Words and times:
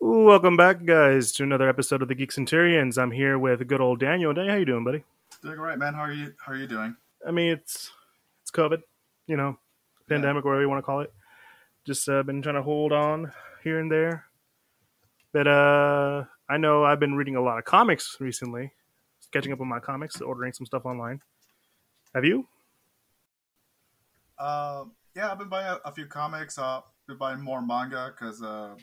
Welcome 0.00 0.56
back, 0.56 0.84
guys, 0.84 1.32
to 1.32 1.42
another 1.42 1.68
episode 1.68 2.02
of 2.02 2.08
the 2.08 2.14
Geek 2.14 2.30
Centurions. 2.30 2.98
I'm 2.98 3.10
here 3.10 3.36
with 3.36 3.66
good 3.66 3.80
old 3.80 3.98
Daniel. 3.98 4.32
Daniel, 4.32 4.52
how 4.52 4.58
you 4.58 4.64
doing, 4.64 4.84
buddy? 4.84 5.02
Doing 5.42 5.58
all 5.58 5.64
right, 5.64 5.76
man. 5.76 5.92
How 5.92 6.02
are 6.02 6.12
you? 6.12 6.32
How 6.38 6.52
are 6.52 6.56
you 6.56 6.68
doing? 6.68 6.94
I 7.26 7.32
mean, 7.32 7.50
it's 7.50 7.90
it's 8.42 8.52
COVID, 8.52 8.82
you 9.26 9.36
know, 9.36 9.58
pandemic, 10.08 10.44
whatever 10.44 10.62
you 10.62 10.68
want 10.68 10.78
to 10.78 10.86
call 10.86 11.00
it. 11.00 11.12
Just 11.84 12.08
uh, 12.08 12.22
been 12.22 12.40
trying 12.42 12.54
to 12.54 12.62
hold 12.62 12.92
on 12.92 13.32
here 13.64 13.80
and 13.80 13.90
there. 13.90 14.26
But 15.32 15.48
uh, 15.48 16.24
I 16.48 16.58
know 16.58 16.84
I've 16.84 17.00
been 17.00 17.16
reading 17.16 17.34
a 17.34 17.42
lot 17.42 17.58
of 17.58 17.64
comics 17.64 18.18
recently, 18.20 18.72
catching 19.32 19.52
up 19.52 19.60
on 19.60 19.66
my 19.66 19.80
comics, 19.80 20.20
ordering 20.20 20.52
some 20.52 20.64
stuff 20.66 20.86
online. 20.86 21.20
Have 22.14 22.24
you? 22.24 22.46
Uh, 24.38 24.84
yeah, 25.16 25.32
I've 25.32 25.38
been 25.40 25.48
buying 25.48 25.66
a, 25.66 25.88
a 25.88 25.92
few 25.92 26.06
comics. 26.06 26.56
Uh, 26.56 26.82
been 27.08 27.16
buying 27.16 27.40
more 27.40 27.60
manga 27.60 28.14
because 28.14 28.40
uh, 28.42 28.76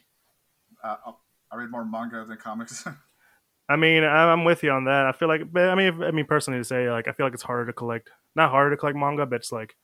I, 0.85 1.13
I 1.51 1.55
read 1.57 1.71
more 1.71 1.85
manga 1.85 2.23
than 2.25 2.37
comics. 2.37 2.85
I 3.69 3.75
mean, 3.77 4.03
I- 4.03 4.31
I'm 4.31 4.43
with 4.43 4.63
you 4.63 4.71
on 4.71 4.85
that. 4.85 5.05
I 5.07 5.11
feel 5.11 5.27
like, 5.27 5.51
but 5.51 5.69
I 5.69 5.75
mean, 5.75 6.03
I 6.03 6.11
mean, 6.11 6.25
personally, 6.25 6.59
to 6.59 6.63
say, 6.63 6.89
like, 6.91 7.07
I 7.07 7.11
feel 7.13 7.25
like 7.25 7.33
it's 7.33 7.43
harder 7.43 7.65
to 7.67 7.73
collect. 7.73 8.11
Not 8.35 8.51
harder 8.51 8.71
to 8.71 8.77
collect 8.77 8.97
manga, 8.97 9.25
but 9.25 9.37
it's 9.37 9.51
like 9.51 9.75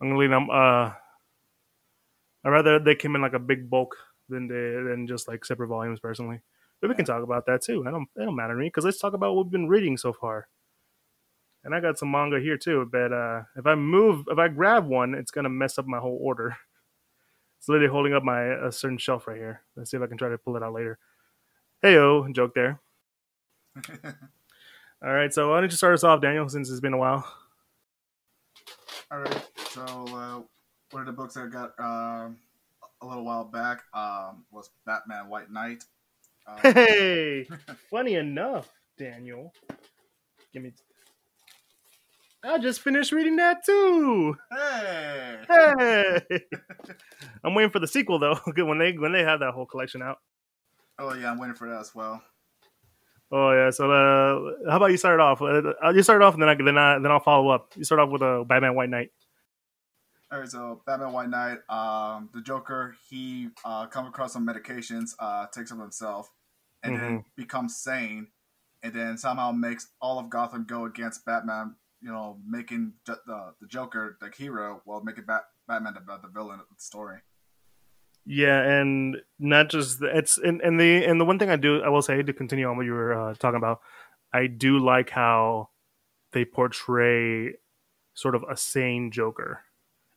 I'm 0.00 0.08
gonna 0.08 0.18
leave 0.18 0.30
them. 0.30 0.50
Uh, 0.50 0.92
I 2.44 2.48
rather 2.48 2.78
they 2.78 2.94
came 2.94 3.14
in 3.14 3.22
like 3.22 3.32
a 3.32 3.38
big 3.38 3.70
bulk 3.70 3.96
than 4.28 4.48
they 4.48 4.54
than 4.90 5.06
just 5.06 5.28
like 5.28 5.44
separate 5.44 5.68
volumes. 5.68 6.00
Personally, 6.00 6.40
but 6.80 6.88
we 6.90 6.94
can 6.96 7.04
talk 7.06 7.22
about 7.22 7.46
that 7.46 7.62
too. 7.62 7.84
I 7.86 7.90
don't. 7.90 8.08
It 8.16 8.24
don't 8.24 8.36
matter 8.36 8.54
to 8.54 8.58
me 8.60 8.66
because 8.66 8.84
let's 8.84 8.98
talk 8.98 9.14
about 9.14 9.34
what 9.34 9.46
we've 9.46 9.52
been 9.52 9.68
reading 9.68 9.96
so 9.96 10.12
far. 10.12 10.48
And 11.64 11.74
I 11.74 11.80
got 11.80 11.98
some 11.98 12.10
manga 12.10 12.38
here 12.40 12.58
too, 12.58 12.86
but 12.92 13.10
uh, 13.12 13.42
if 13.56 13.66
I 13.66 13.74
move, 13.74 14.26
if 14.30 14.38
I 14.38 14.48
grab 14.48 14.86
one, 14.86 15.14
it's 15.14 15.30
gonna 15.30 15.48
mess 15.48 15.78
up 15.78 15.86
my 15.86 15.98
whole 15.98 16.18
order. 16.20 16.56
It's 17.64 17.68
literally 17.70 17.90
holding 17.90 18.12
up 18.12 18.22
my 18.22 18.42
a 18.42 18.70
certain 18.70 18.98
shelf 18.98 19.26
right 19.26 19.38
here. 19.38 19.62
Let's 19.74 19.90
see 19.90 19.96
if 19.96 20.02
I 20.02 20.06
can 20.06 20.18
try 20.18 20.28
to 20.28 20.36
pull 20.36 20.54
it 20.54 20.62
out 20.62 20.74
later. 20.74 20.98
Heyo, 21.82 22.30
joke 22.34 22.52
there. 22.54 22.78
All 25.02 25.10
right, 25.10 25.32
so 25.32 25.48
why 25.48 25.60
don't 25.62 25.70
you 25.70 25.76
start 25.78 25.94
us 25.94 26.04
off, 26.04 26.20
Daniel, 26.20 26.46
since 26.46 26.68
it's 26.68 26.80
been 26.80 26.92
a 26.92 26.98
while? 26.98 27.26
all 29.10 29.20
right. 29.20 29.48
So 29.70 29.80
uh, 29.82 30.42
one 30.90 31.00
of 31.00 31.06
the 31.06 31.12
books 31.12 31.38
I 31.38 31.46
got 31.46 31.72
um, 31.78 32.36
a 33.00 33.06
little 33.06 33.24
while 33.24 33.44
back 33.44 33.80
um, 33.94 34.44
was 34.50 34.68
Batman 34.84 35.30
White 35.30 35.50
Knight. 35.50 35.84
Uh, 36.46 36.58
Hey, 36.60 37.48
funny 37.90 38.16
enough, 38.16 38.70
Daniel. 38.98 39.54
Give 40.52 40.62
me. 40.62 40.74
I 42.46 42.58
just 42.58 42.80
finished 42.80 43.10
reading 43.12 43.36
that 43.36 43.64
too. 43.64 44.36
hey. 44.50 45.38
Hey, 45.48 46.20
I'm 47.44 47.54
waiting 47.54 47.70
for 47.70 47.78
the 47.78 47.86
sequel 47.86 48.18
though. 48.18 48.38
Good 48.54 48.64
when 48.64 48.78
they 48.78 48.92
when 48.92 49.12
they 49.12 49.22
have 49.22 49.40
that 49.40 49.54
whole 49.54 49.66
collection 49.66 50.02
out. 50.02 50.18
Oh 50.98 51.14
yeah, 51.14 51.30
I'm 51.30 51.38
waiting 51.38 51.56
for 51.56 51.68
that 51.68 51.80
as 51.80 51.94
well. 51.94 52.22
Oh 53.32 53.52
yeah. 53.52 53.70
So 53.70 53.90
uh, 53.90 54.70
how 54.70 54.76
about 54.76 54.90
you 54.90 54.96
start 54.96 55.14
it 55.14 55.20
off? 55.20 55.40
Uh, 55.40 55.90
you 55.90 56.02
start 56.02 56.20
it 56.20 56.24
off, 56.24 56.34
and 56.34 56.42
then 56.42 56.48
I 56.50 56.54
then 56.54 56.78
I 56.78 56.98
then 56.98 57.10
I'll 57.10 57.20
follow 57.20 57.48
up. 57.48 57.72
You 57.76 57.84
start 57.84 58.00
off 58.00 58.10
with 58.10 58.22
a 58.22 58.40
uh, 58.40 58.44
Batman 58.44 58.74
White 58.74 58.90
Knight. 58.90 59.10
All 60.30 60.40
right, 60.40 60.48
so 60.48 60.82
Batman 60.84 61.12
White 61.12 61.30
Knight, 61.30 61.58
um, 61.68 62.28
the 62.34 62.40
Joker, 62.40 62.96
he 63.08 63.50
uh, 63.64 63.86
comes 63.86 64.08
across 64.08 64.32
some 64.32 64.44
medications, 64.44 65.10
uh, 65.20 65.46
takes 65.46 65.70
them 65.70 65.78
himself, 65.78 66.28
and 66.82 66.96
then 66.96 67.24
becomes 67.36 67.76
sane, 67.76 68.28
and 68.82 68.92
then 68.92 69.16
somehow 69.16 69.52
makes 69.52 69.88
all 70.00 70.18
of 70.18 70.30
Gotham 70.30 70.64
go 70.64 70.86
against 70.86 71.24
Batman. 71.24 71.76
You 72.04 72.10
know, 72.12 72.36
making 72.46 72.92
the 73.06 73.18
the 73.26 73.66
Joker 73.66 74.18
the 74.20 74.28
hero, 74.36 74.82
while 74.84 75.00
making 75.02 75.24
Bat- 75.24 75.48
Batman 75.66 75.96
about 75.96 76.20
the 76.20 76.28
villain 76.28 76.60
of 76.60 76.66
the 76.68 76.78
story. 76.78 77.18
Yeah, 78.26 78.60
and 78.60 79.16
not 79.38 79.70
just 79.70 80.00
the, 80.00 80.14
it's 80.16 80.36
and, 80.36 80.60
and 80.60 80.78
the 80.78 81.02
and 81.04 81.18
the 81.18 81.24
one 81.24 81.38
thing 81.38 81.48
I 81.48 81.56
do 81.56 81.82
I 81.82 81.88
will 81.88 82.02
say 82.02 82.22
to 82.22 82.32
continue 82.34 82.66
on 82.68 82.76
what 82.76 82.84
you 82.84 82.92
were 82.92 83.14
uh, 83.14 83.34
talking 83.34 83.56
about, 83.56 83.80
I 84.34 84.48
do 84.48 84.78
like 84.78 85.08
how 85.10 85.70
they 86.32 86.44
portray 86.44 87.54
sort 88.12 88.34
of 88.34 88.44
a 88.50 88.56
sane 88.56 89.10
Joker, 89.10 89.60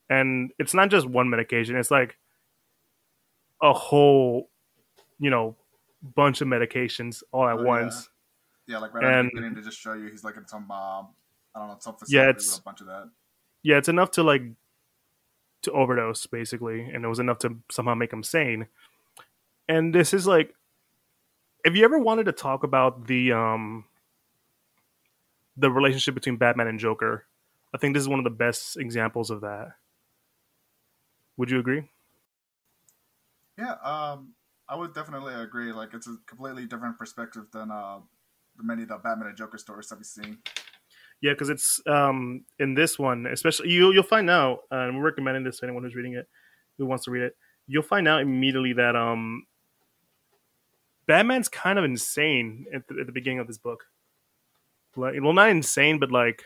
and 0.09 0.52
it's 0.59 0.74
not 0.74 0.90
just 0.90 1.08
one 1.08 1.30
medication; 1.30 1.78
it's 1.78 1.90
like 1.92 2.18
a 3.62 3.72
whole, 3.72 4.50
you 5.19 5.30
know, 5.30 5.56
bunch 6.16 6.42
of 6.42 6.50
medications 6.50 7.24
all 7.31 7.48
at 7.48 7.58
Oh, 7.59 7.64
once. 7.64 8.09
Yeah, 8.68 8.80
like 8.80 8.94
right 8.94 9.06
at 9.06 9.14
And- 9.19 9.28
the 9.30 9.36
beginning 9.36 9.56
to 9.56 9.62
just 9.62 9.80
show 9.80 9.94
you 9.94 10.09
he's 10.09 10.25
like 10.25 10.36
in 10.36 10.46
some 10.48 10.69
um, 10.69 11.08
I 11.57 11.59
don't 11.68 11.85
know 11.85 11.91
facility 11.94 12.16
Yeah, 12.16 12.29
it's- 12.29 12.57
a 12.57 12.62
bunch 12.62 12.81
of 12.81 12.88
that. 12.88 13.09
Yeah, 13.63 13.78
it's 13.78 13.90
enough 13.90 14.12
to 14.12 14.23
like 14.23 14.44
to 15.63 15.72
overdose 15.72 16.25
basically, 16.28 16.81
and 16.81 17.03
it 17.03 17.07
was 17.07 17.19
enough 17.19 17.40
to 17.40 17.57
somehow 17.72 17.95
make 17.95 18.13
him 18.13 18.23
sane. 18.23 18.68
And 19.68 19.94
this 19.94 20.13
is 20.13 20.28
like, 20.28 20.53
if 21.66 21.75
you 21.75 21.84
ever 21.84 22.00
wanted 22.00 22.25
to 22.28 22.31
talk 22.31 22.63
about 22.63 23.07
the 23.07 23.34
um 23.34 23.85
the 25.57 25.72
relationship 25.72 26.13
between 26.13 26.38
Batman 26.38 26.68
and 26.68 26.79
Joker, 26.79 27.25
I 27.74 27.79
think 27.79 27.95
this 27.95 28.01
is 28.01 28.07
one 28.07 28.19
of 28.19 28.24
the 28.24 28.29
best 28.29 28.78
examples 28.78 29.31
of 29.31 29.41
that. 29.41 29.72
Would 31.38 31.50
you 31.50 31.59
agree? 31.59 31.89
Yeah, 33.57 33.74
um, 33.84 34.34
I 34.69 34.75
would 34.75 34.94
definitely 34.94 35.34
agree. 35.34 35.74
Like 35.74 35.94
it's 35.95 36.07
a 36.07 36.18
completely 36.28 36.68
different 36.68 36.97
perspective 36.97 37.47
than 37.51 37.72
uh, 37.72 38.00
the 38.56 38.63
many 38.63 38.84
of 38.84 38.89
the 38.89 38.97
Batman 38.97 39.29
and 39.29 39.38
Joker 39.38 39.57
stories 39.57 39.88
that 39.88 39.97
we've 39.97 40.06
seen. 40.06 40.38
Yeah, 41.22 41.34
because 41.34 41.50
it's 41.50 41.82
um 41.88 42.46
in 42.60 42.74
this 42.74 43.00
one, 43.00 43.26
especially 43.26 43.70
you 43.70 43.92
you'll 43.92 44.04
find 44.04 44.30
out, 44.30 44.60
uh, 44.72 44.82
and 44.82 44.98
we're 44.98 45.06
recommending 45.06 45.44
this 45.44 45.60
to 45.60 45.66
anyone 45.66 45.84
who's 45.84 45.96
reading 45.96 46.14
it, 46.14 46.28
who 46.78 46.86
wants 46.86 47.06
to 47.06 47.12
read 47.12 47.24
it. 47.24 47.36
You'll 47.68 47.84
find 47.84 48.08
out 48.08 48.22
immediately 48.22 48.74
that 48.74 48.96
um 48.96 49.46
Batman's 51.08 51.50
kind 51.50 51.80
of 51.80 51.86
insane 51.86 52.66
at 52.74 52.88
the, 52.88 53.00
at 53.00 53.06
the 53.08 53.12
beginning 53.12 53.40
of 53.40 53.48
this 53.48 53.58
book. 53.58 53.86
Like, 54.96 55.16
well, 55.22 55.34
not 55.34 55.50
insane, 55.50 56.00
but 56.00 56.12
like 56.12 56.44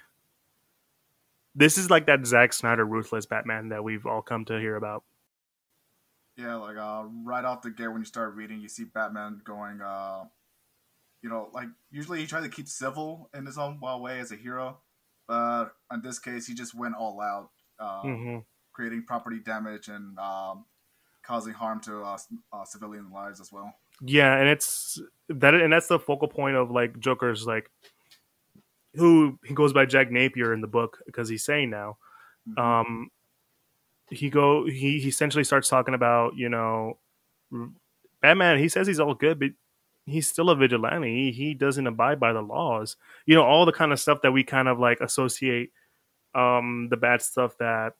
this 1.55 1.77
is 1.77 1.89
like 1.89 2.05
that 2.05 2.25
Zack 2.25 2.53
Snyder 2.53 2.85
ruthless 2.85 3.25
Batman 3.25 3.69
that 3.69 3.83
we've 3.83 4.05
all 4.05 4.21
come 4.21 4.45
to 4.45 4.59
hear 4.59 4.75
about. 4.75 5.03
Yeah, 6.37 6.55
like 6.55 6.77
uh, 6.77 7.03
right 7.23 7.43
off 7.43 7.61
the 7.61 7.71
gate 7.71 7.89
when 7.89 7.99
you 8.01 8.05
start 8.05 8.35
reading, 8.35 8.61
you 8.61 8.69
see 8.69 8.85
Batman 8.85 9.41
going, 9.43 9.81
uh, 9.81 10.23
you 11.21 11.29
know, 11.29 11.49
like 11.53 11.67
usually 11.91 12.19
he 12.19 12.27
tries 12.27 12.43
to 12.43 12.49
keep 12.49 12.67
civil 12.67 13.29
in 13.33 13.45
his 13.45 13.57
own 13.57 13.79
wild 13.79 14.01
way 14.01 14.19
as 14.19 14.31
a 14.31 14.35
hero, 14.35 14.77
but 15.27 15.71
in 15.93 16.01
this 16.01 16.19
case, 16.19 16.47
he 16.47 16.53
just 16.53 16.73
went 16.73 16.95
all 16.95 17.19
out, 17.21 17.49
uh, 17.79 18.01
hmm 18.01 18.39
creating 18.73 19.03
property 19.03 19.39
damage 19.39 19.89
and 19.89 20.17
um, 20.17 20.65
causing 21.23 21.53
harm 21.53 21.79
to 21.81 22.01
uh, 22.01 22.17
uh, 22.53 22.63
civilian 22.65 23.11
lives 23.11 23.41
as 23.41 23.51
well. 23.51 23.73
Yeah, 24.01 24.35
and 24.37 24.47
it's 24.47 24.99
that, 25.29 25.53
and 25.53 25.71
that's 25.73 25.87
the 25.87 25.99
focal 25.99 26.27
point 26.27 26.55
of 26.55 26.71
like 26.71 26.99
Joker's 26.99 27.45
like 27.45 27.69
who 28.95 29.37
he 29.45 29.53
goes 29.53 29.73
by 29.73 29.85
Jack 29.85 30.11
Napier 30.11 30.53
in 30.53 30.61
the 30.61 30.67
book 30.67 30.99
because 31.05 31.29
he's 31.29 31.43
saying 31.43 31.69
now. 31.69 31.97
Mhm. 32.49 32.57
um 32.57 33.11
he 34.09 34.29
go 34.29 34.65
he, 34.65 34.99
he 34.99 35.07
essentially 35.07 35.43
starts 35.43 35.69
talking 35.69 35.93
about 35.93 36.35
you 36.35 36.49
know 36.49 36.97
batman 38.21 38.57
he 38.57 38.67
says 38.67 38.87
he's 38.87 38.99
all 38.99 39.13
good 39.13 39.39
but 39.39 39.49
he's 40.11 40.27
still 40.27 40.49
a 40.49 40.55
vigilante 40.55 41.31
he, 41.31 41.31
he 41.31 41.53
doesn't 41.53 41.87
abide 41.87 42.19
by 42.19 42.33
the 42.33 42.41
laws 42.41 42.97
you 43.25 43.35
know 43.35 43.43
all 43.43 43.65
the 43.65 43.71
kind 43.71 43.91
of 43.91 43.99
stuff 43.99 44.21
that 44.21 44.31
we 44.31 44.43
kind 44.43 44.67
of 44.67 44.79
like 44.79 44.99
associate 45.01 45.71
um 46.35 46.87
the 46.89 46.97
bad 46.97 47.21
stuff 47.21 47.57
that 47.57 47.93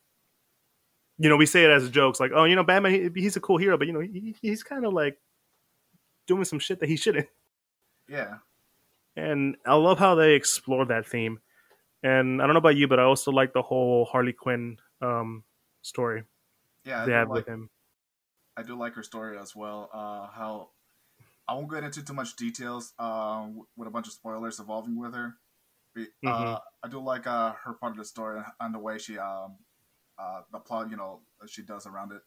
you 1.17 1.29
know 1.29 1.37
we 1.37 1.45
say 1.45 1.63
it 1.63 1.69
as 1.69 1.89
jokes 1.89 2.19
like 2.19 2.31
oh 2.33 2.45
you 2.45 2.55
know 2.55 2.63
batman 2.63 2.91
he, 2.91 3.21
he's 3.21 3.35
a 3.35 3.41
cool 3.41 3.57
hero 3.57 3.77
but 3.77 3.87
you 3.87 3.93
know 3.93 3.99
he, 3.99 4.35
he's 4.41 4.63
kind 4.63 4.85
of 4.85 4.93
like 4.93 5.17
doing 6.27 6.45
some 6.45 6.59
shit 6.59 6.79
that 6.79 6.89
he 6.89 6.95
shouldn't 6.95 7.27
yeah, 8.11 8.39
and 9.15 9.55
I 9.65 9.75
love 9.75 9.97
how 9.97 10.15
they 10.15 10.33
explore 10.33 10.85
that 10.85 11.07
theme. 11.07 11.39
And 12.03 12.41
I 12.41 12.45
don't 12.45 12.53
know 12.53 12.59
about 12.59 12.75
you, 12.75 12.87
but 12.87 12.99
I 12.99 13.03
also 13.03 13.31
like 13.31 13.53
the 13.53 13.61
whole 13.61 14.05
Harley 14.05 14.33
Quinn 14.33 14.77
um, 15.01 15.43
story 15.81 16.23
yeah, 16.83 17.03
I 17.03 17.05
they 17.05 17.13
like 17.13 17.29
with 17.29 17.47
him. 17.47 17.69
I 18.57 18.63
do 18.63 18.75
like 18.75 18.95
her 18.95 19.03
story 19.03 19.37
as 19.37 19.55
well. 19.55 19.89
Uh, 19.93 20.27
how 20.27 20.69
I 21.51 21.53
won't 21.53 21.69
get 21.69 21.83
into 21.83 22.01
too 22.01 22.13
much 22.13 22.37
details 22.37 22.93
uh, 22.97 23.45
with 23.75 23.85
a 23.85 23.91
bunch 23.91 24.07
of 24.07 24.13
spoilers 24.13 24.61
evolving 24.61 24.97
with 24.97 25.13
her. 25.13 25.35
But, 25.93 26.07
uh, 26.25 26.59
I 26.81 26.87
do 26.87 27.01
like 27.01 27.27
uh, 27.27 27.51
her 27.65 27.73
part 27.73 27.91
of 27.91 27.97
the 27.97 28.05
story 28.05 28.41
and 28.61 28.73
the 28.73 28.79
way 28.79 28.97
she 28.97 29.17
um, 29.17 29.57
uh, 30.17 30.43
the 30.53 30.59
plot, 30.59 30.89
you 30.89 30.95
know, 30.95 31.19
she 31.47 31.61
does 31.63 31.85
around 31.85 32.13
it. 32.13 32.21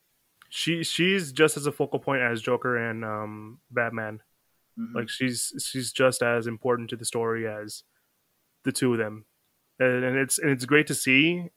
She 0.50 0.84
she's 0.84 1.32
just 1.32 1.56
as 1.56 1.66
a 1.66 1.72
focal 1.72 1.98
point 1.98 2.20
as 2.20 2.42
Joker 2.42 2.76
and 2.76 3.02
um, 3.02 3.60
Batman. 3.70 4.20
Mhm. 4.78 4.94
Like 4.94 5.08
she's 5.08 5.54
she's 5.58 5.90
just 5.90 6.22
as 6.22 6.46
important 6.46 6.90
to 6.90 6.96
the 6.96 7.06
story 7.06 7.48
as 7.48 7.84
the 8.64 8.72
two 8.72 8.92
of 8.92 8.98
them, 8.98 9.24
and, 9.78 10.04
and 10.04 10.18
it's 10.18 10.38
and 10.38 10.50
it's 10.50 10.66
great 10.66 10.86
to 10.88 10.94
see, 10.94 11.48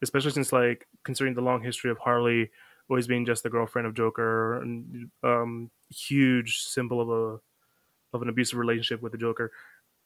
especially 0.00 0.30
since 0.30 0.50
like 0.50 0.86
considering 1.04 1.34
the 1.34 1.42
long 1.42 1.62
history 1.62 1.90
of 1.90 1.98
Harley 1.98 2.50
always 2.88 3.06
being 3.06 3.26
just 3.26 3.42
the 3.42 3.50
girlfriend 3.50 3.86
of 3.86 3.94
Joker 3.94 4.60
and 4.60 5.10
um, 5.22 5.70
huge 5.90 6.58
symbol 6.58 7.00
of 7.00 7.08
a 7.08 7.40
of 8.16 8.22
an 8.22 8.28
abusive 8.28 8.58
relationship 8.58 9.02
with 9.02 9.12
the 9.12 9.18
Joker, 9.18 9.52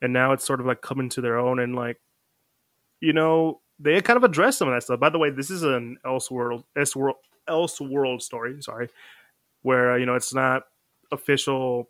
and 0.03 0.12
now 0.12 0.32
it's 0.32 0.44
sort 0.44 0.61
of 0.61 0.67
like 0.67 0.81
coming 0.81 1.09
to 1.11 1.21
their 1.21 1.38
own 1.38 1.59
and 1.59 1.75
like, 1.77 2.00
you 3.00 3.12
know, 3.12 3.61
they 3.79 4.00
kind 4.00 4.17
of 4.17 4.25
address 4.25 4.59
some 4.59 4.69
of 4.69 4.75
that 4.75 4.82
stuff. 4.82 5.00
By 5.00 5.11
the 5.11 5.19
way, 5.19 5.31
this 5.31 5.50
is 5.50 5.62
an 5.62 5.99
Elseworld 6.05 6.65
Elseworld 6.77 7.15
Elseworld 7.49 8.23
story. 8.23 8.61
Sorry, 8.62 8.88
where 9.62 9.93
uh, 9.93 9.97
you 9.97 10.06
know 10.06 10.15
it's 10.15 10.35
not 10.35 10.65
official 11.12 11.88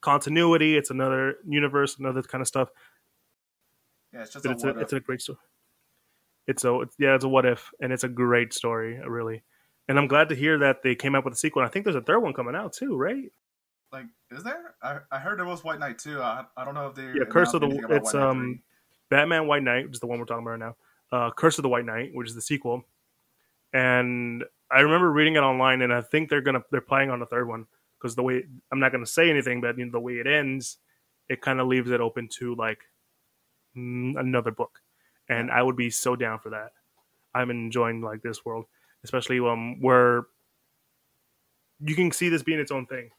continuity. 0.00 0.76
It's 0.76 0.90
another 0.90 1.36
universe, 1.46 1.98
another 1.98 2.22
kind 2.22 2.42
of 2.42 2.48
stuff. 2.48 2.68
Yeah, 4.12 4.22
it's 4.22 4.32
just 4.32 4.44
But 4.44 4.50
a 4.50 4.52
it's 4.54 4.64
a 4.64 4.78
it's 4.80 4.92
a 4.92 5.00
great 5.00 5.22
story. 5.22 5.38
It's 6.46 6.64
a 6.64 6.80
it's, 6.80 6.96
yeah, 6.98 7.14
it's 7.14 7.24
a 7.24 7.28
what 7.28 7.46
if, 7.46 7.70
and 7.80 7.92
it's 7.92 8.04
a 8.04 8.08
great 8.08 8.52
story, 8.52 9.00
really. 9.06 9.42
And 9.88 9.98
I'm 9.98 10.06
glad 10.06 10.28
to 10.28 10.34
hear 10.34 10.58
that 10.58 10.82
they 10.82 10.94
came 10.94 11.14
up 11.14 11.24
with 11.24 11.34
a 11.34 11.36
sequel. 11.36 11.62
And 11.62 11.68
I 11.68 11.72
think 11.72 11.84
there's 11.84 11.96
a 11.96 12.02
third 12.02 12.20
one 12.20 12.32
coming 12.32 12.54
out 12.54 12.72
too, 12.72 12.96
right? 12.96 13.30
like 13.92 14.06
is 14.30 14.42
there? 14.42 14.74
I, 14.82 14.98
I 15.10 15.18
heard 15.18 15.38
there 15.38 15.46
was 15.46 15.62
White 15.62 15.78
Knight 15.78 15.98
too. 15.98 16.20
I, 16.20 16.44
I 16.56 16.64
don't 16.64 16.74
know 16.74 16.88
if 16.88 16.94
they 16.94 17.04
Yeah, 17.04 17.24
Curse 17.28 17.54
of 17.54 17.60
the 17.60 17.86
it's 17.90 18.14
White 18.14 18.22
um 18.22 18.60
Batman 19.10 19.46
White 19.46 19.62
Knight, 19.62 19.84
which 19.84 19.94
is 19.94 20.00
the 20.00 20.06
one 20.06 20.18
we're 20.18 20.24
talking 20.24 20.42
about 20.42 20.58
right 20.58 20.60
now. 20.60 20.76
Uh, 21.12 21.30
Curse 21.30 21.58
of 21.58 21.62
the 21.62 21.68
White 21.68 21.84
Knight, 21.84 22.10
which 22.14 22.28
is 22.28 22.34
the 22.34 22.40
sequel. 22.40 22.84
And 23.74 24.44
I 24.70 24.80
remember 24.80 25.12
reading 25.12 25.36
it 25.36 25.40
online, 25.40 25.82
and 25.82 25.92
I 25.92 26.00
think 26.00 26.30
they're 26.30 26.40
gonna 26.40 26.62
they're 26.70 26.80
playing 26.80 27.10
on 27.10 27.20
the 27.20 27.26
third 27.26 27.46
one 27.46 27.66
because 27.98 28.14
the 28.14 28.22
way 28.22 28.44
I'm 28.72 28.80
not 28.80 28.92
gonna 28.92 29.06
say 29.06 29.28
anything, 29.30 29.60
but 29.60 29.76
you 29.76 29.84
know, 29.84 29.92
the 29.92 30.00
way 30.00 30.14
it 30.14 30.26
ends, 30.26 30.78
it 31.28 31.42
kind 31.42 31.60
of 31.60 31.68
leaves 31.68 31.90
it 31.90 32.00
open 32.00 32.28
to 32.38 32.54
like 32.54 32.80
another 33.74 34.50
book, 34.50 34.80
and 35.28 35.50
I 35.50 35.62
would 35.62 35.76
be 35.76 35.90
so 35.90 36.16
down 36.16 36.38
for 36.38 36.50
that. 36.50 36.72
I'm 37.34 37.50
enjoying 37.50 38.02
like 38.02 38.22
this 38.22 38.44
world, 38.44 38.66
especially 39.04 39.38
um 39.40 39.80
where 39.80 40.26
you 41.84 41.94
can 41.94 42.10
see 42.12 42.28
this 42.28 42.42
being 42.42 42.60
its 42.60 42.70
own 42.70 42.86
thing. 42.86 43.10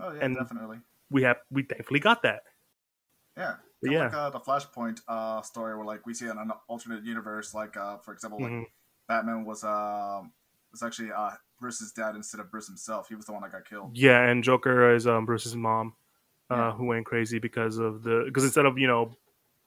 Oh 0.00 0.12
yeah, 0.12 0.20
and- 0.24 0.36
definitely. 0.36 0.78
We 1.10 1.22
have 1.24 1.36
we 1.50 1.62
thankfully 1.62 2.00
got 2.00 2.22
that. 2.22 2.42
Yeah. 3.36 3.56
Kinda 3.84 3.96
yeah. 3.98 4.04
Like 4.04 4.14
uh, 4.14 4.30
the 4.30 4.40
Flashpoint 4.40 5.00
uh, 5.08 5.42
story 5.42 5.76
where 5.76 5.84
like 5.84 6.06
we 6.06 6.14
see 6.14 6.26
an, 6.26 6.38
an 6.38 6.52
alternate 6.68 7.04
universe, 7.04 7.52
like 7.52 7.76
uh, 7.76 7.98
for 7.98 8.12
example, 8.14 8.40
like 8.40 8.50
Mhm. 8.52 8.66
Batman 9.08 9.44
was 9.44 9.62
um 9.64 10.32
was 10.70 10.82
actually 10.82 11.12
uh, 11.12 11.32
Bruce's 11.60 11.92
dad 11.92 12.14
instead 12.16 12.40
of 12.40 12.50
Bruce 12.50 12.66
himself. 12.66 13.08
He 13.08 13.14
was 13.14 13.26
the 13.26 13.32
one 13.32 13.42
that 13.42 13.52
got 13.52 13.68
killed. 13.68 13.94
Yeah, 13.96 14.22
and 14.26 14.42
Joker 14.42 14.94
is 14.94 15.06
um, 15.06 15.26
Bruce's 15.26 15.54
mom, 15.54 15.94
uh, 16.50 16.56
Yeah. 16.56 16.72
who 16.72 16.86
went 16.86 17.04
crazy 17.04 17.38
because 17.38 17.76
of 17.76 18.02
the 18.02 18.22
because 18.24 18.44
instead 18.44 18.64
of 18.64 18.78
you 18.78 18.86
know 18.86 19.14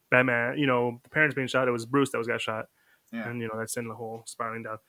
Batman, 0.09 0.57
you 0.57 0.65
know 0.65 0.99
the 1.03 1.09
parents 1.09 1.35
being 1.35 1.47
shot, 1.47 1.67
it 1.67 1.71
was 1.71 1.85
Bruce 1.85 2.09
that 2.11 2.17
was 2.17 2.27
got 2.27 2.41
shot, 2.41 2.69
Yeah. 3.11 3.29
and 3.29 3.39
you 3.39 3.47
know 3.47 3.59
that 3.59 3.69
sent 3.69 3.87
the 3.87 3.93
whole 3.95 4.23
spiraling 4.25 4.63
down. 4.63 4.79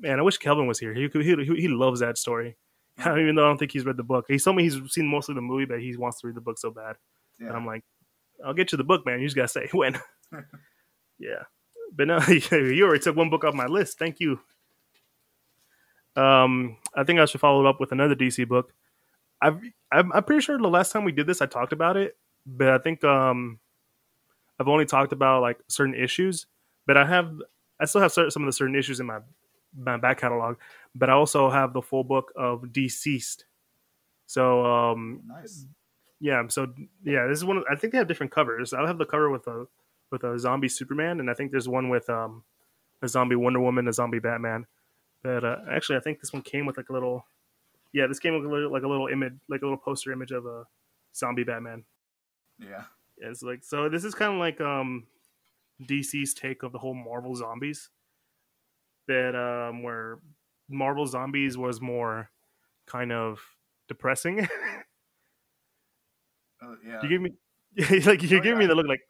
Man, 0.00 0.18
I 0.18 0.22
wish 0.22 0.38
Kelvin 0.38 0.66
was 0.66 0.78
here. 0.78 0.94
He 0.94 1.08
he, 1.12 1.34
he 1.44 1.68
loves 1.68 2.00
that 2.00 2.18
story. 2.18 2.56
Even 3.00 3.34
though 3.34 3.44
I 3.44 3.48
don't 3.48 3.58
think 3.58 3.72
he's 3.72 3.84
read 3.84 3.96
the 3.96 4.04
book, 4.04 4.26
he 4.28 4.38
told 4.38 4.56
me 4.56 4.62
he's 4.64 4.78
seen 4.88 5.08
mostly 5.08 5.34
the 5.34 5.40
movie, 5.40 5.64
but 5.64 5.80
he 5.80 5.96
wants 5.96 6.20
to 6.20 6.26
read 6.26 6.36
the 6.36 6.40
book 6.40 6.58
so 6.58 6.70
bad. 6.70 6.96
Yeah. 7.40 7.48
And 7.48 7.56
I'm 7.56 7.66
like, 7.66 7.82
I'll 8.44 8.54
get 8.54 8.72
you 8.72 8.78
the 8.78 8.84
book, 8.84 9.04
man. 9.04 9.20
You 9.20 9.26
just 9.26 9.36
gotta 9.36 9.48
say 9.48 9.68
when. 9.72 9.98
yeah, 11.18 11.42
but 11.94 12.06
no, 12.06 12.20
you 12.28 12.84
already 12.84 13.02
took 13.02 13.16
one 13.16 13.30
book 13.30 13.44
off 13.44 13.54
my 13.54 13.66
list. 13.66 13.98
Thank 13.98 14.20
you. 14.20 14.40
Um, 16.16 16.76
I 16.94 17.04
think 17.04 17.18
I 17.18 17.24
should 17.24 17.40
follow 17.40 17.64
it 17.64 17.68
up 17.68 17.80
with 17.80 17.92
another 17.92 18.14
DC 18.14 18.46
book. 18.46 18.72
I've, 19.42 19.60
I'm, 19.90 20.12
I'm 20.12 20.22
pretty 20.24 20.42
sure 20.42 20.56
the 20.56 20.68
last 20.68 20.92
time 20.92 21.04
we 21.04 21.12
did 21.12 21.26
this, 21.26 21.42
I 21.42 21.46
talked 21.46 21.72
about 21.72 21.96
it, 21.96 22.16
but 22.46 22.68
I 22.68 22.78
think 22.78 23.02
um, 23.02 23.58
I've 24.60 24.68
only 24.68 24.86
talked 24.86 25.12
about 25.12 25.42
like 25.42 25.58
certain 25.68 25.94
issues. 25.94 26.46
But 26.86 26.96
I 26.96 27.06
have, 27.06 27.32
I 27.80 27.86
still 27.86 28.00
have 28.00 28.12
cer- 28.12 28.30
some 28.30 28.42
of 28.42 28.46
the 28.46 28.52
certain 28.52 28.76
issues 28.76 29.00
in 29.00 29.06
my 29.06 29.18
my 29.76 29.96
back 29.96 30.20
catalog. 30.20 30.56
But 30.94 31.10
I 31.10 31.12
also 31.12 31.50
have 31.50 31.72
the 31.72 31.82
full 31.82 32.04
book 32.04 32.32
of 32.36 32.62
DCeased. 32.62 33.44
So 34.26 34.64
um, 34.64 35.22
nice. 35.26 35.66
yeah, 36.20 36.42
so 36.48 36.72
yeah, 37.04 37.26
this 37.26 37.38
is 37.38 37.44
one. 37.44 37.58
Of, 37.58 37.64
I 37.70 37.76
think 37.76 37.92
they 37.92 37.98
have 37.98 38.08
different 38.08 38.32
covers. 38.32 38.72
I'll 38.72 38.86
have 38.86 38.98
the 38.98 39.04
cover 39.04 39.30
with 39.30 39.46
a 39.46 39.66
with 40.10 40.24
a 40.24 40.38
zombie 40.38 40.68
Superman, 40.68 41.20
and 41.20 41.30
I 41.30 41.34
think 41.34 41.50
there's 41.50 41.68
one 41.68 41.88
with 41.88 42.08
um 42.08 42.42
a 43.02 43.08
zombie 43.08 43.36
Wonder 43.36 43.60
Woman, 43.60 43.88
a 43.88 43.92
zombie 43.92 44.18
Batman. 44.18 44.66
But 45.22 45.44
uh, 45.44 45.56
actually, 45.70 45.96
I 45.96 46.00
think 46.00 46.20
this 46.20 46.32
one 46.32 46.42
came 46.42 46.66
with 46.66 46.76
like 46.76 46.88
a 46.88 46.92
little. 46.92 47.26
Yeah, 47.92 48.06
this 48.06 48.18
came 48.18 48.34
with 48.34 48.44
a 48.44 48.48
little, 48.48 48.72
like 48.72 48.82
a 48.82 48.88
little 48.88 49.06
image, 49.06 49.34
like 49.48 49.62
a 49.62 49.64
little 49.64 49.78
poster 49.78 50.12
image 50.12 50.32
of 50.32 50.46
a 50.46 50.64
zombie 51.14 51.44
Batman. 51.44 51.84
Yeah. 52.58 52.84
Yeah, 53.20 53.28
it's 53.28 53.42
like 53.42 53.62
so. 53.62 53.88
This 53.88 54.04
is 54.04 54.14
kind 54.14 54.32
of 54.32 54.38
like 54.38 54.60
um 54.60 55.04
DC's 55.82 56.34
take 56.34 56.62
of 56.62 56.72
the 56.72 56.78
whole 56.78 56.94
Marvel 56.94 57.34
zombies. 57.34 57.90
That 59.08 59.36
um 59.36 59.82
where 59.82 60.18
Marvel 60.68 61.06
zombies 61.06 61.56
was 61.58 61.80
more 61.80 62.30
kind 62.86 63.12
of 63.12 63.40
depressing. 63.88 64.40
Uh, 66.62 66.74
yeah. 66.86 67.02
you 67.02 67.08
give 67.08 67.20
me 67.22 67.32
like 68.06 68.22
you 68.22 68.38
Oh, 68.38 68.40
give 68.40 68.56
me 68.56 68.66
the 68.66 68.74
look 68.74 68.86
like 68.86 69.00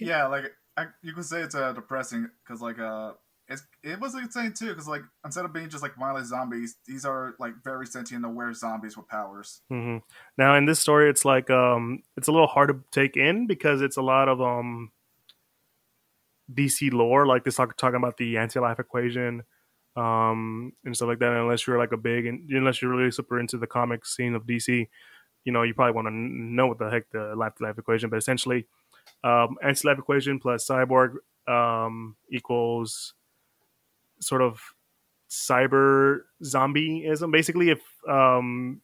yeah, 0.00 0.26
like 0.26 0.52
I, 0.76 0.86
you 1.02 1.12
could 1.12 1.24
say 1.24 1.42
it's 1.42 1.54
uh, 1.54 1.72
depressing 1.72 2.28
because 2.44 2.60
like 2.60 2.78
uh, 2.78 3.12
it's 3.48 3.62
it 3.82 4.00
was 4.00 4.14
insane 4.14 4.52
too 4.52 4.68
because 4.68 4.88
like 4.88 5.02
instead 5.24 5.44
of 5.44 5.52
being 5.52 5.68
just 5.68 5.82
like 5.82 5.98
mindless 5.98 6.28
zombies, 6.28 6.76
these 6.86 7.04
are 7.04 7.34
like 7.38 7.54
very 7.62 7.86
sentient, 7.86 8.24
aware 8.24 8.52
zombies 8.52 8.96
with 8.96 9.08
powers. 9.08 9.60
hmm 9.68 9.98
Now 10.38 10.56
in 10.56 10.64
this 10.64 10.80
story, 10.80 11.10
it's 11.10 11.24
like 11.24 11.50
um, 11.50 12.02
it's 12.16 12.28
a 12.28 12.32
little 12.32 12.46
hard 12.46 12.68
to 12.68 12.80
take 12.90 13.16
in 13.16 13.46
because 13.46 13.82
it's 13.82 13.96
a 13.96 14.02
lot 14.02 14.28
of 14.28 14.40
um, 14.40 14.90
DC 16.54 16.92
lore, 16.92 17.26
like 17.26 17.44
this 17.44 17.56
talk, 17.56 17.76
talking 17.76 17.96
about 17.96 18.16
the 18.16 18.38
anti-life 18.38 18.78
equation, 18.80 19.42
um, 19.96 20.72
and 20.84 20.96
stuff 20.96 21.08
like 21.08 21.18
that. 21.20 21.32
Unless 21.32 21.66
you're 21.66 21.78
like 21.78 21.92
a 21.92 21.96
big, 21.96 22.26
and 22.26 22.48
unless 22.50 22.80
you're 22.82 22.94
really 22.94 23.10
super 23.10 23.38
into 23.40 23.58
the 23.58 23.66
comic 23.66 24.06
scene 24.06 24.34
of 24.34 24.46
DC, 24.46 24.88
you 25.44 25.52
know, 25.52 25.62
you 25.62 25.74
probably 25.74 25.92
want 25.94 26.06
to 26.08 26.12
know 26.14 26.66
what 26.66 26.78
the 26.78 26.88
heck 26.90 27.10
the 27.10 27.34
life-to-life 27.36 27.78
equation. 27.78 28.10
But 28.10 28.16
essentially, 28.18 28.66
um, 29.24 29.56
anti-life 29.62 29.98
equation 29.98 30.38
plus 30.38 30.66
cyborg 30.66 31.16
um, 31.48 32.16
equals 32.30 33.14
sort 34.20 34.42
of 34.42 34.60
cyber 35.30 36.22
zombieism. 36.42 37.32
Basically, 37.32 37.70
if 37.70 37.80
um, 38.08 38.80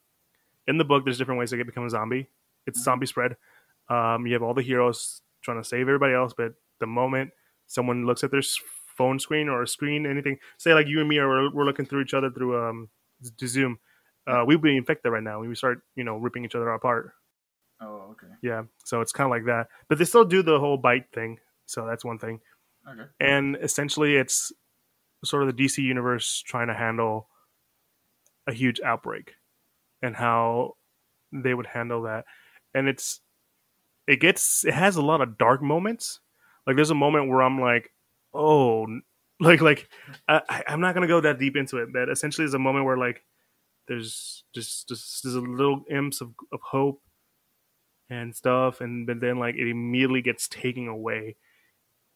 in 0.66 0.78
the 0.78 0.84
book, 0.84 1.04
there's 1.04 1.18
different 1.18 1.38
ways 1.38 1.50
to 1.50 1.56
get 1.56 1.66
become 1.66 1.86
a 1.86 1.90
zombie. 1.90 2.28
It's 2.66 2.80
Mhm. 2.80 2.84
zombie 2.84 3.06
spread. 3.06 3.36
Um, 3.88 4.26
you 4.26 4.34
have 4.34 4.42
all 4.42 4.54
the 4.54 4.62
heroes 4.62 5.22
trying 5.42 5.58
to 5.62 5.64
save 5.64 5.82
everybody 5.88 6.14
else, 6.14 6.34
but 6.36 6.54
the 6.80 6.86
moment 6.86 7.32
someone 7.68 8.04
looks 8.04 8.24
at 8.24 8.32
their 8.32 8.42
phone 8.96 9.18
screen 9.20 9.48
or 9.48 9.62
a 9.62 9.68
screen, 9.68 10.06
anything, 10.06 10.38
say 10.56 10.74
like 10.74 10.88
you 10.88 10.98
and 11.00 11.08
me 11.08 11.18
are 11.18 11.50
we're, 11.52 11.64
looking 11.64 11.86
through 11.86 12.02
each 12.02 12.14
other 12.14 12.30
through 12.30 12.68
um 12.68 12.88
to 13.36 13.46
Zoom, 13.46 13.78
uh, 14.26 14.44
we'd 14.46 14.60
be 14.60 14.76
infected 14.76 15.12
right 15.12 15.22
now. 15.22 15.40
We 15.40 15.54
start 15.54 15.82
you 15.94 16.04
know 16.04 16.16
ripping 16.16 16.44
each 16.44 16.56
other 16.56 16.70
apart. 16.70 17.12
Oh, 17.80 18.08
okay, 18.10 18.32
Yeah, 18.42 18.64
so 18.84 19.00
it's 19.00 19.12
kind 19.12 19.26
of 19.26 19.30
like 19.30 19.44
that, 19.44 19.68
but 19.88 19.98
they 19.98 20.04
still 20.04 20.24
do 20.24 20.42
the 20.42 20.58
whole 20.58 20.76
bite 20.76 21.12
thing. 21.12 21.38
So 21.66 21.86
that's 21.86 22.04
one 22.04 22.18
thing 22.18 22.40
okay, 22.90 23.04
and 23.20 23.56
essentially 23.62 24.16
it's 24.16 24.52
sort 25.24 25.42
of 25.42 25.54
the 25.54 25.64
DC 25.64 25.78
universe 25.78 26.42
trying 26.46 26.68
to 26.68 26.74
handle 26.74 27.28
a 28.46 28.52
huge 28.52 28.80
outbreak 28.80 29.34
and 30.02 30.16
how 30.16 30.76
they 31.32 31.54
would 31.54 31.66
handle 31.66 32.02
that. 32.02 32.24
And 32.74 32.88
it's 32.88 33.20
it 34.06 34.20
gets 34.20 34.64
it 34.64 34.74
has 34.74 34.96
a 34.96 35.02
lot 35.02 35.20
of 35.20 35.38
dark 35.38 35.62
moments. 35.62 36.20
Like 36.68 36.76
there's 36.76 36.92
a 36.92 36.96
moment 36.96 37.30
where 37.30 37.42
I'm 37.42 37.60
like, 37.60 37.92
oh, 38.34 38.86
like 39.40 39.62
like 39.62 39.90
I, 40.28 40.64
I'm 40.68 40.82
not 40.82 40.94
gonna 40.94 41.08
go 41.08 41.22
that 41.22 41.40
deep 41.40 41.56
into 41.56 41.78
it, 41.78 41.90
but 41.94 42.10
essentially 42.10 42.44
there's 42.46 42.54
a 42.54 42.60
moment 42.60 42.86
where 42.86 42.98
like 42.98 43.24
there's 43.88 44.44
just 44.54 44.88
just 44.88 45.24
there's 45.24 45.36
a 45.36 45.40
little 45.42 45.84
imps 45.90 46.20
of, 46.22 46.34
of 46.52 46.60
hope 46.62 47.02
and 48.10 48.34
stuff, 48.34 48.80
and 48.80 49.06
but 49.06 49.20
then 49.20 49.38
like 49.38 49.54
it 49.56 49.68
immediately 49.68 50.22
gets 50.22 50.48
taken 50.48 50.88
away, 50.88 51.36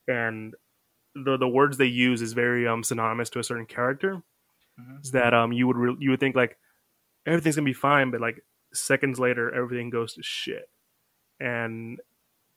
and 0.08 0.54
the 1.14 1.38
the 1.38 1.48
words 1.48 1.78
they 1.78 1.86
use 1.86 2.22
is 2.22 2.34
very 2.34 2.68
um 2.68 2.84
synonymous 2.84 3.30
to 3.30 3.40
a 3.40 3.44
certain 3.44 3.66
character. 3.66 4.22
Mhm. 4.80 5.04
Is 5.04 5.12
that 5.12 5.34
um 5.34 5.52
you 5.52 5.66
would 5.68 5.76
re- 5.78 5.96
you 6.00 6.10
would 6.10 6.20
think 6.20 6.36
like 6.36 6.58
everything's 7.26 7.56
gonna 7.56 7.66
be 7.66 7.72
fine, 7.74 8.10
but 8.10 8.20
like 8.20 8.44
seconds 8.74 9.20
later 9.20 9.54
everything 9.54 9.90
goes 9.90 10.14
to 10.14 10.22
shit, 10.24 10.68
and 11.40 12.00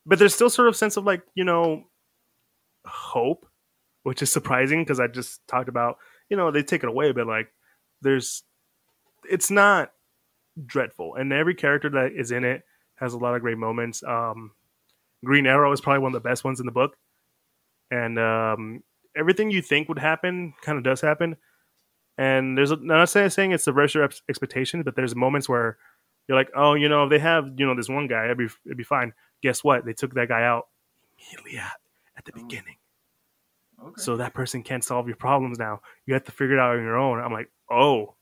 but 0.05 0.19
there's 0.19 0.35
still 0.35 0.49
sort 0.49 0.67
of 0.67 0.75
sense 0.75 0.97
of 0.97 1.05
like 1.05 1.23
you 1.35 1.43
know 1.43 1.83
hope, 2.85 3.45
which 4.03 4.21
is 4.21 4.31
surprising 4.31 4.81
because 4.83 4.99
I 4.99 5.07
just 5.07 5.45
talked 5.47 5.69
about 5.69 5.97
you 6.29 6.37
know 6.37 6.51
they 6.51 6.63
take 6.63 6.83
it 6.83 6.89
away, 6.89 7.11
but 7.11 7.27
like 7.27 7.47
there's 8.01 8.43
it's 9.29 9.49
not 9.51 9.91
dreadful, 10.65 11.15
and 11.15 11.31
every 11.33 11.55
character 11.55 11.89
that 11.89 12.11
is 12.15 12.31
in 12.31 12.43
it 12.43 12.63
has 12.95 13.13
a 13.13 13.17
lot 13.17 13.35
of 13.35 13.41
great 13.41 13.57
moments. 13.57 14.03
Um, 14.03 14.51
Green 15.23 15.47
Arrow 15.47 15.71
is 15.71 15.81
probably 15.81 15.99
one 15.99 16.15
of 16.15 16.23
the 16.23 16.27
best 16.27 16.43
ones 16.43 16.59
in 16.59 16.65
the 16.65 16.71
book, 16.71 16.95
and 17.91 18.19
um, 18.19 18.83
everything 19.17 19.51
you 19.51 19.61
think 19.61 19.89
would 19.89 19.99
happen 19.99 20.53
kind 20.61 20.77
of 20.77 20.83
does 20.83 21.01
happen. 21.01 21.37
And 22.17 22.57
there's 22.57 22.71
I'm 22.71 22.85
not 22.85 23.09
saying 23.09 23.51
it's 23.51 23.65
the 23.65 23.89
your 23.93 24.09
expectations, 24.29 24.83
but 24.85 24.95
there's 24.95 25.15
moments 25.15 25.49
where 25.49 25.77
you're 26.27 26.37
like, 26.37 26.49
oh, 26.55 26.73
you 26.73 26.87
know, 26.87 27.03
if 27.03 27.09
they 27.09 27.19
have 27.19 27.51
you 27.57 27.65
know 27.65 27.75
this 27.75 27.89
one 27.89 28.07
guy, 28.07 28.25
it'd 28.25 28.37
be 28.37 28.47
it'd 28.65 28.77
be 28.77 28.83
fine. 28.83 29.13
Guess 29.45 29.63
what? 29.63 29.85
They 29.85 29.93
took 29.93 30.15
that 30.15 30.27
guy 30.27 30.41
out 30.43 30.65
immediately 31.19 31.59
at, 31.59 31.77
at 32.17 32.25
the 32.25 32.31
Ooh. 32.31 32.41
beginning, 32.41 32.77
okay. 33.79 34.01
so 34.01 34.17
that 34.17 34.33
person 34.33 34.63
can't 34.63 34.83
solve 34.83 35.05
your 35.05 35.17
problems 35.17 35.59
now. 35.59 35.81
You 36.07 36.15
have 36.15 36.23
to 36.23 36.31
figure 36.31 36.57
it 36.57 36.59
out 36.59 36.75
on 36.75 36.83
your 36.83 36.97
own. 36.97 37.19
I'm 37.19 37.31
like, 37.31 37.51
oh, 37.69 38.15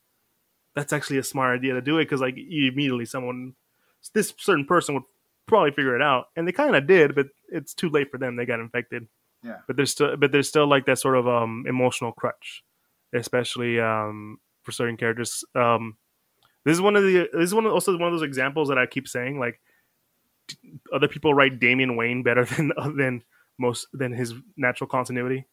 that's 0.76 0.92
actually 0.92 1.20
a 1.20 1.24
smart 1.24 1.58
idea 1.58 1.76
to 1.76 1.82
do 1.82 1.98
it 2.00 2.06
because 2.06 2.20
like 2.20 2.36
immediately 2.38 3.06
someone 3.06 3.54
this 4.14 4.34
certain 4.38 4.66
person 4.66 4.96
would 4.96 5.08
probably 5.46 5.72
figure 5.72 5.96
it 5.96 6.02
out, 6.02 6.26
and 6.36 6.46
they 6.46 6.52
kind 6.52 6.76
of 6.76 6.88
did, 6.88 7.16
but 7.16 7.28
it's 7.48 7.74
too 7.74 7.90
late 7.90 8.12
for 8.12 8.18
them. 8.18 8.36
They 8.36 8.46
got 8.46 8.60
infected. 8.60 9.08
Yeah. 9.42 9.60
But 9.66 9.78
there's 9.78 9.92
still, 9.92 10.18
but 10.18 10.34
there's 10.34 10.50
still 10.50 10.68
like 10.68 10.86
that 10.88 11.00
sort 11.00 11.16
of 11.16 11.26
um 11.26 11.64
emotional 11.68 12.12
crutch, 12.12 12.64
especially 13.14 13.80
um 13.80 14.40
for 14.64 14.74
certain 14.74 14.98
characters. 14.98 15.46
Um, 15.56 15.96
This 16.66 16.76
is 16.76 16.82
one 16.82 16.96
of 16.96 17.04
the. 17.04 17.28
This 17.34 17.48
is 17.52 17.54
one 17.56 17.66
of, 17.66 17.74
also 17.74 17.92
one 17.98 18.08
of 18.08 18.14
those 18.14 18.28
examples 18.28 18.70
that 18.70 18.78
I 18.78 18.86
keep 18.86 19.08
saying. 19.08 19.40
Like 19.40 19.60
other 20.94 21.08
people 21.08 21.34
write 21.34 21.60
Damian 21.60 21.96
Wayne 21.96 22.24
better 22.24 22.46
than 22.58 22.72
than 22.98 23.24
most 23.58 23.88
than 23.94 24.14
his 24.14 24.34
natural 24.58 24.88
continuity. 24.88 25.46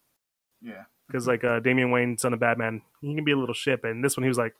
Yeah, 0.61 0.85
because 1.06 1.26
like 1.26 1.44
uh, 1.44 1.61
Damian 1.61 1.90
Wayne, 1.90 2.18
son 2.18 2.32
of 2.32 2.40
Batman, 2.40 2.82
he 3.00 3.14
can 3.14 3.25
be 3.25 3.32
a 3.32 3.38
little 3.38 3.54
shit, 3.54 3.82
and 3.85 4.04
this 4.04 4.16
one 4.16 4.25
he 4.25 4.28
was 4.28 4.38
like, 4.38 4.54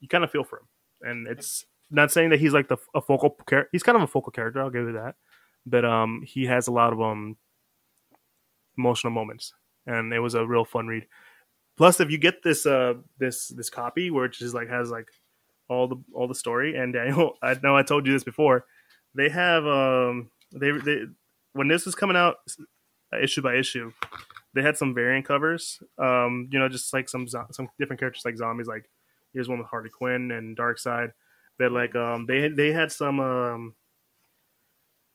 you 0.00 0.08
kind 0.08 0.24
of 0.24 0.30
feel 0.30 0.44
for 0.44 0.60
him, 0.60 0.66
and 1.02 1.28
it's 1.28 1.64
not 1.90 2.10
saying 2.10 2.30
that 2.30 2.40
he's 2.40 2.52
like 2.52 2.68
the 2.68 2.76
a 2.94 3.00
focal 3.00 3.36
character. 3.46 3.68
He's 3.72 3.82
kind 3.82 3.96
of 3.96 4.02
a 4.02 4.08
focal 4.08 4.32
character. 4.32 4.60
I'll 4.60 4.70
give 4.70 4.86
you 4.86 4.92
that, 4.92 5.14
but 5.64 5.84
um, 5.84 6.22
he 6.26 6.46
has 6.46 6.66
a 6.66 6.72
lot 6.72 6.92
of 6.92 7.00
um 7.00 7.36
emotional 8.76 9.12
moments, 9.12 9.52
and 9.86 10.12
it 10.12 10.20
was 10.20 10.34
a 10.34 10.46
real 10.46 10.64
fun 10.64 10.86
read. 10.86 11.06
Plus, 11.76 12.00
if 12.00 12.10
you 12.10 12.18
get 12.18 12.42
this 12.42 12.66
uh 12.66 12.94
this 13.18 13.48
this 13.48 13.70
copy 13.70 14.10
which 14.10 14.38
just 14.38 14.54
like 14.54 14.68
has 14.68 14.90
like 14.90 15.08
all 15.68 15.88
the 15.88 15.96
all 16.12 16.28
the 16.28 16.34
story, 16.34 16.76
and 16.76 16.92
Daniel, 16.94 17.34
I 17.42 17.56
know 17.62 17.76
I 17.76 17.82
told 17.82 18.06
you 18.06 18.12
this 18.12 18.24
before, 18.24 18.64
they 19.16 19.28
have 19.28 19.66
um 19.66 20.30
they 20.52 20.72
they 20.72 21.04
when 21.52 21.68
this 21.68 21.86
was 21.86 21.94
coming 21.94 22.16
out 22.16 22.36
issue 23.20 23.42
by 23.42 23.54
issue, 23.56 23.92
they 24.54 24.62
had 24.62 24.76
some 24.76 24.94
variant 24.94 25.26
covers. 25.26 25.80
Um, 25.98 26.48
you 26.50 26.58
know, 26.58 26.68
just 26.68 26.92
like 26.92 27.08
some 27.08 27.26
some 27.28 27.68
different 27.78 28.00
characters 28.00 28.24
like 28.24 28.36
zombies. 28.36 28.66
Like 28.66 28.88
here's 29.32 29.48
one 29.48 29.58
with 29.58 29.68
Harley 29.68 29.90
Quinn 29.90 30.30
and 30.30 30.56
Darkseid. 30.56 31.12
But 31.58 31.72
like 31.72 31.94
um, 31.94 32.26
they 32.26 32.48
they 32.48 32.72
had 32.72 32.92
some 32.92 33.20
um, 33.20 33.74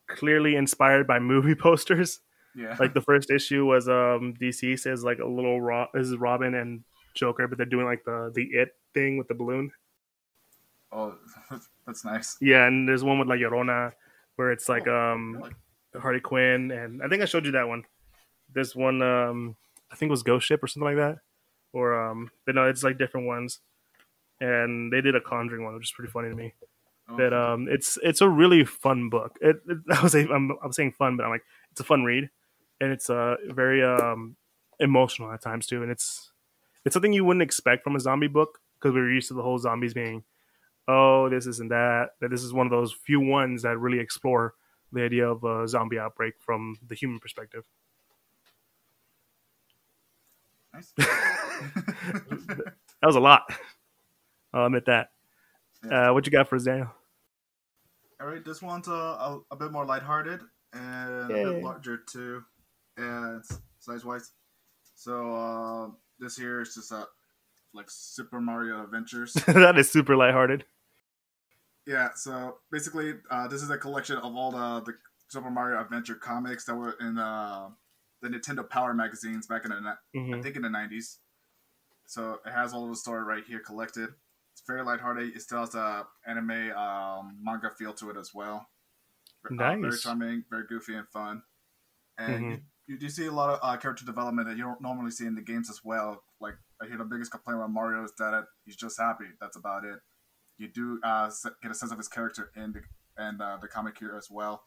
clearly 0.07 0.55
inspired 0.55 1.07
by 1.07 1.19
movie 1.19 1.55
posters. 1.59 2.19
Yeah. 2.55 2.75
Like 2.79 2.93
the 2.93 3.01
first 3.01 3.31
issue 3.31 3.65
was 3.65 3.87
um 3.87 4.33
DC 4.41 4.79
says 4.79 5.03
like 5.03 5.19
a 5.19 5.27
little 5.27 5.61
Ro- 5.61 5.87
this 5.93 6.07
is 6.07 6.17
Robin 6.17 6.53
and 6.53 6.83
Joker, 7.15 7.47
but 7.47 7.57
they're 7.57 7.65
doing 7.65 7.85
like 7.85 8.03
the 8.05 8.31
the 8.33 8.43
it 8.43 8.69
thing 8.93 9.17
with 9.17 9.27
the 9.27 9.35
balloon. 9.35 9.71
Oh, 10.91 11.15
that's 11.85 12.05
nice. 12.05 12.37
Yeah, 12.41 12.67
and 12.67 12.87
there's 12.87 13.03
one 13.03 13.19
with 13.19 13.27
like 13.27 13.39
Llorona 13.39 13.93
where 14.35 14.51
it's 14.51 14.69
like 14.69 14.87
oh, 14.87 15.11
um 15.13 15.35
really? 15.35 16.01
Harley 16.01 16.19
Quinn, 16.19 16.71
and 16.71 17.01
I 17.03 17.07
think 17.07 17.21
I 17.21 17.25
showed 17.25 17.45
you 17.45 17.51
that 17.51 17.67
one 17.67 17.83
this 18.53 18.75
one 18.75 19.01
um 19.01 19.55
I 19.91 19.95
think 19.95 20.09
it 20.09 20.11
was 20.11 20.23
Ghost 20.23 20.47
Ship 20.47 20.61
or 20.61 20.67
something 20.67 20.85
like 20.85 20.97
that. 20.97 21.19
Or 21.73 22.09
um 22.09 22.31
but 22.45 22.55
no, 22.55 22.67
it's 22.67 22.83
like 22.83 22.97
different 22.97 23.27
ones. 23.27 23.59
And 24.39 24.91
they 24.91 25.01
did 25.01 25.15
a 25.15 25.21
Conjuring 25.21 25.63
one, 25.63 25.75
which 25.75 25.89
is 25.89 25.91
pretty 25.91 26.11
funny 26.11 26.29
to 26.29 26.35
me. 26.35 26.53
Oh, 27.09 27.17
but 27.17 27.33
um 27.33 27.67
it's 27.69 27.97
it's 28.03 28.21
a 28.21 28.29
really 28.29 28.65
fun 28.65 29.09
book. 29.09 29.37
It, 29.41 29.57
it 29.67 29.77
I 29.91 30.01
was 30.01 30.15
I'm 30.15 30.57
I'm 30.63 30.71
saying 30.71 30.93
fun, 30.93 31.17
but 31.17 31.23
I'm 31.23 31.31
like 31.31 31.43
it's 31.71 31.81
a 31.81 31.85
fun 31.85 32.03
read. 32.03 32.29
And 32.79 32.91
it's 32.91 33.09
uh 33.09 33.35
very 33.47 33.83
um 33.83 34.35
emotional 34.79 35.31
at 35.31 35.41
times 35.41 35.67
too. 35.67 35.81
And 35.83 35.91
it's 35.91 36.31
it's 36.85 36.93
something 36.93 37.13
you 37.13 37.25
wouldn't 37.25 37.43
expect 37.43 37.83
from 37.83 37.95
a 37.95 37.99
zombie 37.99 38.27
book 38.27 38.59
because 38.79 38.93
we 38.93 39.01
were 39.01 39.11
used 39.11 39.27
to 39.27 39.35
the 39.35 39.43
whole 39.43 39.59
zombies 39.59 39.93
being 39.93 40.23
oh 40.87 41.29
this 41.29 41.45
isn't 41.47 41.69
that 41.69 42.09
that 42.19 42.29
this 42.29 42.43
is 42.43 42.53
one 42.53 42.65
of 42.67 42.71
those 42.71 42.91
few 42.93 43.19
ones 43.19 43.61
that 43.61 43.77
really 43.77 43.99
explore 43.99 44.53
the 44.91 45.03
idea 45.03 45.27
of 45.27 45.43
a 45.43 45.67
zombie 45.67 45.99
outbreak 45.99 46.33
from 46.39 46.77
the 46.87 46.95
human 46.95 47.19
perspective 47.19 47.63
Nice. 50.73 50.93
that 50.97 52.73
was 53.03 53.15
a 53.15 53.19
lot. 53.19 53.43
I'll 54.53 54.67
admit 54.67 54.85
that. 54.85 55.09
Yeah. 55.83 56.09
Uh, 56.09 56.13
what 56.13 56.25
you 56.25 56.31
got 56.31 56.47
for 56.47 56.55
us, 56.55 56.63
Daniel? 56.63 56.89
All 58.21 58.27
right, 58.27 58.43
this 58.43 58.61
one's 58.61 58.87
uh, 58.87 58.91
a, 58.91 59.39
a 59.51 59.55
bit 59.55 59.71
more 59.71 59.85
lighthearted 59.85 60.41
and 60.73 61.29
Yay. 61.29 61.43
a 61.43 61.53
bit 61.53 61.63
larger 61.63 61.97
too, 61.97 62.43
and 62.97 63.43
size 63.79 64.05
wise. 64.05 64.31
So 64.95 65.35
uh, 65.35 65.89
this 66.19 66.37
here 66.37 66.61
is 66.61 66.75
just 66.75 66.91
a 66.91 67.07
like 67.73 67.89
Super 67.89 68.41
Mario 68.41 68.83
Adventures. 68.83 69.33
that 69.47 69.77
is 69.77 69.89
super 69.89 70.15
lighthearted. 70.15 70.65
Yeah, 71.87 72.09
so 72.15 72.57
basically, 72.71 73.13
uh, 73.29 73.47
this 73.47 73.63
is 73.63 73.69
a 73.69 73.77
collection 73.77 74.17
of 74.17 74.35
all 74.35 74.51
the, 74.51 74.91
the 74.91 74.93
Super 75.29 75.49
Mario 75.49 75.81
Adventure 75.81 76.15
comics 76.15 76.65
that 76.65 76.75
were 76.75 76.95
in 76.99 77.17
uh, 77.17 77.69
the 78.21 78.29
Nintendo 78.29 78.67
Power 78.67 78.93
magazines 78.93 79.47
back 79.47 79.65
in 79.65 79.71
the 79.71 79.75
mm-hmm. 80.15 80.33
I 80.35 80.41
think 80.41 80.55
in 80.55 80.61
the 80.61 80.69
nineties. 80.69 81.19
So 82.05 82.39
it 82.45 82.51
has 82.51 82.73
all 82.73 82.83
of 82.83 82.89
the 82.89 82.95
story 82.97 83.23
right 83.23 83.43
here 83.47 83.59
collected. 83.59 84.09
It's 84.53 84.63
very 84.67 84.83
lighthearted. 84.83 85.35
It 85.35 85.41
still 85.41 85.59
has 85.59 85.75
a 85.75 86.05
anime 86.27 86.71
um, 86.71 87.37
manga 87.41 87.71
feel 87.77 87.93
to 87.93 88.09
it 88.09 88.17
as 88.17 88.31
well. 88.33 88.67
Nice. 89.49 89.77
Uh, 89.77 89.81
very 89.81 89.97
charming, 89.97 90.43
very 90.49 90.65
goofy 90.67 90.95
and 90.95 91.07
fun. 91.07 91.41
And 92.17 92.43
mm-hmm. 92.43 92.55
you, 92.87 92.97
you, 92.99 93.09
see 93.09 93.25
a 93.25 93.31
lot 93.31 93.49
of 93.49 93.59
uh, 93.63 93.77
character 93.77 94.05
development 94.05 94.47
that 94.47 94.57
you 94.57 94.63
don't 94.63 94.81
normally 94.81 95.11
see 95.11 95.25
in 95.25 95.35
the 95.35 95.41
games 95.41 95.69
as 95.69 95.81
well. 95.83 96.23
I 96.81 96.87
hear 96.87 96.97
the 96.97 97.05
biggest 97.05 97.31
complaint 97.31 97.59
about 97.59 97.71
Mario 97.71 98.03
is 98.03 98.13
that 98.17 98.45
he's 98.65 98.75
just 98.75 98.99
happy. 98.99 99.25
That's 99.39 99.55
about 99.55 99.85
it. 99.85 99.99
You 100.57 100.67
do 100.67 100.99
uh, 101.03 101.29
get 101.61 101.71
a 101.71 101.75
sense 101.75 101.91
of 101.91 101.97
his 101.97 102.07
character 102.07 102.51
in 102.55 102.73
the 102.73 102.81
and 103.17 103.41
uh, 103.41 103.57
the 103.61 103.67
comic 103.67 103.97
here 103.99 104.15
as 104.17 104.29
well. 104.31 104.63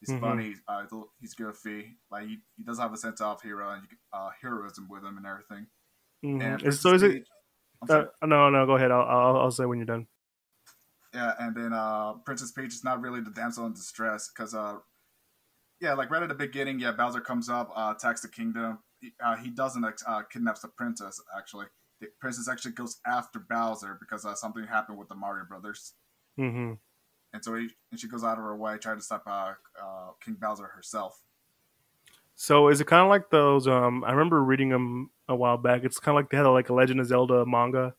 He's 0.00 0.10
mm-hmm. 0.10 0.24
funny. 0.24 0.54
Uh, 0.66 0.84
he's 1.20 1.34
goofy. 1.34 1.96
Like 2.10 2.26
he, 2.26 2.38
he 2.56 2.62
does 2.62 2.78
have 2.78 2.92
a 2.92 2.96
sense 2.96 3.20
of 3.20 3.42
hero 3.42 3.70
and 3.70 3.82
uh, 4.12 4.30
heroism 4.40 4.88
with 4.88 5.04
him 5.04 5.16
and 5.16 5.26
everything. 5.26 5.66
Mm-hmm. 6.24 6.66
And 6.66 6.74
so 6.74 6.94
is 6.94 7.02
it? 7.02 7.28
Uh, 7.88 8.04
no, 8.24 8.50
no. 8.50 8.66
Go 8.66 8.76
ahead. 8.76 8.90
I'll, 8.90 9.02
I'll, 9.02 9.36
I'll 9.36 9.50
say 9.50 9.64
when 9.64 9.78
you're 9.78 9.86
done. 9.86 10.06
Yeah, 11.14 11.32
and 11.38 11.56
then 11.56 11.72
uh, 11.72 12.14
Princess 12.24 12.52
Peach 12.52 12.74
is 12.74 12.84
not 12.84 13.00
really 13.00 13.20
the 13.20 13.30
damsel 13.30 13.66
in 13.66 13.72
distress 13.72 14.28
because, 14.28 14.54
uh, 14.54 14.76
yeah, 15.80 15.94
like 15.94 16.10
right 16.10 16.22
at 16.22 16.28
the 16.28 16.34
beginning, 16.34 16.78
yeah, 16.78 16.92
Bowser 16.92 17.20
comes 17.20 17.48
up, 17.48 17.70
uh, 17.74 17.94
attacks 17.96 18.20
the 18.20 18.28
kingdom. 18.28 18.80
He, 19.00 19.12
uh, 19.24 19.36
he 19.36 19.50
doesn't 19.50 19.84
uh, 20.06 20.22
kidnaps 20.22 20.60
the 20.60 20.68
princess. 20.68 21.20
Actually, 21.36 21.66
the 22.00 22.08
princess 22.20 22.48
actually 22.48 22.72
goes 22.72 23.00
after 23.06 23.38
Bowser 23.38 23.96
because 24.00 24.24
uh, 24.24 24.34
something 24.34 24.64
happened 24.64 24.98
with 24.98 25.08
the 25.08 25.14
Mario 25.14 25.44
Brothers. 25.44 25.94
Mm-hmm 26.38 26.74
and 27.32 27.44
so 27.44 27.54
he, 27.54 27.68
and 27.90 28.00
she 28.00 28.08
goes 28.08 28.24
out 28.24 28.38
of 28.38 28.44
her 28.44 28.56
way 28.56 28.78
trying 28.78 28.96
to 28.96 29.02
stop 29.02 29.24
uh, 29.26 29.52
uh, 29.82 30.10
King 30.24 30.36
Bowser 30.40 30.66
herself. 30.66 31.20
So 32.34 32.68
is 32.68 32.80
it 32.80 32.86
kind 32.86 33.02
of 33.02 33.08
like 33.08 33.30
those? 33.30 33.66
Um, 33.66 34.04
I 34.04 34.12
remember 34.12 34.42
reading 34.42 34.68
them 34.68 35.10
a 35.28 35.34
while 35.34 35.56
back. 35.56 35.82
It's 35.84 35.98
kind 35.98 36.16
of 36.16 36.22
like 36.22 36.30
they 36.30 36.36
had 36.36 36.46
a, 36.46 36.50
like 36.50 36.68
a 36.68 36.74
Legend 36.74 37.00
of 37.00 37.06
Zelda 37.06 37.44
manga 37.44 37.94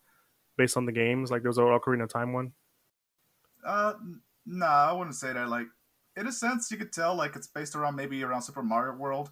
based 0.57 0.77
on 0.77 0.85
the 0.85 0.91
games. 0.91 1.29
Like 1.29 1.41
there 1.41 1.49
was 1.49 1.57
a 1.57 1.61
Ocarina 1.61 2.03
of 2.03 2.09
Time 2.09 2.33
one. 2.33 2.53
Uh, 3.65 3.93
no, 4.45 4.65
nah, 4.65 4.89
I 4.89 4.93
wouldn't 4.93 5.15
say 5.15 5.33
that. 5.33 5.49
Like 5.49 5.67
in 6.15 6.25
a 6.25 6.31
sense, 6.31 6.71
you 6.71 6.77
could 6.77 6.93
tell 6.93 7.15
like 7.15 7.35
it's 7.35 7.47
based 7.47 7.75
around 7.75 7.95
maybe 7.95 8.23
around 8.23 8.41
Super 8.41 8.63
Mario 8.63 8.95
World, 8.95 9.29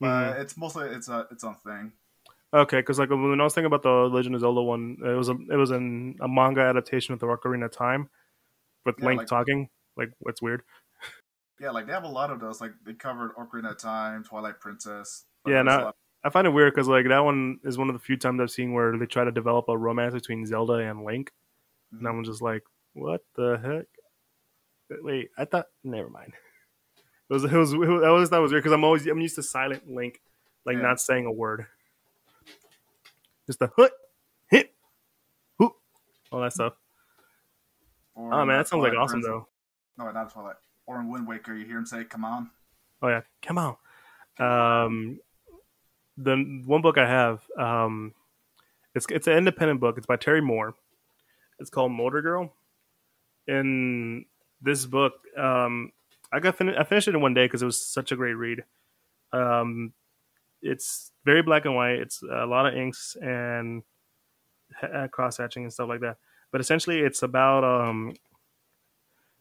but 0.00 0.06
mm-hmm. 0.06 0.40
it's 0.40 0.56
mostly 0.56 0.88
it's 0.88 1.08
a 1.08 1.26
its 1.30 1.44
own 1.44 1.56
thing. 1.64 1.92
Okay, 2.52 2.78
because 2.78 2.98
like 2.98 3.10
when 3.10 3.40
I 3.40 3.44
was 3.44 3.54
thinking 3.54 3.66
about 3.66 3.82
the 3.82 4.14
Legend 4.14 4.34
of 4.36 4.40
Zelda 4.40 4.62
one, 4.62 4.98
it 5.04 5.16
was 5.16 5.28
a 5.28 5.36
it 5.50 5.56
was 5.56 5.70
an, 5.70 6.16
a 6.20 6.28
manga 6.28 6.60
adaptation 6.60 7.12
of 7.12 7.20
the 7.20 7.26
Ocarina 7.26 7.64
of 7.64 7.72
Time 7.72 8.08
with 8.86 8.96
yeah, 8.98 9.06
Link 9.06 9.18
like, 9.18 9.26
talking. 9.26 9.68
Like, 9.96 10.10
what's 10.20 10.40
weird? 10.40 10.62
Yeah, 11.60 11.70
like 11.70 11.86
they 11.86 11.92
have 11.92 12.04
a 12.04 12.08
lot 12.08 12.30
of 12.30 12.40
those. 12.40 12.60
Like 12.60 12.72
they 12.84 12.94
covered 12.94 13.34
Ocarina 13.36 13.72
of 13.72 13.78
Time, 13.78 14.22
Twilight 14.24 14.60
Princess. 14.60 15.24
Yeah, 15.46 15.60
and 15.60 15.70
I 15.70 16.30
find 16.30 16.46
it 16.46 16.50
weird 16.50 16.74
because 16.74 16.88
like 16.88 17.08
that 17.08 17.24
one 17.24 17.58
is 17.64 17.76
one 17.76 17.88
of 17.88 17.94
the 17.94 18.00
few 18.00 18.16
times 18.16 18.40
I've 18.40 18.50
seen 18.50 18.72
where 18.72 18.96
they 18.96 19.06
try 19.06 19.24
to 19.24 19.32
develop 19.32 19.68
a 19.68 19.76
romance 19.76 20.14
between 20.14 20.46
Zelda 20.46 20.74
and 20.74 21.04
Link, 21.04 21.30
mm-hmm. 21.94 22.06
and 22.06 22.16
I'm 22.18 22.24
just 22.24 22.40
like, 22.40 22.62
what 22.92 23.20
the 23.36 23.60
heck? 23.62 25.00
Wait, 25.02 25.30
I 25.36 25.44
thought. 25.44 25.66
Never 25.82 26.08
mind. 26.08 26.32
It 27.30 27.32
was. 27.32 27.44
It 27.44 27.52
was. 27.52 27.72
It 27.72 27.78
was 27.78 28.02
I 28.02 28.08
always 28.08 28.28
thought 28.28 28.38
it 28.38 28.42
was 28.42 28.52
weird 28.52 28.62
because 28.62 28.74
I'm 28.74 28.84
always. 28.84 29.06
I'm 29.06 29.20
used 29.20 29.36
to 29.36 29.42
silent 29.42 29.90
Link, 29.90 30.20
like 30.64 30.76
yeah. 30.76 30.82
not 30.82 31.00
saying 31.00 31.26
a 31.26 31.32
word. 31.32 31.66
Just 33.46 33.58
the 33.58 33.70
hut, 33.76 33.92
hit, 34.48 34.74
hoop, 35.58 35.74
all 36.30 36.40
that 36.40 36.52
stuff. 36.52 36.74
Or 38.14 38.32
oh 38.32 38.44
man, 38.44 38.58
that 38.58 38.68
sounds 38.68 38.82
like 38.82 38.94
awesome 38.94 39.22
though. 39.22 39.48
No, 39.98 40.10
not 40.10 40.32
Twilight. 40.32 40.56
Or 40.86 41.00
in 41.00 41.10
Wind 41.10 41.26
Waker, 41.26 41.54
you 41.54 41.64
hear 41.64 41.78
him 41.78 41.86
say, 41.86 42.04
"Come 42.04 42.24
on." 42.24 42.50
Oh 43.02 43.08
yeah, 43.08 43.22
come 43.42 43.58
on. 43.58 43.76
Um, 44.38 45.20
the 46.16 46.62
one 46.64 46.82
book 46.82 46.98
I 46.98 47.06
have, 47.06 47.42
um, 47.58 48.14
it's 48.94 49.06
it's 49.10 49.26
an 49.26 49.34
independent 49.38 49.80
book. 49.80 49.96
It's 49.96 50.06
by 50.06 50.16
Terry 50.16 50.40
Moore. 50.40 50.74
It's 51.58 51.70
called 51.70 51.92
Motor 51.92 52.22
Girl. 52.22 52.52
In 53.46 54.24
this 54.62 54.86
book, 54.86 55.14
um, 55.36 55.92
I 56.34 56.40
got 56.40 56.56
fin- 56.56 56.76
I 56.76 56.84
finished 56.84 57.08
it 57.08 57.14
in 57.14 57.20
one 57.20 57.34
day 57.34 57.46
because 57.46 57.62
it 57.62 57.66
was 57.66 57.80
such 57.80 58.12
a 58.12 58.16
great 58.16 58.34
read. 58.34 58.64
Um, 59.32 59.92
it's 60.62 61.12
very 61.24 61.42
black 61.42 61.64
and 61.64 61.74
white. 61.74 61.98
It's 61.98 62.22
a 62.22 62.46
lot 62.46 62.66
of 62.66 62.74
inks 62.74 63.16
and 63.20 63.82
cross 65.12 65.36
hatching 65.38 65.62
and 65.62 65.72
stuff 65.72 65.88
like 65.88 66.00
that 66.00 66.16
but 66.54 66.60
essentially 66.60 67.00
it's 67.00 67.24
about 67.24 67.64
um 67.64 68.14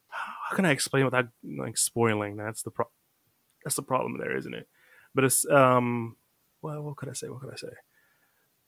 how 0.09 0.55
can 0.55 0.65
I 0.65 0.71
explain 0.71 1.05
without 1.05 1.27
like 1.43 1.77
spoiling? 1.77 2.38
That's 2.38 2.63
the 2.63 2.71
pro- 2.71 2.89
that's 3.63 3.75
the 3.75 3.83
problem 3.83 4.17
there, 4.17 4.35
isn't 4.35 4.55
it? 4.55 4.67
But 5.13 5.25
it's 5.25 5.45
um 5.45 6.15
well, 6.63 6.81
what 6.81 6.95
could 6.95 7.09
I 7.09 7.13
say? 7.13 7.29
What 7.29 7.41
could 7.41 7.53
I 7.53 7.55
say? 7.55 7.73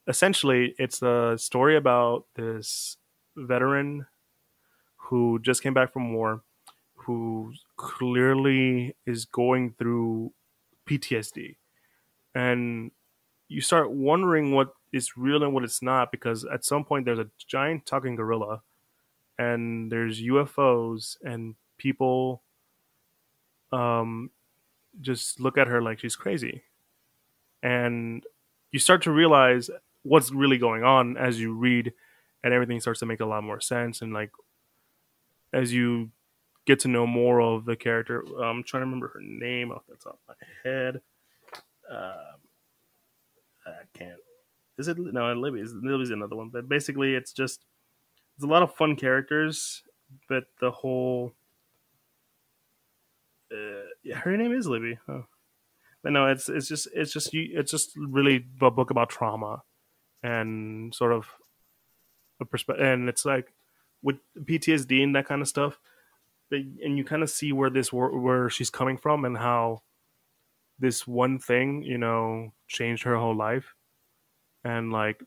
Essentially, 0.08 0.76
it's 0.78 1.02
a 1.02 1.40
story 1.40 1.76
about 1.76 2.28
this 2.36 2.98
veteran 3.36 4.06
who 4.98 5.40
just 5.40 5.64
came 5.64 5.74
back 5.74 5.92
from 5.92 6.14
war, 6.14 6.44
who 7.06 7.54
clearly 7.78 8.96
is 9.06 9.26
going 9.26 9.76
through 9.78 10.34
PTSD, 10.90 11.56
and 12.34 12.92
you 13.48 13.62
start 13.62 13.92
wondering 13.92 14.52
what 14.52 14.74
is 14.92 15.18
real 15.18 15.44
and 15.44 15.54
what 15.54 15.64
it's 15.64 15.82
not 15.82 16.12
because 16.12 16.46
at 16.46 16.64
some 16.64 16.84
point 16.84 17.06
there's 17.06 17.20
a 17.20 17.30
giant 17.48 17.86
talking 17.86 18.16
gorilla 18.16 18.62
and 19.38 19.92
there's 19.92 20.22
UFOs 20.22 21.18
and 21.24 21.56
people 21.78 22.42
um 23.72 24.30
just 25.02 25.40
look 25.40 25.58
at 25.58 25.68
her 25.68 25.82
like 25.82 26.00
she's 26.00 26.16
crazy. 26.16 26.64
And 27.62 28.24
you 28.72 28.80
start 28.80 29.02
to 29.04 29.12
realize 29.12 29.70
what's 30.04 30.32
really 30.32 30.58
going 30.58 30.84
on 30.84 31.18
as 31.18 31.40
you 31.40 31.54
read 31.54 31.92
and 32.44 32.54
everything 32.54 32.80
starts 32.80 33.00
to 33.00 33.06
make 33.06 33.20
a 33.20 33.26
lot 33.26 33.44
more 33.44 33.60
sense 33.60 34.02
and 34.02 34.14
like 34.14 34.32
as 35.52 35.74
you 35.74 36.12
get 36.66 36.80
to 36.80 36.88
know 36.88 37.06
more 37.06 37.42
of 37.42 37.66
the 37.66 37.76
character 37.76 38.24
i'm 38.44 38.64
trying 38.64 38.82
to 38.82 38.86
remember 38.86 39.10
her 39.10 39.22
name 39.22 39.72
off 39.72 39.84
the 39.88 39.96
top 39.96 40.20
of 40.28 40.36
my 40.36 40.70
head 40.70 41.02
um, 41.90 42.40
i 43.68 43.98
can't 43.98 44.20
is 44.78 44.88
it 44.88 44.98
no 44.98 45.34
libby's 45.34 45.74
libby's 45.74 46.10
another 46.10 46.36
one 46.36 46.50
but 46.50 46.68
basically 46.68 47.14
it's 47.14 47.32
just 47.32 47.66
it's 48.36 48.44
a 48.44 48.48
lot 48.48 48.64
of 48.64 48.76
fun 48.76 48.96
characters 48.96 49.84
but 50.28 50.46
the 50.60 50.72
whole 50.72 51.34
uh, 53.52 53.88
yeah 54.04 54.18
her 54.18 54.36
name 54.36 54.52
is 54.52 54.68
libby 54.68 54.98
oh. 55.08 55.26
but 56.04 56.12
no 56.12 56.28
it's 56.28 56.50
it's 56.50 56.68
just 56.68 56.88
it's 56.94 57.14
just 57.14 57.30
it's 57.34 57.72
just 57.72 57.92
really 57.96 58.46
a 58.62 58.72
book 58.72 58.90
about 58.90 59.10
trauma 59.10 59.62
and 60.24 60.94
sort 60.94 61.14
of 61.14 61.28
a 62.42 62.46
perspective 62.46 62.86
and 62.86 63.08
it's 63.08 63.26
like 63.26 63.54
with 64.02 64.18
ptsd 64.42 65.04
and 65.04 65.16
that 65.16 65.28
kind 65.28 65.42
of 65.42 65.48
stuff 65.48 65.80
and 66.52 66.98
you 66.98 67.04
kind 67.04 67.24
of 67.24 67.30
see 67.30 67.52
where 67.52 67.70
this 67.70 67.92
where 67.92 68.50
she's 68.50 68.70
coming 68.70 68.98
from 68.98 69.26
and 69.26 69.38
how 69.38 69.82
this 70.80 71.08
one 71.08 71.40
thing 71.40 71.84
you 71.84 71.98
know 71.98 72.54
changed 72.68 73.04
her 73.04 73.18
whole 73.18 73.36
life. 73.36 73.76
And 74.64 74.92
like 74.92 75.24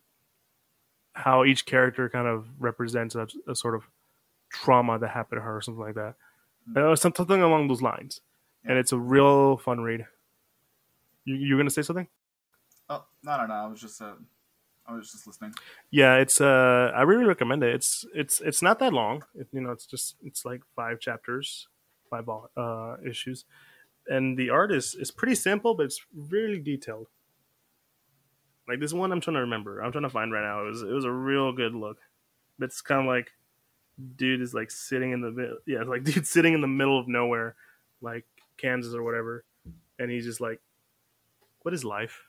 how 1.12 1.44
each 1.44 1.64
character 1.66 2.08
kind 2.08 2.26
of 2.26 2.46
represents 2.58 3.14
a, 3.14 3.28
a 3.46 3.54
sort 3.54 3.74
of 3.74 3.82
trauma 4.50 4.98
that 4.98 5.08
happened 5.08 5.38
to 5.38 5.42
her 5.42 5.56
or 5.56 5.60
something 5.60 5.82
like 5.82 5.94
that. 5.94 6.14
Mm-hmm. 6.70 6.92
uh, 6.92 6.96
something 6.96 7.42
along 7.42 7.68
those 7.68 7.82
lines. 7.82 8.20
Yeah. 8.64 8.70
and 8.70 8.78
it's 8.78 8.92
a 8.92 8.98
real 8.98 9.56
fun 9.56 9.80
read. 9.80 10.06
You, 11.24 11.36
you're 11.36 11.58
gonna 11.58 11.70
say 11.70 11.82
something? 11.82 12.08
Oh 12.88 13.04
no 13.22 13.36
no 13.36 13.46
no. 13.46 13.54
I 13.54 13.66
was 13.66 13.80
just 13.80 14.00
uh 14.00 14.14
I 14.88 14.94
was 14.94 15.12
just 15.12 15.26
listening. 15.26 15.52
Yeah, 15.90 16.16
it's 16.16 16.40
uh, 16.40 16.92
I 16.94 17.02
really 17.02 17.24
recommend 17.24 17.62
it. 17.62 17.74
It's 17.74 18.06
it's 18.14 18.40
it's 18.40 18.62
not 18.62 18.78
that 18.78 18.92
long. 18.92 19.24
It, 19.34 19.48
you 19.52 19.60
know, 19.60 19.70
it's 19.70 19.86
just 19.86 20.16
it's 20.24 20.44
like 20.44 20.62
five 20.74 20.98
chapters, 20.98 21.68
five 22.08 22.26
uh 22.56 22.96
issues, 23.06 23.44
and 24.06 24.38
the 24.38 24.48
art 24.50 24.72
is 24.72 24.94
is 24.94 25.10
pretty 25.10 25.34
simple, 25.34 25.74
but 25.74 25.84
it's 25.86 26.00
really 26.14 26.58
detailed. 26.58 27.08
Like 28.66 28.80
this 28.80 28.92
one, 28.92 29.12
I'm 29.12 29.20
trying 29.20 29.34
to 29.34 29.40
remember. 29.40 29.80
I'm 29.80 29.92
trying 29.92 30.04
to 30.04 30.10
find 30.10 30.32
right 30.32 30.42
now. 30.42 30.64
It 30.66 30.70
was 30.70 30.82
it 30.82 30.92
was 30.92 31.04
a 31.04 31.12
real 31.12 31.52
good 31.52 31.74
look. 31.74 31.98
But 32.58 32.66
it's 32.66 32.80
kind 32.80 33.00
of 33.02 33.06
like 33.06 33.32
dude 34.16 34.40
is 34.40 34.54
like 34.54 34.70
sitting 34.70 35.12
in 35.12 35.20
the 35.20 35.30
middle. 35.30 35.58
Yeah, 35.66 35.82
like 35.82 36.04
dude 36.04 36.26
sitting 36.26 36.54
in 36.54 36.62
the 36.62 36.66
middle 36.66 36.98
of 36.98 37.08
nowhere, 37.08 37.56
like 38.00 38.24
Kansas 38.56 38.94
or 38.94 39.02
whatever, 39.02 39.44
and 39.98 40.10
he's 40.10 40.24
just 40.24 40.40
like, 40.40 40.60
"What 41.62 41.74
is 41.74 41.84
life?" 41.84 42.22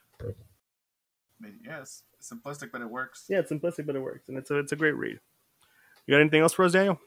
Yes, 1.64 2.02
simplistic, 2.20 2.70
but 2.72 2.80
it 2.80 2.90
works. 2.90 3.26
Yeah, 3.28 3.38
it's 3.38 3.50
simplistic, 3.52 3.86
but 3.86 3.96
it 3.96 4.00
works, 4.00 4.28
and 4.28 4.36
it's 4.36 4.50
a 4.50 4.58
it's 4.58 4.72
a 4.72 4.76
great 4.76 4.96
read. 4.96 5.18
You 6.06 6.14
got 6.14 6.20
anything 6.20 6.42
else 6.42 6.52
for 6.52 6.64
us, 6.64 6.72
Daniel? 6.72 6.98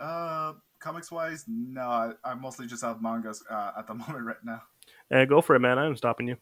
Uh, 0.00 0.54
comics 0.78 1.10
wise, 1.10 1.44
no. 1.48 1.82
I, 1.82 2.12
I 2.24 2.34
mostly 2.34 2.66
just 2.66 2.82
have 2.84 3.02
mangas 3.02 3.42
uh, 3.50 3.72
at 3.78 3.86
the 3.86 3.94
moment 3.94 4.24
right 4.24 4.44
now. 4.44 4.62
Uh, 5.10 5.24
go 5.24 5.40
for 5.40 5.56
it, 5.56 5.60
man. 5.60 5.78
I'm 5.78 5.96
stopping 5.96 6.28
you. 6.28 6.36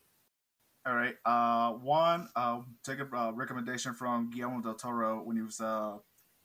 All 0.85 0.95
right. 0.95 1.15
Uh, 1.25 1.73
one, 1.75 2.29
uh, 2.35 2.61
take 2.85 2.99
a 2.99 3.17
uh, 3.17 3.31
recommendation 3.33 3.95
from 3.95 4.31
Guillermo 4.31 4.61
del 4.61 4.75
Toro 4.75 5.23
when 5.23 5.37
he 5.37 5.43
was 5.43 5.61
uh 5.61 5.99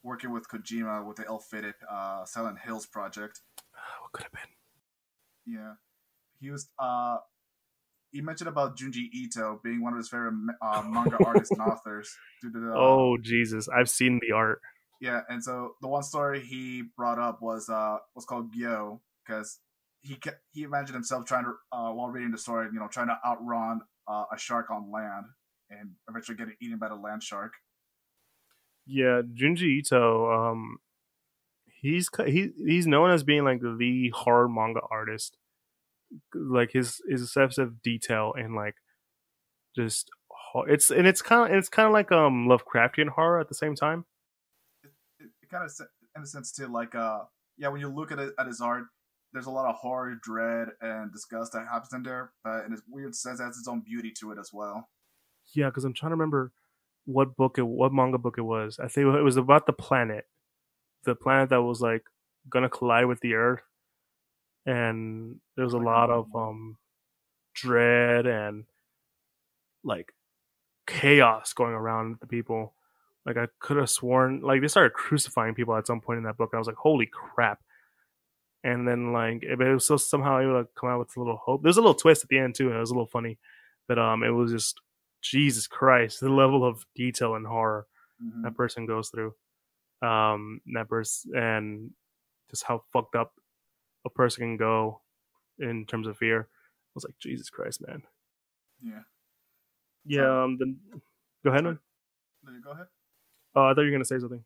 working 0.03 0.31
with 0.31 0.47
Kojima 0.47 1.03
with 1.05 1.17
the 1.17 1.25
ill-fated 1.25 1.73
uh 1.89 2.23
Silent 2.23 2.59
Hills 2.59 2.85
project. 2.85 3.41
what 4.01 4.11
could 4.11 4.23
have 4.23 4.31
been? 4.31 5.55
Yeah, 5.55 5.73
he 6.39 6.51
was 6.51 6.69
uh 6.77 7.17
he 8.17 8.23
mentioned 8.23 8.47
about 8.47 8.75
Junji 8.75 9.11
Ito 9.13 9.61
being 9.63 9.83
one 9.83 9.93
of 9.93 9.97
his 9.97 10.09
favorite 10.09 10.33
uh, 10.59 10.81
manga 10.89 11.23
artists 11.23 11.51
and 11.51 11.61
authors. 11.61 12.09
The, 12.41 12.73
uh, 12.73 12.75
oh 12.75 13.17
Jesus, 13.21 13.69
I've 13.69 13.91
seen 13.91 14.19
the 14.27 14.33
art. 14.35 14.59
Yeah, 14.99 15.21
and 15.29 15.43
so 15.43 15.75
the 15.81 15.87
one 15.87 16.01
story 16.01 16.43
he 16.43 16.85
brought 16.97 17.19
up 17.19 17.43
was 17.43 17.69
uh 17.69 17.97
was 18.15 18.25
called 18.25 18.51
Gyo 18.55 19.01
because 19.23 19.59
he 20.01 20.17
he 20.51 20.63
imagined 20.63 20.95
himself 20.95 21.25
trying 21.25 21.43
to 21.43 21.51
uh, 21.71 21.91
while 21.91 22.09
reading 22.09 22.31
the 22.31 22.39
story, 22.39 22.67
you 22.73 22.79
know, 22.79 22.87
trying 22.87 23.07
to 23.07 23.19
outrun 23.23 23.81
uh, 24.07 24.23
a 24.33 24.37
shark 24.39 24.71
on 24.71 24.91
land 24.91 25.27
and 25.69 25.91
eventually 26.09 26.35
getting 26.35 26.55
eaten 26.59 26.79
by 26.79 26.87
the 26.87 26.95
land 26.95 27.21
shark. 27.21 27.53
Yeah, 28.87 29.21
Junji 29.21 29.79
Ito, 29.79 30.31
um, 30.31 30.77
he's 31.67 32.09
he 32.25 32.49
he's 32.65 32.87
known 32.87 33.11
as 33.11 33.23
being 33.23 33.43
like 33.43 33.61
the 33.61 34.11
horror 34.15 34.49
manga 34.49 34.81
artist 34.89 35.36
like 36.33 36.71
his 36.71 37.01
his 37.09 37.31
sense 37.31 37.57
of 37.57 37.81
detail 37.81 38.33
and 38.37 38.55
like 38.55 38.75
just 39.75 40.09
it's 40.67 40.89
and 40.89 41.05
it's 41.05 41.21
kind 41.21 41.51
of 41.51 41.57
it's 41.57 41.69
kind 41.69 41.87
of 41.87 41.93
like 41.93 42.11
um 42.11 42.47
Lovecraftian 42.47 43.09
horror 43.09 43.39
at 43.39 43.49
the 43.49 43.55
same 43.55 43.75
time. 43.75 44.05
It, 44.83 44.91
it, 45.19 45.29
it 45.43 45.49
kind 45.49 45.63
of 45.63 45.71
in 46.15 46.23
a 46.23 46.25
sense 46.25 46.51
too 46.51 46.67
like 46.67 46.95
uh 46.95 47.19
yeah 47.57 47.67
when 47.67 47.81
you 47.81 47.89
look 47.89 48.11
at 48.11 48.19
it 48.19 48.33
at 48.39 48.47
his 48.47 48.61
art 48.61 48.85
there's 49.33 49.45
a 49.45 49.51
lot 49.51 49.69
of 49.69 49.75
horror, 49.75 50.15
dread, 50.21 50.69
and 50.81 51.11
disgust 51.11 51.53
that 51.53 51.67
happens 51.71 51.93
in 51.93 52.03
there, 52.03 52.31
but 52.43 52.65
in 52.65 52.71
his 52.71 52.81
weird 52.89 53.15
sense, 53.15 53.39
it 53.39 53.43
has 53.43 53.57
its 53.57 53.67
own 53.67 53.81
beauty 53.81 54.11
to 54.19 54.31
it 54.31 54.39
as 54.39 54.51
well. 54.53 54.89
Yeah, 55.53 55.67
because 55.67 55.83
I'm 55.83 55.93
trying 55.93 56.11
to 56.11 56.15
remember 56.15 56.51
what 57.05 57.35
book 57.35 57.57
it, 57.57 57.63
what 57.63 57.93
manga 57.93 58.17
book 58.17 58.35
it 58.37 58.43
was. 58.43 58.79
I 58.79 58.87
think 58.87 59.13
it 59.13 59.21
was 59.21 59.37
about 59.37 59.65
the 59.65 59.73
planet, 59.73 60.25
the 61.03 61.15
planet 61.15 61.49
that 61.49 61.61
was 61.61 61.81
like 61.81 62.03
gonna 62.49 62.69
collide 62.69 63.05
with 63.05 63.19
the 63.19 63.33
Earth, 63.33 63.61
and 64.67 65.39
there's 65.55 65.73
a 65.73 65.79
lot 65.79 66.11
of 66.11 66.27
um 66.35 66.77
dread 67.55 68.27
and 68.27 68.65
like 69.83 70.13
chaos 70.85 71.53
going 71.53 71.73
around 71.73 72.17
the 72.19 72.27
people. 72.27 72.73
Like 73.25 73.37
I 73.37 73.47
could 73.59 73.77
have 73.77 73.89
sworn 73.89 74.41
like 74.41 74.61
they 74.61 74.67
started 74.67 74.93
crucifying 74.93 75.55
people 75.55 75.75
at 75.75 75.87
some 75.87 76.01
point 76.01 76.17
in 76.17 76.23
that 76.25 76.37
book. 76.37 76.51
I 76.53 76.57
was 76.57 76.67
like, 76.67 76.75
holy 76.75 77.07
crap. 77.07 77.61
And 78.63 78.87
then 78.87 79.13
like 79.13 79.43
it 79.43 79.57
was 79.57 79.85
so 79.85 79.97
somehow 79.97 80.39
able 80.39 80.61
to 80.61 80.69
come 80.75 80.89
out 80.89 80.99
with 80.99 81.15
a 81.15 81.19
little 81.19 81.37
hope. 81.37 81.63
There's 81.63 81.77
a 81.77 81.81
little 81.81 81.95
twist 81.95 82.23
at 82.23 82.29
the 82.29 82.37
end 82.37 82.55
too. 82.55 82.71
It 82.71 82.77
was 82.77 82.91
a 82.91 82.93
little 82.93 83.07
funny. 83.07 83.39
But 83.87 83.97
um 83.97 84.23
it 84.23 84.29
was 84.29 84.51
just 84.51 84.81
Jesus 85.21 85.65
Christ, 85.65 86.19
the 86.19 86.29
level 86.29 86.65
of 86.65 86.85
detail 86.93 87.35
and 87.35 87.47
horror 87.47 87.87
mm-hmm. 88.21 88.41
that 88.43 88.55
person 88.55 88.85
goes 88.85 89.09
through. 89.09 89.33
Um 90.01 90.59
that 90.73 90.89
person 90.89 91.35
and 91.37 91.91
just 92.49 92.63
how 92.63 92.83
fucked 92.91 93.15
up 93.15 93.33
a 94.05 94.09
person 94.09 94.43
can 94.43 94.57
go 94.57 95.01
in 95.59 95.85
terms 95.85 96.07
of 96.07 96.17
fear. 96.17 96.41
I 96.41 96.91
was 96.95 97.03
like, 97.03 97.17
Jesus 97.19 97.49
Christ, 97.49 97.81
man. 97.85 98.03
Yeah. 98.81 99.01
Yeah. 100.05 100.43
Um. 100.43 100.57
Then 100.59 100.77
go 101.43 101.51
ahead. 101.51 101.63
Man. 101.63 101.79
No, 102.43 102.51
Go 102.63 102.71
ahead. 102.71 102.87
Oh, 103.55 103.65
I 103.65 103.73
thought 103.73 103.81
you 103.81 103.87
were 103.87 103.91
gonna 103.91 104.05
say 104.05 104.19
something. 104.19 104.43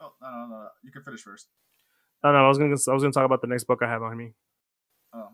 Oh 0.00 0.12
no, 0.20 0.28
no, 0.30 0.46
no! 0.46 0.68
You 0.82 0.90
can 0.90 1.02
finish 1.02 1.22
first. 1.22 1.48
Oh, 2.24 2.32
no, 2.32 2.44
I 2.44 2.48
was 2.48 2.58
gonna 2.58 2.76
I 2.88 2.92
was 2.94 3.02
gonna 3.02 3.12
talk 3.12 3.24
about 3.24 3.40
the 3.40 3.46
next 3.46 3.64
book 3.64 3.80
I 3.82 3.88
have 3.88 4.02
on 4.02 4.16
me. 4.16 4.34
Oh, 5.14 5.28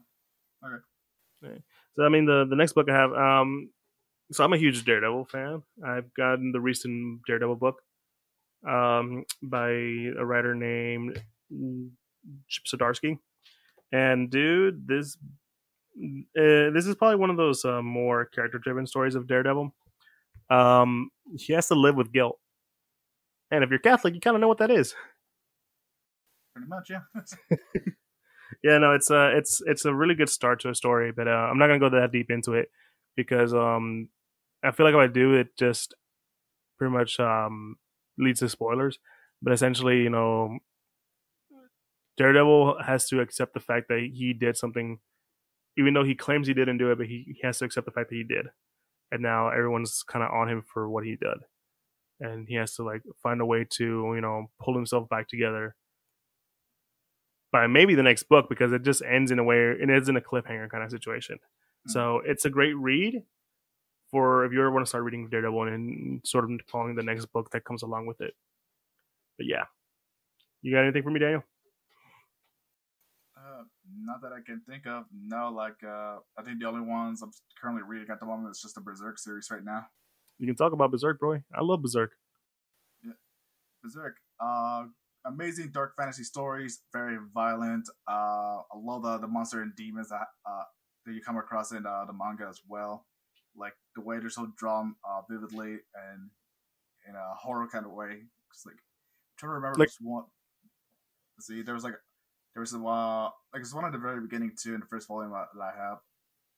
okay. 0.65 0.83
okay. 1.45 1.63
So 1.95 2.05
I 2.05 2.09
mean 2.09 2.27
the 2.27 2.47
the 2.49 2.57
next 2.57 2.75
book 2.75 2.89
I 2.91 2.95
have. 2.95 3.13
Um, 3.13 3.71
so 4.31 4.45
I'm 4.45 4.53
a 4.53 4.59
huge 4.59 4.85
Daredevil 4.85 5.27
fan. 5.27 5.63
I've 5.85 6.13
gotten 6.15 6.53
the 6.53 6.61
recent 6.61 7.21
Daredevil 7.27 7.57
book, 7.57 7.81
um, 8.67 9.25
by 9.43 9.71
a 9.71 10.25
writer 10.25 10.55
named 10.55 11.23
Chip 12.49 12.65
Zdarsky. 12.81 13.19
And 13.93 14.31
dude, 14.31 14.87
this 14.87 15.17
uh, 15.97 16.71
this 16.71 16.87
is 16.87 16.95
probably 16.95 17.17
one 17.17 17.31
of 17.31 17.37
those 17.37 17.65
uh, 17.65 17.83
more 17.83 18.27
character 18.27 18.59
driven 18.59 18.87
stories 18.87 19.15
of 19.15 19.27
Daredevil. 19.27 19.75
Um, 20.51 21.11
he 21.37 21.53
has 21.55 21.69
to 21.69 21.75
live 21.75 21.97
with 21.97 22.13
guilt, 22.13 22.39
and 23.51 23.65
if 23.65 23.71
you're 23.71 23.79
Catholic, 23.79 24.15
you 24.15 24.21
kind 24.21 24.37
of 24.37 24.41
know 24.41 24.49
what 24.49 24.59
that 24.59 24.71
is. 24.71 24.95
Pretty 26.55 26.69
much, 26.69 26.91
yeah. 26.91 27.01
yeah, 28.63 28.79
no, 28.79 28.95
it's 28.95 29.11
a 29.11 29.19
uh, 29.19 29.29
it's 29.29 29.63
it's 29.67 29.85
a 29.85 29.95
really 29.95 30.15
good 30.15 30.29
start 30.29 30.61
to 30.61 30.71
a 30.71 30.75
story, 30.75 31.13
but 31.13 31.29
uh, 31.29 31.49
I'm 31.51 31.59
not 31.59 31.67
gonna 31.67 31.79
go 31.79 31.91
that 31.91 32.13
deep 32.13 32.31
into 32.31 32.55
it 32.55 32.71
because 33.17 33.53
um, 33.55 34.09
I 34.63 34.71
feel 34.71 34.87
like 34.87 34.95
if 34.95 35.11
I 35.11 35.13
do, 35.13 35.35
it 35.35 35.57
just 35.59 35.95
pretty 36.79 36.93
much 36.93 37.19
um 37.21 37.77
leads 38.19 38.41
to 38.41 38.49
spoilers. 38.49 38.99
But 39.43 39.53
essentially, 39.53 40.03
you 40.03 40.11
know, 40.11 40.59
Daredevil 42.19 42.83
has 42.85 43.09
to 43.09 43.21
accept 43.21 43.55
the 43.55 43.61
fact 43.61 43.89
that 43.89 44.01
he 44.13 44.33
did 44.35 44.57
something, 44.57 44.99
even 45.79 45.95
though 45.95 46.05
he 46.05 46.15
claims 46.15 46.47
he 46.47 46.55
didn't 46.55 46.79
do 46.79 46.91
it, 46.91 46.99
but 46.99 47.07
he, 47.07 47.25
he 47.27 47.41
has 47.45 47.59
to 47.59 47.65
accept 47.65 47.87
the 47.87 47.93
fact 47.93 48.11
that 48.11 48.17
he 48.17 48.25
did. 48.25 48.49
And 49.11 49.23
now 49.23 49.49
everyone's 49.49 50.03
kind 50.03 50.25
of 50.25 50.31
on 50.33 50.49
him 50.49 50.63
for 50.63 50.91
what 50.91 51.05
he 51.05 51.17
did. 51.17 51.39
And 52.21 52.49
he 52.49 52.57
has 52.57 52.75
to 52.75 52.83
like 52.83 53.03
find 53.23 53.41
a 53.41 53.47
way 53.47 53.67
to, 53.71 53.85
you 54.15 54.21
know, 54.21 54.51
pull 54.61 54.75
himself 54.75 55.09
back 55.09 55.29
together 55.29 55.77
by 57.53 57.67
maybe 57.67 57.95
the 57.95 58.03
next 58.03 58.25
book 58.25 58.49
because 58.49 58.73
it 58.73 58.83
just 58.83 59.03
ends 59.03 59.31
in 59.31 59.39
a 59.39 59.45
way, 59.45 59.59
it 59.59 59.89
ends 59.89 60.09
in 60.09 60.17
a 60.17 60.21
cliffhanger 60.21 60.69
kind 60.69 60.85
of 60.85 60.91
situation. 60.91 61.37
Mm-hmm. 61.37 61.93
So 61.93 62.21
it's 62.27 62.45
a 62.45 62.51
great 62.51 62.77
read 62.77 63.23
for 64.11 64.45
if 64.45 64.53
you 64.53 64.61
ever 64.61 64.71
want 64.73 64.85
to 64.85 64.89
start 64.89 65.05
reading 65.05 65.29
Daredevil 65.31 65.63
and 65.65 66.21
sort 66.27 66.45
of 66.45 66.51
following 66.67 66.97
the 66.97 67.03
next 67.03 67.27
book 67.27 67.51
that 67.53 67.65
comes 67.65 67.83
along 67.83 68.07
with 68.07 68.21
it. 68.21 68.35
But 69.39 69.47
yeah, 69.47 69.65
You 70.63 70.73
got 70.73 70.83
anything 70.83 71.03
for 71.03 71.11
me, 71.11 71.21
Daniel? 71.21 71.45
Uh, 73.59 73.65
not 74.05 74.23
that 74.23 74.33
I 74.33 74.41
can 74.45 74.61
think 74.69 74.87
of. 74.87 75.05
No, 75.13 75.51
like 75.51 75.83
uh, 75.85 76.19
I 76.39 76.43
think 76.45 76.61
the 76.61 76.69
only 76.69 76.87
ones 76.87 77.23
I'm 77.23 77.33
currently 77.61 77.83
reading 77.87 78.09
at 78.11 78.21
the 78.21 78.27
moment 78.27 78.51
is 78.51 78.61
just 78.61 78.75
the 78.75 78.81
Berserk 78.81 79.19
series 79.19 79.49
right 79.51 79.65
now. 79.65 79.87
You 80.39 80.47
can 80.47 80.55
talk 80.55 80.73
about 80.73 80.93
Berserk, 80.93 81.19
bro. 81.19 81.41
I 81.53 81.63
love 81.63 81.83
Berserk. 81.83 82.11
Yeah, 83.05 83.13
Berserk. 83.83 84.17
Uh, 84.41 84.85
amazing 85.25 85.71
dark 85.73 85.97
fantasy 85.97 86.23
stories. 86.23 86.83
Very 86.93 87.19
violent. 87.35 87.89
Uh, 88.09 88.63
I 88.73 88.77
love 88.77 89.03
the 89.03 89.19
the 89.19 89.29
monster 89.29 89.63
and 89.63 89.75
demons 89.75 90.11
that 90.11 90.29
uh, 90.47 90.65
that 91.05 91.13
you 91.13 91.21
come 91.21 91.37
across 91.37 91.73
in 91.73 91.85
uh, 91.87 92.05
the 92.07 92.13
manga 92.13 92.47
as 92.49 92.61
well. 92.69 93.07
Like 93.57 93.75
the 93.97 94.03
way 94.03 94.21
they're 94.21 94.31
so 94.31 94.53
drawn 94.57 94.95
uh, 95.09 95.23
vividly 95.29 95.79
and 95.95 96.31
in 97.09 97.15
a 97.15 97.35
horror 97.35 97.67
kind 97.67 97.87
of 97.87 97.93
way. 97.93 98.23
It's 98.53 98.65
like 98.65 98.77
I'm 98.77 99.37
trying 99.39 99.51
to 99.51 99.55
remember 99.55 99.79
like, 99.81 99.89
this 99.89 99.99
one. 100.01 100.25
See, 101.41 101.63
there 101.63 101.75
was 101.75 101.85
like 101.85 101.95
there 102.59 102.63
was 102.63 102.75
a 102.75 102.85
uh, 102.85 103.31
like 103.55 103.61
it's 103.61 103.73
one 103.73 103.85
at 103.85 103.93
the 103.93 103.99
very 103.99 104.21
beginning 104.21 104.51
too 104.61 104.75
in 104.75 104.81
the 104.81 104.87
first 104.87 105.07
volume 105.07 105.31
that 105.31 105.63
I 105.63 105.81
have. 105.81 105.99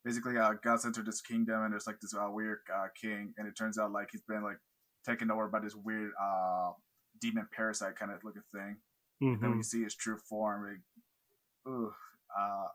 Basically, 0.03 0.39
uh, 0.39 0.55
Guts 0.65 0.87
entered 0.87 1.05
this 1.05 1.21
kingdom 1.21 1.63
and 1.63 1.73
there's 1.73 1.87
like 1.87 2.01
this 2.01 2.15
uh, 2.15 2.31
weird 2.31 2.61
uh, 2.75 2.87
king, 2.99 3.35
and 3.37 3.47
it 3.47 3.55
turns 3.55 3.79
out 3.79 3.93
like 3.93 4.09
he's 4.11 4.23
been 4.23 4.43
like 4.43 4.57
taken 5.05 5.31
over 5.31 5.49
by 5.49 5.61
this 5.61 5.75
weird 5.75 6.13
uh 6.19 6.71
demon 7.21 7.47
parasite 7.55 7.97
kind 7.97 8.11
of 8.11 8.25
looking 8.25 8.43
thing. 8.51 8.79
Mm-hmm. 9.23 9.27
And 9.27 9.35
then 9.35 9.41
when 9.41 9.51
mm-hmm. 9.51 9.59
you 9.59 9.63
see 9.63 9.83
his 9.83 9.95
true 9.95 10.17
form, 10.17 10.65
like, 10.65 11.71
ooh, 11.71 11.93
uh, 12.39 12.69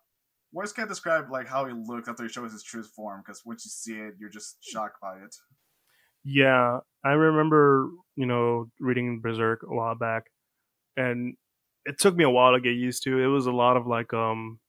words 0.53 0.71
can't 0.71 0.87
describe 0.87 1.31
like 1.31 1.47
how 1.47 1.65
he 1.65 1.73
looked 1.73 2.07
after 2.07 2.21
he 2.21 2.29
shows 2.29 2.51
his 2.51 2.61
true 2.61 2.83
form 2.83 3.23
because 3.25 3.41
once 3.43 3.65
you 3.65 3.71
see 3.71 3.99
it, 3.99 4.13
you're 4.19 4.29
just 4.29 4.57
shocked 4.63 5.01
by 5.01 5.15
it. 5.15 5.35
Yeah, 6.23 6.81
I 7.03 7.13
remember 7.13 7.89
you 8.15 8.27
know 8.27 8.69
reading 8.79 9.19
Berserk 9.19 9.63
a 9.63 9.73
while 9.73 9.95
back, 9.95 10.25
and 10.95 11.35
it 11.85 11.99
took 11.99 12.15
me 12.15 12.23
a 12.23 12.29
while 12.29 12.53
to 12.53 12.59
get 12.59 12.71
used 12.71 13.03
to. 13.03 13.19
It 13.19 13.27
was 13.27 13.45
a 13.45 13.51
lot 13.51 13.77
of 13.77 13.87
like 13.87 14.13
um, 14.13 14.59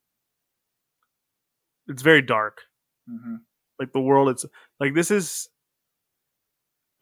it's 1.88 2.02
very 2.02 2.22
dark. 2.22 2.60
Mm-hmm. 3.10 3.36
Like 3.78 3.92
the 3.92 4.00
world, 4.00 4.28
it's 4.28 4.44
like 4.80 4.94
this 4.94 5.10
is 5.10 5.48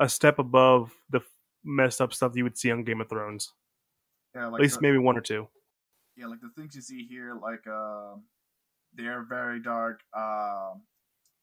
a 0.01 0.09
step 0.09 0.39
above 0.39 0.93
the 1.11 1.21
messed 1.65 2.01
up 2.01 2.13
stuff 2.13 2.33
you 2.35 2.45
would 2.45 2.59
see 2.59 2.71
on 2.71 2.85
Game 2.85 3.01
of 3.01 3.09
Thrones. 3.09 3.53
Yeah, 4.35 4.47
like 4.47 4.61
at 4.61 4.63
least 4.63 4.81
the, 4.81 4.83
maybe 4.83 4.99
one 4.99 5.17
or 5.17 5.21
two. 5.21 5.49
Yeah, 6.17 6.27
like 6.27 6.41
the 6.41 6.51
things 6.57 6.75
you 6.75 6.83
see 6.83 7.07
here, 7.09 7.39
like 7.41 7.67
uh, 7.67 8.15
they 8.97 9.05
are 9.05 9.25
very 9.29 9.61
dark. 9.61 10.01
Uh, 10.17 10.75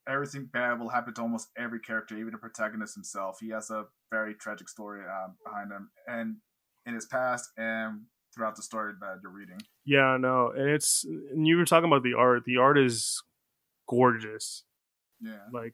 everything 0.08 0.50
bad 0.52 0.80
will 0.80 0.90
happen 0.90 1.14
to 1.14 1.22
almost 1.22 1.50
every 1.58 1.80
character, 1.80 2.18
even 2.18 2.32
the 2.32 2.38
protagonist 2.38 2.96
himself. 2.96 3.38
He 3.40 3.50
has 3.50 3.70
a 3.70 3.86
very 4.12 4.34
tragic 4.36 4.70
story 4.70 5.02
uh, 5.02 5.30
behind 5.46 5.72
him, 5.72 5.90
and 6.08 6.38
in 6.86 6.94
his 6.94 7.06
past 7.06 7.50
and 7.58 8.02
throughout 8.34 8.56
the 8.56 8.64
story 8.64 8.94
that 9.00 9.20
you're 9.22 9.32
reading. 9.32 9.62
Yeah, 9.86 10.18
no, 10.20 10.52
and 10.56 10.70
it's 10.70 11.04
and 11.04 11.48
you 11.48 11.58
were 11.58 11.66
talking 11.66 11.90
about 11.90 12.04
the 12.04 12.14
art. 12.14 12.44
The 12.46 12.58
art 12.58 12.78
is 12.78 13.22
gorgeous. 13.88 14.64
Yeah, 15.20 15.40
like 15.54 15.74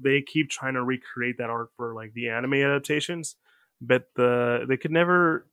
they 0.00 0.22
keep 0.22 0.50
trying 0.50 0.74
to 0.74 0.82
recreate 0.82 1.38
that 1.38 1.50
art 1.50 1.70
for 1.76 1.94
like 1.94 2.12
the 2.14 2.28
anime 2.28 2.54
adaptations, 2.54 3.36
but 3.80 4.08
the 4.16 4.64
they 4.68 4.76
could 4.76 4.92
never. 4.92 5.46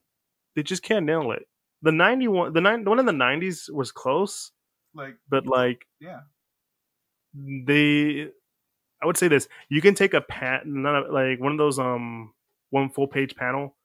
They 0.55 0.63
just 0.63 0.83
can't 0.83 1.05
nail 1.05 1.31
it. 1.31 1.47
The 1.81 1.91
ninety 1.91 2.27
one, 2.27 2.53
the 2.53 2.61
nine, 2.61 2.83
the 2.83 2.89
one 2.89 2.99
in 2.99 3.05
the 3.05 3.13
nineties 3.13 3.69
was 3.71 3.91
close. 3.91 4.51
Like, 4.93 5.17
but 5.29 5.45
like, 5.45 5.85
yeah, 5.99 6.21
they. 7.33 8.29
I 9.01 9.05
would 9.05 9.17
say 9.17 9.27
this: 9.27 9.49
you 9.69 9.81
can 9.81 9.93
take 9.93 10.13
a 10.13 10.21
pat, 10.21 10.65
not 10.65 11.11
like 11.11 11.39
one 11.41 11.51
of 11.51 11.57
those 11.57 11.77
um 11.77 12.33
one 12.69 12.89
full 12.89 13.07
page 13.07 13.35
panel 13.35 13.75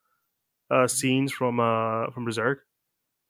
uh 0.70 0.74
mm-hmm. 0.74 0.86
scenes 0.86 1.32
from 1.32 1.60
uh 1.60 2.10
from 2.10 2.24
Berserk, 2.24 2.58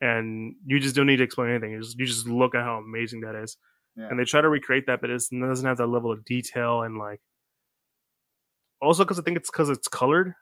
and 0.01 0.55
you 0.67 0.79
just 0.81 0.95
don't 0.95 1.07
need 1.07 1.19
to 1.19 1.25
explain 1.25 1.51
anything. 1.51 1.73
You 1.73 1.81
just 1.81 1.99
you 1.99 2.07
just 2.07 2.27
look 2.27 2.55
at 2.55 2.63
how 2.63 2.77
amazing 2.77 3.21
that 3.23 3.35
is. 3.35 3.57
Yeah. 3.97 4.09
And 4.09 4.19
they 4.19 4.25
try 4.25 4.41
to 4.41 4.49
recreate 4.49 4.87
that, 4.87 5.01
but 5.01 5.11
it 5.11 5.15
doesn't 5.15 5.67
have 5.67 5.79
that 5.79 5.87
level 5.87 6.13
of 6.13 6.25
detail 6.25 6.83
and 6.83 6.97
like. 6.97 7.21
Also, 8.81 9.05
because 9.05 9.19
I 9.19 9.23
think 9.23 9.37
it's 9.37 9.51
because 9.51 9.69
it's 9.69 9.89
colored, 9.89 10.33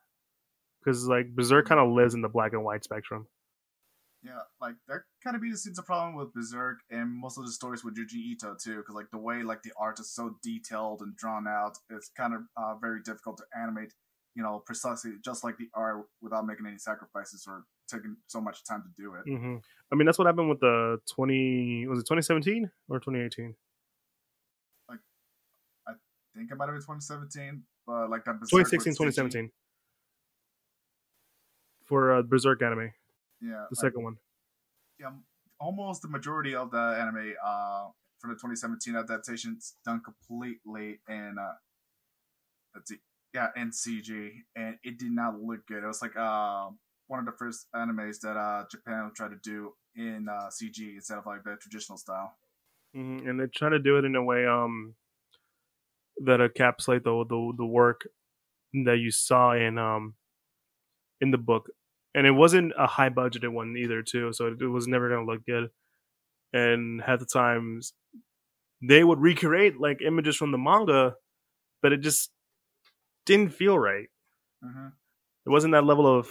because 0.79 1.09
like 1.09 1.35
Berserk 1.35 1.67
kind 1.67 1.81
of 1.81 1.91
lives 1.91 2.15
in 2.15 2.23
the 2.23 2.29
black 2.29 2.53
and 2.53 2.63
white 2.63 2.85
spectrum. 2.85 3.27
Yeah, 4.23 4.41
like 4.61 4.75
that 4.89 5.03
kind 5.23 5.37
of 5.37 5.43
be 5.43 5.51
the 5.51 5.83
problem 5.83 6.17
with 6.17 6.33
Berserk 6.35 6.79
and 6.91 7.09
most 7.09 7.39
of 7.39 7.47
the 7.47 7.53
stories 7.53 7.85
with 7.85 7.97
Junji 7.97 8.19
Ito 8.33 8.57
too, 8.61 8.79
because 8.79 8.95
like 8.95 9.11
the 9.11 9.19
way 9.19 9.43
like 9.43 9.63
the 9.63 9.73
art 9.79 10.01
is 10.01 10.13
so 10.13 10.37
detailed 10.43 11.03
and 11.03 11.17
drawn 11.17 11.47
out, 11.47 11.79
it's 11.91 12.11
kind 12.17 12.35
of 12.35 12.43
uh, 12.57 12.75
very 12.81 13.01
difficult 13.03 13.39
to 13.39 13.45
animate. 13.59 13.95
You 14.39 14.45
know, 14.45 14.63
precisely 14.65 15.15
just 15.25 15.43
like 15.43 15.57
the 15.59 15.67
art 15.75 16.07
without 16.23 16.47
making 16.47 16.65
any 16.65 16.79
sacrifices 16.79 17.45
or 17.49 17.65
taking 17.91 18.17
so 18.29 18.41
much 18.41 18.63
time 18.63 18.85
to 18.85 19.03
do 19.03 19.15
it. 19.15 19.29
Mm-hmm. 19.29 19.57
I 19.91 19.97
mean, 19.97 20.07
that's 20.07 20.17
what 20.17 20.27
happened 20.27 20.49
with 20.49 20.61
the 20.61 21.01
twenty 21.13 21.89
was 21.89 21.99
it 21.99 22.07
twenty 22.07 22.23
seventeen 22.23 22.71
or 22.89 23.01
twenty 23.01 23.19
eighteen? 23.19 23.57
Like, 24.89 25.01
I 25.89 25.93
think 26.37 26.53
it 26.53 26.57
might 26.57 26.67
have 26.67 26.77
been 26.77 26.85
twenty 26.85 27.01
seventeen, 27.01 27.65
but 27.85 28.09
like 28.11 28.25
that 28.27 28.35
2016, 28.49 28.93
2017 28.93 29.51
for 31.85 32.13
uh, 32.13 32.23
Berserk 32.23 32.63
anime. 32.63 32.93
Yeah, 33.41 33.49
the 33.49 33.77
like, 33.77 33.81
second 33.81 34.05
one. 34.05 34.19
Yeah, 35.01 35.11
almost 35.59 36.03
the 36.03 36.09
majority 36.09 36.55
of 36.55 36.71
the 36.71 36.79
anime 36.79 37.35
uh, 37.45 37.89
for 38.19 38.29
the 38.29 38.35
2017 38.35 38.95
adaptation 38.95 39.59
done 39.85 40.01
completely 40.01 41.01
in 41.09 41.37
uh, 41.41 41.55
let's 42.75 42.91
see, 42.91 42.99
yeah, 43.35 43.49
in 43.57 43.71
CG, 43.71 44.31
and 44.57 44.77
it 44.83 44.99
did 44.99 45.13
not 45.13 45.41
look 45.41 45.67
good. 45.67 45.85
It 45.85 45.87
was 45.87 46.03
like 46.03 46.17
uh, 46.17 46.69
one 47.07 47.21
of 47.21 47.27
the 47.27 47.33
first 47.39 47.67
animes 47.75 48.21
that 48.21 48.37
uh, 48.37 48.65
Japan 48.71 49.11
tried 49.15 49.31
to 49.31 49.39
do 49.43 49.73
in 49.97 50.27
uh, 50.31 50.49
CG 50.49 50.95
instead 50.95 51.19
of 51.19 51.27
like 51.27 51.45
the 51.45 51.57
traditional 51.61 51.99
style. 51.99 52.37
Mm-hmm. 52.97 53.29
And 53.29 53.41
they 53.41 53.47
try 53.47 53.69
to 53.69 53.79
do 53.79 53.99
it 53.99 54.05
in 54.05 54.17
a 54.17 54.23
way 54.23 54.47
um 54.47 54.95
that 56.25 56.41
encapsulate 56.41 57.05
the 57.05 57.25
the 57.29 57.53
the 57.59 57.67
work 57.67 58.09
that 58.85 58.99
you 58.99 59.11
saw 59.11 59.53
in 59.53 59.79
um 59.79 60.15
in 61.21 61.31
the 61.31 61.39
book 61.39 61.71
and 62.15 62.27
it 62.27 62.33
wasn't 62.33 62.73
a 62.79 62.87
high 62.87 63.11
budgeted 63.11 63.53
one 63.53 63.77
either 63.77 64.03
too 64.03 64.33
so 64.33 64.47
it, 64.47 64.63
was 64.65 64.87
never 64.87 65.09
going 65.09 65.25
to 65.25 65.31
look 65.31 65.45
good 65.47 65.71
and 66.53 67.03
half 67.03 67.19
the 67.19 67.27
times 67.27 67.93
they 68.83 69.05
would 69.05 69.21
recreate 69.21 69.81
like 69.81 70.01
images 70.03 70.37
from 70.37 70.53
the 70.53 70.59
manga 70.59 71.15
but 71.83 71.93
it 71.93 72.01
just 72.01 72.31
didn't 73.27 73.53
feel 73.53 73.79
right 73.79 74.09
mm-hmm. 74.65 74.89
it 75.47 75.51
wasn't 75.51 75.73
that 75.73 75.85
level 75.85 76.07
of 76.07 76.29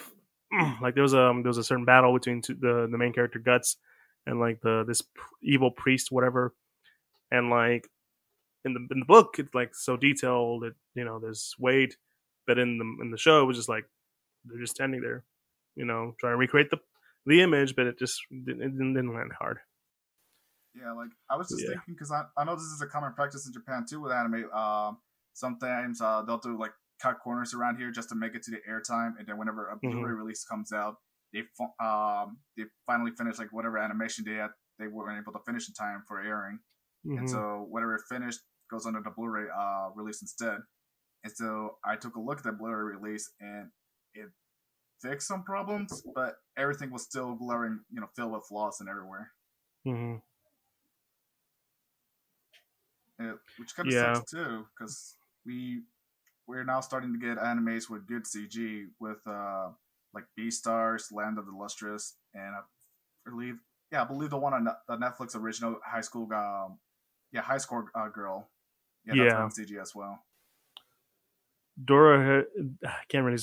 like 0.81 0.93
there 0.93 1.03
was 1.03 1.13
a 1.13 1.21
um, 1.21 1.43
there 1.43 1.49
was 1.49 1.57
a 1.57 1.63
certain 1.63 1.85
battle 1.85 2.13
between 2.13 2.41
two, 2.41 2.55
the 2.55 2.87
the 2.89 2.97
main 2.97 3.13
character 3.13 3.39
guts 3.39 3.77
and 4.25 4.39
like 4.39 4.61
the 4.61 4.83
this 4.87 5.01
evil 5.41 5.71
priest 5.71 6.11
whatever 6.11 6.53
and 7.31 7.49
like 7.49 7.87
in 8.65 8.73
the 8.73 8.79
in 8.91 8.99
the 8.99 9.05
book 9.05 9.35
it's 9.37 9.53
like 9.53 9.75
so 9.75 9.97
detailed 9.97 10.63
that 10.63 10.73
you 10.95 11.03
know 11.03 11.19
there's 11.19 11.55
weight 11.59 11.97
but 12.45 12.57
in 12.57 12.77
the 12.77 13.03
in 13.03 13.11
the 13.11 13.17
show 13.17 13.41
it 13.41 13.45
was 13.45 13.57
just 13.57 13.69
like 13.69 13.85
they're 14.45 14.59
just 14.59 14.75
standing 14.75 15.01
there 15.01 15.23
you 15.77 15.85
know, 15.85 16.15
trying 16.19 16.33
to 16.33 16.37
recreate 16.37 16.69
the 16.71 16.79
the 17.25 17.41
image, 17.41 17.75
but 17.75 17.85
it 17.85 17.99
just 17.99 18.19
didn't, 18.31 18.61
it 18.61 18.77
didn't 18.77 19.13
land 19.13 19.31
hard. 19.37 19.59
Yeah, 20.73 20.91
like 20.91 21.09
I 21.29 21.37
was 21.37 21.49
just 21.49 21.61
yeah. 21.61 21.69
thinking 21.69 21.93
because 21.93 22.11
I, 22.11 22.23
I 22.35 22.43
know 22.43 22.55
this 22.55 22.63
is 22.63 22.81
a 22.81 22.87
common 22.87 23.13
practice 23.13 23.45
in 23.47 23.53
Japan 23.53 23.85
too 23.87 24.01
with 24.01 24.11
anime. 24.11 24.49
Um, 24.51 24.97
sometimes 25.37 26.01
uh, 26.01 26.23
they'll 26.25 26.39
do 26.39 26.57
like 26.59 26.71
cut 27.01 27.19
corners 27.23 27.53
around 27.53 27.77
here 27.77 27.91
just 27.91 28.09
to 28.09 28.15
make 28.15 28.33
it 28.33 28.41
to 28.43 28.51
the 28.51 28.57
airtime, 28.69 29.11
and 29.19 29.27
then 29.27 29.37
whenever 29.37 29.69
a. 29.69 29.77
Blu-ray 29.77 30.11
mm-hmm. 30.11 30.21
release 30.21 30.43
comes 30.43 30.73
out, 30.73 30.95
they 31.31 31.43
um 31.79 32.37
they 32.57 32.63
finally 32.85 33.11
finish 33.17 33.37
like 33.37 33.53
whatever 33.53 33.77
animation 33.77 34.25
they 34.25 34.33
had 34.33 34.49
they 34.79 34.87
weren't 34.87 35.21
able 35.21 35.33
to 35.37 35.43
finish 35.45 35.67
in 35.69 35.73
time 35.75 36.03
for 36.07 36.19
airing, 36.19 36.59
mm-hmm. 37.05 37.19
and 37.19 37.29
so 37.29 37.65
whatever 37.69 37.95
it 37.95 38.01
finished 38.09 38.39
goes 38.71 38.85
under 38.85 39.01
the 39.01 39.11
Blu-ray 39.11 39.45
uh 39.55 39.89
release 39.95 40.21
instead. 40.21 40.57
And 41.23 41.33
so 41.33 41.77
I 41.85 41.95
took 41.95 42.15
a 42.15 42.19
look 42.19 42.39
at 42.39 42.43
the 42.43 42.51
Blu-ray 42.51 42.97
release, 42.97 43.31
and 43.39 43.69
it 44.13 44.29
fixed 45.01 45.27
some 45.27 45.43
problems, 45.43 46.03
but 46.15 46.35
everything 46.57 46.91
was 46.91 47.03
still 47.03 47.35
glaring, 47.35 47.79
you 47.91 48.01
know, 48.01 48.07
filled 48.15 48.33
with 48.33 48.45
flaws 48.49 48.79
and 48.79 48.89
everywhere. 48.89 49.31
Mm-hmm. 49.87 50.17
It, 53.19 53.35
which 53.57 53.75
kind 53.75 53.87
of 53.87 53.93
yeah. 53.93 54.13
sucks 54.13 54.31
too, 54.31 54.65
because 54.77 55.15
we 55.47 55.81
we're 56.47 56.63
now 56.63 56.81
starting 56.81 57.13
to 57.13 57.19
get 57.19 57.37
animes 57.37 57.89
with 57.89 58.05
good 58.05 58.25
CG 58.25 58.87
with 58.99 59.25
uh 59.25 59.69
like 60.13 60.25
Beastars, 60.39 61.11
Land 61.11 61.37
of 61.37 61.45
the 61.45 61.51
Lustrous, 61.51 62.15
and 62.33 62.55
I 62.55 62.59
believe 63.29 63.55
yeah, 63.91 64.01
I 64.01 64.05
believe 64.05 64.29
the 64.29 64.37
one 64.37 64.53
on 64.53 64.65
the 64.65 64.97
Netflix 64.97 65.35
original 65.35 65.77
High 65.83 66.01
School 66.01 66.31
um 66.33 66.77
yeah 67.31 67.41
High 67.41 67.57
School 67.57 67.85
uh, 67.95 68.09
Girl 68.09 68.47
yeah, 69.15 69.39
that's 69.39 69.57
yeah. 69.57 69.65
CG 69.65 69.81
as 69.81 69.95
well. 69.95 70.23
Dora, 71.83 72.43
I 72.85 72.89
can't 73.07 73.23
really 73.23 73.41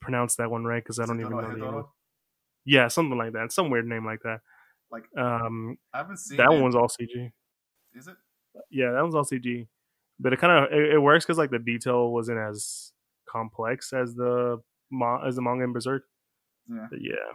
pronounce 0.00 0.36
that 0.36 0.50
one 0.50 0.64
right 0.64 0.82
because 0.82 1.00
I 1.00 1.04
don't 1.04 1.20
even 1.20 1.32
know 1.32 1.42
the 1.42 1.56
name. 1.56 1.84
Yeah, 2.64 2.88
something 2.88 3.18
like 3.18 3.32
that. 3.32 3.50
Some 3.52 3.70
weird 3.70 3.86
name 3.86 4.06
like 4.06 4.20
that. 4.22 4.40
Like 4.90 5.04
um, 5.18 5.78
I 5.92 5.98
haven't 5.98 6.18
seen 6.18 6.36
that 6.36 6.52
it. 6.52 6.62
one's 6.62 6.76
all 6.76 6.88
CG. 6.88 7.32
Is 7.94 8.06
it? 8.06 8.14
Yeah, 8.70 8.92
that 8.92 9.02
one's 9.02 9.14
all 9.14 9.24
CG, 9.24 9.66
but 10.18 10.32
it 10.32 10.38
kind 10.40 10.64
of 10.64 10.72
it, 10.72 10.94
it, 10.94 10.98
works 10.98 11.24
because 11.24 11.38
like 11.38 11.50
the 11.50 11.58
detail 11.58 12.10
wasn't 12.10 12.38
as 12.38 12.92
complex 13.28 13.92
as 13.92 14.14
the 14.14 14.60
as 15.24 15.36
the 15.36 15.42
manga 15.42 15.64
in 15.64 15.72
Berserk. 15.72 16.04
Yeah. 16.68 16.86
But 16.90 17.00
yeah. 17.00 17.32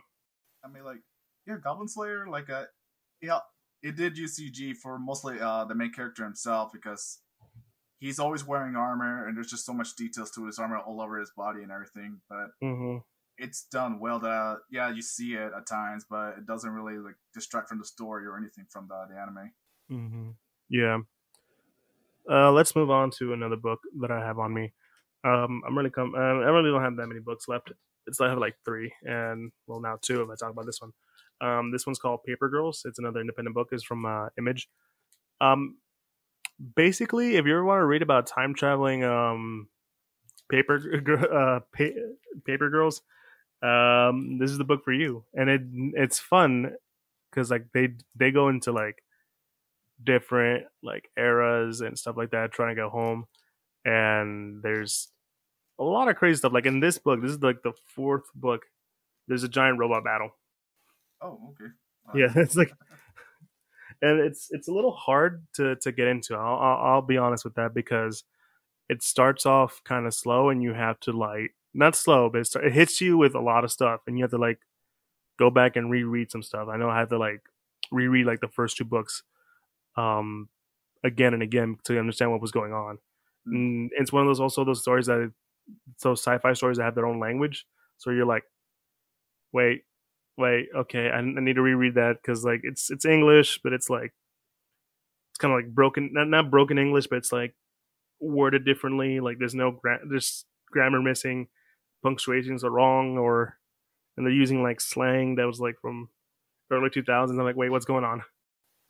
I 0.63 0.69
mean, 0.69 0.83
like, 0.83 0.99
yeah, 1.45 1.57
Goblin 1.63 1.87
Slayer, 1.87 2.27
like, 2.27 2.49
uh, 2.49 2.65
yeah, 3.21 3.39
it 3.81 3.95
did 3.95 4.17
use 4.17 4.39
CG 4.39 4.75
for 4.75 4.99
mostly 4.99 5.39
uh, 5.39 5.65
the 5.65 5.75
main 5.75 5.91
character 5.91 6.23
himself 6.23 6.71
because 6.71 7.19
he's 7.99 8.19
always 8.19 8.45
wearing 8.45 8.75
armor 8.75 9.27
and 9.27 9.35
there's 9.35 9.49
just 9.49 9.65
so 9.65 9.73
much 9.73 9.95
details 9.95 10.31
to 10.31 10.45
his 10.45 10.59
armor 10.59 10.77
all 10.77 11.01
over 11.01 11.19
his 11.19 11.31
body 11.35 11.63
and 11.63 11.71
everything. 11.71 12.21
But 12.29 12.49
mm-hmm. 12.63 12.97
it's 13.37 13.65
done 13.71 13.99
well. 13.99 14.19
That 14.19 14.27
uh, 14.27 14.55
yeah, 14.71 14.91
you 14.91 15.01
see 15.01 15.33
it 15.33 15.51
at 15.55 15.67
times, 15.67 16.05
but 16.09 16.37
it 16.37 16.45
doesn't 16.45 16.71
really 16.71 16.97
like 16.97 17.15
distract 17.33 17.69
from 17.69 17.79
the 17.79 17.85
story 17.85 18.25
or 18.25 18.37
anything 18.37 18.65
from 18.69 18.87
the, 18.87 19.05
the 19.09 19.19
anime. 19.19 19.51
Mm-hmm. 19.91 20.29
Yeah. 20.69 20.99
Uh, 22.29 22.51
let's 22.51 22.75
move 22.75 22.89
on 22.89 23.11
to 23.11 23.33
another 23.33 23.55
book 23.55 23.79
that 24.01 24.11
I 24.11 24.19
have 24.19 24.39
on 24.39 24.53
me. 24.53 24.73
Um, 25.23 25.61
I'm 25.67 25.77
really 25.77 25.89
come. 25.89 26.13
Uh, 26.15 26.19
I 26.19 26.49
really 26.49 26.71
don't 26.71 26.83
have 26.83 26.95
that 26.97 27.07
many 27.07 27.19
books 27.19 27.47
left. 27.47 27.71
It's 28.05 28.21
I 28.21 28.29
have 28.29 28.37
like 28.37 28.55
three, 28.63 28.93
and 29.03 29.51
well 29.67 29.81
now 29.81 29.97
two 30.01 30.21
if 30.21 30.29
I 30.29 30.35
talk 30.35 30.51
about 30.51 30.65
this 30.65 30.79
one. 30.81 30.91
Um, 31.39 31.71
this 31.71 31.85
one's 31.85 31.99
called 31.99 32.23
Paper 32.25 32.49
Girls. 32.49 32.81
It's 32.85 32.99
another 32.99 33.19
independent 33.19 33.55
book. 33.55 33.69
is 33.71 33.83
from 33.83 34.05
uh, 34.05 34.27
Image. 34.37 34.69
Um, 35.41 35.77
basically, 36.75 37.35
if 37.35 37.45
you 37.45 37.53
ever 37.53 37.65
want 37.65 37.79
to 37.81 37.85
read 37.85 38.01
about 38.01 38.27
time 38.27 38.53
traveling, 38.53 39.03
um, 39.03 39.67
paper 40.49 40.79
uh, 41.31 41.59
pa- 41.75 41.99
paper 42.45 42.69
girls, 42.69 43.01
um, 43.61 44.37
this 44.39 44.51
is 44.51 44.57
the 44.57 44.63
book 44.63 44.83
for 44.83 44.93
you. 44.93 45.25
And 45.33 45.49
it 45.49 45.61
it's 45.95 46.19
fun 46.19 46.71
because 47.31 47.51
like 47.51 47.67
they 47.73 47.89
they 48.15 48.31
go 48.31 48.49
into 48.49 48.71
like 48.71 49.03
different 50.03 50.65
like 50.83 51.09
eras 51.17 51.81
and 51.81 51.97
stuff 51.97 52.17
like 52.17 52.31
that, 52.31 52.51
trying 52.51 52.75
to 52.75 52.81
get 52.81 52.91
home. 52.91 53.25
And 53.85 54.61
there's 54.63 55.09
a 55.79 55.83
lot 55.83 56.09
of 56.09 56.17
crazy 56.17 56.37
stuff. 56.37 56.53
Like 56.53 56.65
in 56.67 56.79
this 56.81 56.97
book, 56.97 57.21
this 57.21 57.31
is 57.31 57.41
like 57.41 57.63
the 57.63 57.73
fourth 57.95 58.25
book. 58.35 58.65
There's 59.27 59.43
a 59.43 59.49
giant 59.49 59.79
robot 59.79 60.03
battle 60.05 60.31
Oh, 61.21 61.39
okay. 61.51 61.71
Yeah, 62.15 62.31
it's 62.35 62.55
like, 62.55 62.71
and 64.01 64.19
it's 64.19 64.47
it's 64.51 64.67
a 64.67 64.73
little 64.73 64.91
hard 64.91 65.45
to 65.55 65.75
to 65.77 65.91
get 65.91 66.07
into. 66.07 66.35
I'll 66.35 66.57
I'll, 66.57 66.77
I'll 66.93 67.01
be 67.01 67.17
honest 67.17 67.43
with 67.43 67.55
that 67.55 67.73
because 67.73 68.23
it 68.89 69.03
starts 69.03 69.45
off 69.45 69.81
kind 69.85 70.07
of 70.07 70.13
slow, 70.13 70.49
and 70.49 70.63
you 70.63 70.73
have 70.73 70.99
to 71.01 71.11
like 71.13 71.55
not 71.73 71.95
slow, 71.95 72.29
but 72.29 72.41
it, 72.41 72.45
start, 72.47 72.65
it 72.65 72.73
hits 72.73 73.01
you 73.01 73.17
with 73.17 73.35
a 73.35 73.41
lot 73.41 73.63
of 73.63 73.71
stuff, 73.71 74.01
and 74.07 74.17
you 74.17 74.23
have 74.23 74.31
to 74.31 74.37
like 74.37 74.59
go 75.39 75.49
back 75.49 75.75
and 75.75 75.91
reread 75.91 76.31
some 76.31 76.43
stuff. 76.43 76.69
I 76.69 76.77
know 76.77 76.89
I 76.89 76.99
had 76.99 77.09
to 77.09 77.17
like 77.17 77.41
reread 77.91 78.27
like 78.27 78.41
the 78.41 78.49
first 78.49 78.77
two 78.77 78.85
books, 78.85 79.23
um, 79.97 80.49
again 81.03 81.33
and 81.33 81.43
again 81.43 81.77
to 81.85 81.99
understand 81.99 82.31
what 82.31 82.41
was 82.41 82.51
going 82.51 82.73
on. 82.73 82.99
Mm. 83.47 83.55
And 83.55 83.91
it's 83.93 84.13
one 84.13 84.23
of 84.23 84.27
those 84.27 84.39
also 84.39 84.63
those 84.63 84.81
stories 84.81 85.07
that 85.07 85.31
those 86.01 86.21
sci-fi 86.21 86.53
stories 86.53 86.77
that 86.77 86.83
have 86.83 86.95
their 86.95 87.05
own 87.05 87.19
language. 87.19 87.65
So 87.97 88.11
you're 88.11 88.25
like, 88.25 88.43
wait, 89.51 89.81
wait, 90.37 90.67
okay, 90.75 91.09
I, 91.09 91.17
I 91.17 91.21
need 91.21 91.55
to 91.55 91.61
reread 91.61 91.95
that 91.95 92.17
because 92.21 92.45
like 92.45 92.61
it's 92.63 92.89
it's 92.89 93.05
English, 93.05 93.59
but 93.63 93.73
it's 93.73 93.89
like 93.89 94.13
it's 95.31 95.39
kind 95.39 95.53
of 95.53 95.57
like 95.57 95.73
broken, 95.73 96.11
not 96.13 96.27
not 96.27 96.51
broken 96.51 96.77
English, 96.77 97.07
but 97.07 97.17
it's 97.17 97.31
like 97.31 97.55
worded 98.19 98.65
differently. 98.65 99.19
Like 99.19 99.37
there's 99.39 99.55
no 99.55 99.71
gra- 99.71 100.05
there's 100.07 100.45
grammar 100.71 101.01
missing, 101.01 101.47
punctuations 102.03 102.63
are 102.63 102.71
wrong, 102.71 103.17
or 103.17 103.57
and 104.15 104.25
they're 104.25 104.33
using 104.33 104.63
like 104.63 104.81
slang 104.81 105.35
that 105.35 105.47
was 105.47 105.59
like 105.59 105.75
from 105.81 106.09
early 106.71 106.89
2000s. 106.89 107.31
I'm 107.31 107.37
like, 107.37 107.55
wait, 107.55 107.69
what's 107.69 107.85
going 107.85 108.03
on? 108.03 108.23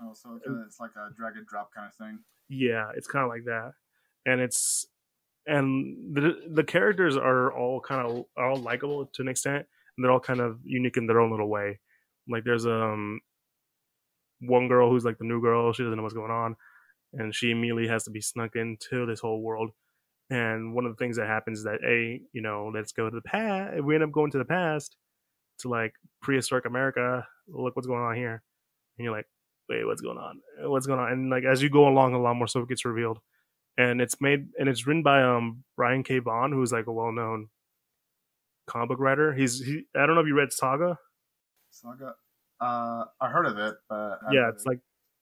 Oh, 0.01 0.13
so 0.13 0.39
it's 0.65 0.79
like 0.79 0.91
a 0.95 1.13
drag 1.15 1.37
and 1.37 1.47
drop 1.47 1.69
kind 1.73 1.87
of 1.87 1.95
thing. 1.95 2.19
Yeah, 2.49 2.91
it's 2.95 3.07
kind 3.07 3.23
of 3.23 3.29
like 3.29 3.45
that, 3.45 3.71
and 4.25 4.39
it's 4.41 4.85
and 5.47 6.15
the 6.15 6.35
the 6.49 6.63
characters 6.63 7.17
are 7.17 7.51
all 7.51 7.81
kind 7.81 8.05
of 8.05 8.25
all 8.37 8.57
likable 8.57 9.05
to 9.05 9.21
an 9.21 9.27
extent 9.27 9.65
and 9.97 10.03
they're 10.03 10.11
all 10.11 10.19
kind 10.19 10.39
of 10.39 10.59
unique 10.63 10.97
in 10.97 11.07
their 11.07 11.19
own 11.19 11.31
little 11.31 11.49
way. 11.49 11.79
Like 12.29 12.43
there's 12.43 12.65
um 12.65 13.19
one 14.41 14.67
girl 14.67 14.89
who's 14.89 15.05
like 15.05 15.17
the 15.17 15.25
new 15.25 15.41
girl, 15.41 15.73
she 15.73 15.83
doesn't 15.83 15.97
know 15.97 16.03
what's 16.03 16.13
going 16.13 16.31
on, 16.31 16.55
and 17.13 17.33
she 17.33 17.51
immediately 17.51 17.87
has 17.87 18.03
to 18.03 18.11
be 18.11 18.21
snuck 18.21 18.55
into 18.55 19.05
this 19.05 19.19
whole 19.19 19.41
world. 19.41 19.71
And 20.29 20.73
one 20.73 20.85
of 20.85 20.91
the 20.91 20.97
things 21.03 21.17
that 21.17 21.27
happens 21.27 21.59
is 21.59 21.63
that 21.65 21.79
a 21.87 22.21
you 22.33 22.41
know 22.41 22.71
let's 22.73 22.91
go 22.91 23.09
to 23.09 23.15
the 23.15 23.21
past. 23.21 23.81
We 23.83 23.95
end 23.95 24.03
up 24.03 24.11
going 24.11 24.31
to 24.31 24.37
the 24.37 24.45
past 24.45 24.95
to 25.59 25.69
like 25.69 25.93
prehistoric 26.21 26.65
America. 26.65 27.25
Look 27.47 27.75
what's 27.75 27.87
going 27.87 28.03
on 28.03 28.15
here, 28.15 28.43
and 28.97 29.03
you're 29.03 29.15
like, 29.15 29.27
wait, 29.69 29.85
what's 29.85 30.01
going 30.01 30.17
on? 30.17 30.41
What's 30.61 30.87
going 30.87 30.99
on? 30.99 31.11
And 31.11 31.29
like 31.29 31.43
as 31.43 31.61
you 31.61 31.69
go 31.69 31.87
along, 31.87 32.13
a 32.13 32.21
lot 32.21 32.35
more 32.35 32.47
stuff 32.47 32.67
gets 32.67 32.85
revealed. 32.85 33.19
And 33.77 34.01
it's 34.01 34.19
made 34.19 34.47
and 34.59 34.67
it's 34.67 34.87
written 34.87 35.03
by 35.03 35.21
um 35.21 35.63
Brian 35.75 36.03
K. 36.03 36.19
Vaughan, 36.19 36.51
who's 36.51 36.71
like 36.71 36.87
a 36.87 36.91
well 36.91 37.11
known 37.11 37.49
comic 38.67 38.89
book 38.89 38.99
writer. 38.99 39.33
He's 39.33 39.59
he. 39.59 39.83
I 39.95 40.05
don't 40.05 40.15
know 40.15 40.21
if 40.21 40.27
you 40.27 40.35
read 40.35 40.51
Saga. 40.51 40.97
Saga. 41.71 42.15
Uh, 42.59 43.05
I 43.21 43.29
heard 43.29 43.45
of 43.45 43.57
it, 43.57 43.75
but 43.89 44.19
yeah, 44.31 44.49
it's 44.49 44.65
it. 44.65 44.69
like 44.69 44.79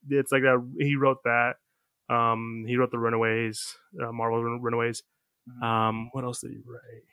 it's 0.09 0.31
like 0.31 0.41
that. 0.43 0.65
He 0.79 0.95
wrote 0.95 1.23
that. 1.23 1.55
Um, 2.09 2.65
he 2.67 2.77
wrote 2.77 2.91
the 2.91 2.99
Runaways, 2.99 3.77
uh, 4.01 4.11
Marvel 4.11 4.43
Runaways. 4.43 5.01
Mm-hmm. 5.49 5.63
Um, 5.63 6.09
what 6.11 6.23
else 6.23 6.41
did 6.41 6.51
he 6.51 6.57
write? 6.57 7.03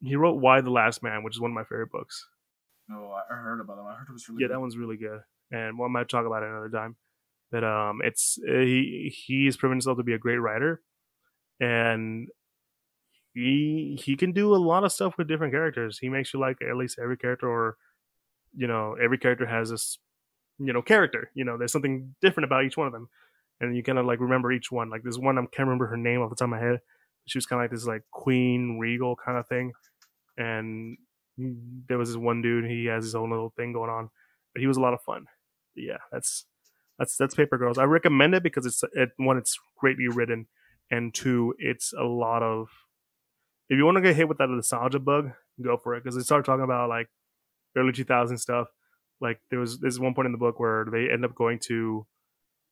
He 0.00 0.16
wrote 0.16 0.40
Y: 0.40 0.60
The 0.60 0.70
Last 0.70 1.02
Man, 1.02 1.22
which 1.22 1.36
is 1.36 1.40
one 1.40 1.50
of 1.50 1.54
my 1.54 1.64
favorite 1.64 1.92
books. 1.92 2.26
No, 2.88 3.12
I 3.12 3.34
heard 3.34 3.60
about 3.60 3.78
him. 3.78 3.86
I 3.86 3.94
heard 3.94 4.08
it 4.08 4.12
was 4.12 4.28
really 4.28 4.42
yeah, 4.42 4.48
good. 4.48 4.54
that 4.54 4.60
one's 4.60 4.76
really 4.76 4.96
good, 4.96 5.20
and 5.52 5.78
one 5.78 5.92
might 5.92 6.08
talk 6.08 6.26
about 6.26 6.42
it 6.42 6.48
another 6.48 6.70
time. 6.70 6.96
But 7.50 7.64
um, 7.64 8.00
it's 8.02 8.38
he 8.44 9.14
he's 9.26 9.56
proven 9.56 9.76
himself 9.76 9.98
to 9.98 10.02
be 10.02 10.14
a 10.14 10.18
great 10.18 10.38
writer, 10.38 10.80
and 11.60 12.28
he 13.34 13.98
he 14.02 14.16
can 14.16 14.32
do 14.32 14.54
a 14.54 14.56
lot 14.56 14.84
of 14.84 14.92
stuff 14.92 15.14
with 15.18 15.28
different 15.28 15.52
characters. 15.52 15.98
He 15.98 16.08
makes 16.08 16.32
you 16.32 16.40
like 16.40 16.56
at 16.62 16.76
least 16.76 16.98
every 17.02 17.18
character, 17.18 17.48
or 17.48 17.76
you 18.56 18.66
know, 18.66 18.96
every 19.02 19.18
character 19.18 19.46
has 19.46 19.70
this 19.70 19.98
you 20.58 20.72
know 20.72 20.82
character. 20.82 21.30
You 21.34 21.44
know, 21.44 21.58
there's 21.58 21.72
something 21.72 22.14
different 22.22 22.46
about 22.46 22.64
each 22.64 22.78
one 22.78 22.86
of 22.86 22.92
them, 22.94 23.08
and 23.60 23.76
you 23.76 23.82
kind 23.82 23.98
of 23.98 24.06
like 24.06 24.20
remember 24.20 24.50
each 24.50 24.72
one. 24.72 24.88
Like 24.88 25.02
this 25.02 25.18
one, 25.18 25.38
I 25.38 25.42
can't 25.42 25.68
remember 25.68 25.86
her 25.88 25.96
name 25.98 26.22
off 26.22 26.30
the 26.30 26.36
top 26.36 26.46
of 26.46 26.50
my 26.50 26.58
head. 26.58 26.80
She 27.26 27.38
was 27.38 27.46
kind 27.46 27.60
of 27.60 27.64
like 27.64 27.70
this 27.70 27.86
like 27.86 28.02
queen 28.10 28.78
regal 28.78 29.14
kind 29.14 29.36
of 29.36 29.46
thing, 29.46 29.72
and 30.38 30.96
there 31.36 31.98
was 31.98 32.08
this 32.08 32.16
one 32.16 32.40
dude. 32.40 32.64
He 32.64 32.86
has 32.86 33.04
his 33.04 33.14
own 33.14 33.30
little 33.30 33.52
thing 33.56 33.72
going 33.72 33.90
on, 33.90 34.08
but 34.54 34.60
he 34.60 34.66
was 34.66 34.78
a 34.78 34.80
lot 34.80 34.94
of 34.94 35.02
fun. 35.02 35.26
Yeah, 35.74 35.98
that's 36.10 36.44
that's 36.98 37.16
that's 37.16 37.34
Paper 37.34 37.58
Girls. 37.58 37.78
I 37.78 37.84
recommend 37.84 38.34
it 38.34 38.42
because 38.42 38.66
it's 38.66 38.82
it 38.92 39.10
one, 39.16 39.38
it's 39.38 39.58
greatly 39.78 40.08
written, 40.08 40.46
and 40.90 41.12
two, 41.14 41.54
it's 41.58 41.92
a 41.92 42.04
lot 42.04 42.42
of 42.42 42.68
if 43.68 43.76
you 43.78 43.84
want 43.84 43.96
to 43.96 44.02
get 44.02 44.16
hit 44.16 44.28
with 44.28 44.38
that 44.38 44.50
nostalgia 44.50 44.98
bug, 44.98 45.30
go 45.60 45.76
for 45.76 45.94
it 45.94 46.02
because 46.04 46.16
they 46.16 46.22
start 46.22 46.44
talking 46.44 46.64
about 46.64 46.88
like 46.88 47.08
early 47.76 47.92
2000 47.92 48.36
stuff. 48.38 48.68
Like 49.20 49.40
there 49.50 49.60
was 49.60 49.80
this 49.80 49.98
one 49.98 50.14
point 50.14 50.26
in 50.26 50.32
the 50.32 50.38
book 50.38 50.60
where 50.60 50.86
they 50.90 51.08
end 51.10 51.24
up 51.24 51.34
going 51.34 51.58
to 51.60 52.06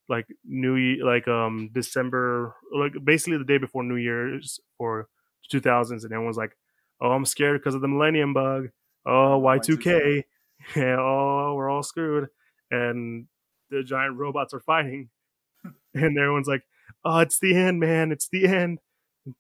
like 0.09 0.27
New 0.45 0.75
Year, 0.75 1.05
like 1.05 1.29
um 1.29 1.71
December, 1.73 2.55
like 2.75 2.93
basically 3.03 3.39
the 3.39 3.45
day 3.45 3.59
before 3.59 3.83
New 3.83 3.97
Year's 3.97 4.61
or 4.79 5.09
2000s, 5.53 6.05
and 6.05 6.13
everyone's 6.13 6.37
like, 6.37 6.57
"Oh, 7.01 7.13
I'm 7.13 7.25
scared 7.25 7.61
because 7.61 7.75
of 7.75 7.81
the 7.81 7.89
Millennium 7.89 8.35
Bug. 8.35 8.69
Oh, 9.07 9.41
Y2K. 9.41 10.25
Yeah, 10.77 10.97
oh, 10.99 11.55
we're 11.57 11.71
all 11.71 11.83
screwed." 11.83 12.29
And 12.71 13.27
the 13.71 13.83
giant 13.83 14.17
robots 14.17 14.55
are 14.55 14.61
fighting, 14.61 15.11
and 15.95 16.19
everyone's 16.19 16.49
like, 16.49 16.63
"Oh, 17.05 17.19
it's 17.19 17.39
the 17.39 17.55
end, 17.55 17.81
man! 17.81 18.13
It's 18.13 18.29
the 18.29 18.47
end." 18.47 18.79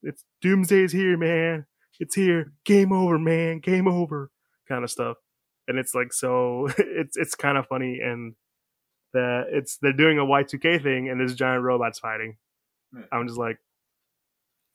it's 0.02 0.24
doomsday's 0.42 0.92
here, 0.92 1.16
man. 1.16 1.66
It's 1.98 2.14
here. 2.14 2.52
Game 2.64 2.92
over, 2.92 3.18
man. 3.18 3.60
Game 3.60 3.88
over. 3.88 4.30
Kind 4.68 4.84
of 4.84 4.90
stuff. 4.90 5.16
And 5.68 5.78
it's 5.78 5.94
like 5.94 6.12
so 6.12 6.68
it's 6.78 7.16
it's 7.16 7.34
kind 7.34 7.58
of 7.58 7.66
funny 7.66 8.00
and 8.00 8.34
that 9.12 9.46
it's 9.50 9.78
they're 9.78 9.92
doing 9.92 10.18
a 10.18 10.24
Y2K 10.24 10.82
thing 10.82 11.08
and 11.08 11.20
there's 11.20 11.34
giant 11.34 11.62
robots 11.62 11.98
fighting. 11.98 12.36
I'm 13.12 13.26
just 13.26 13.38
like 13.38 13.58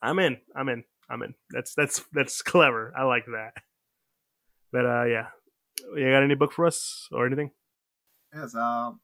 I'm 0.02 0.20
in. 0.20 0.38
I'm 0.56 0.70
in. 0.70 0.84
I'm 1.10 1.22
in. 1.24 1.34
That's 1.50 1.74
that's 1.74 2.04
that's 2.14 2.42
clever. 2.42 2.94
I 2.98 3.04
like 3.04 3.26
that. 3.26 3.54
But 4.72 4.86
uh 4.86 5.06
yeah. 5.06 5.28
You 5.96 6.10
got 6.10 6.24
any 6.24 6.36
book 6.36 6.54
for 6.54 6.66
us 6.66 7.08
or 7.12 7.26
anything? 7.26 7.52
Yes, 8.36 8.54
um 8.56 9.00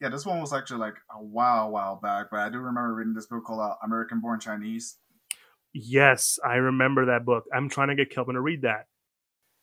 yeah, 0.00 0.08
this 0.08 0.26
one 0.26 0.40
was 0.40 0.52
actually 0.52 0.80
like 0.80 0.96
a 1.10 1.22
while, 1.22 1.70
while 1.70 1.96
back, 1.96 2.26
but 2.30 2.40
I 2.40 2.50
do 2.50 2.58
remember 2.58 2.94
reading 2.94 3.14
this 3.14 3.26
book 3.26 3.44
called 3.44 3.60
uh, 3.60 3.74
American 3.82 4.20
Born 4.20 4.40
Chinese. 4.40 4.98
Yes, 5.72 6.38
I 6.44 6.56
remember 6.56 7.06
that 7.06 7.24
book. 7.24 7.44
I'm 7.54 7.68
trying 7.68 7.88
to 7.88 7.94
get 7.94 8.10
Kelvin 8.10 8.34
to 8.34 8.40
read 8.40 8.62
that. 8.62 8.86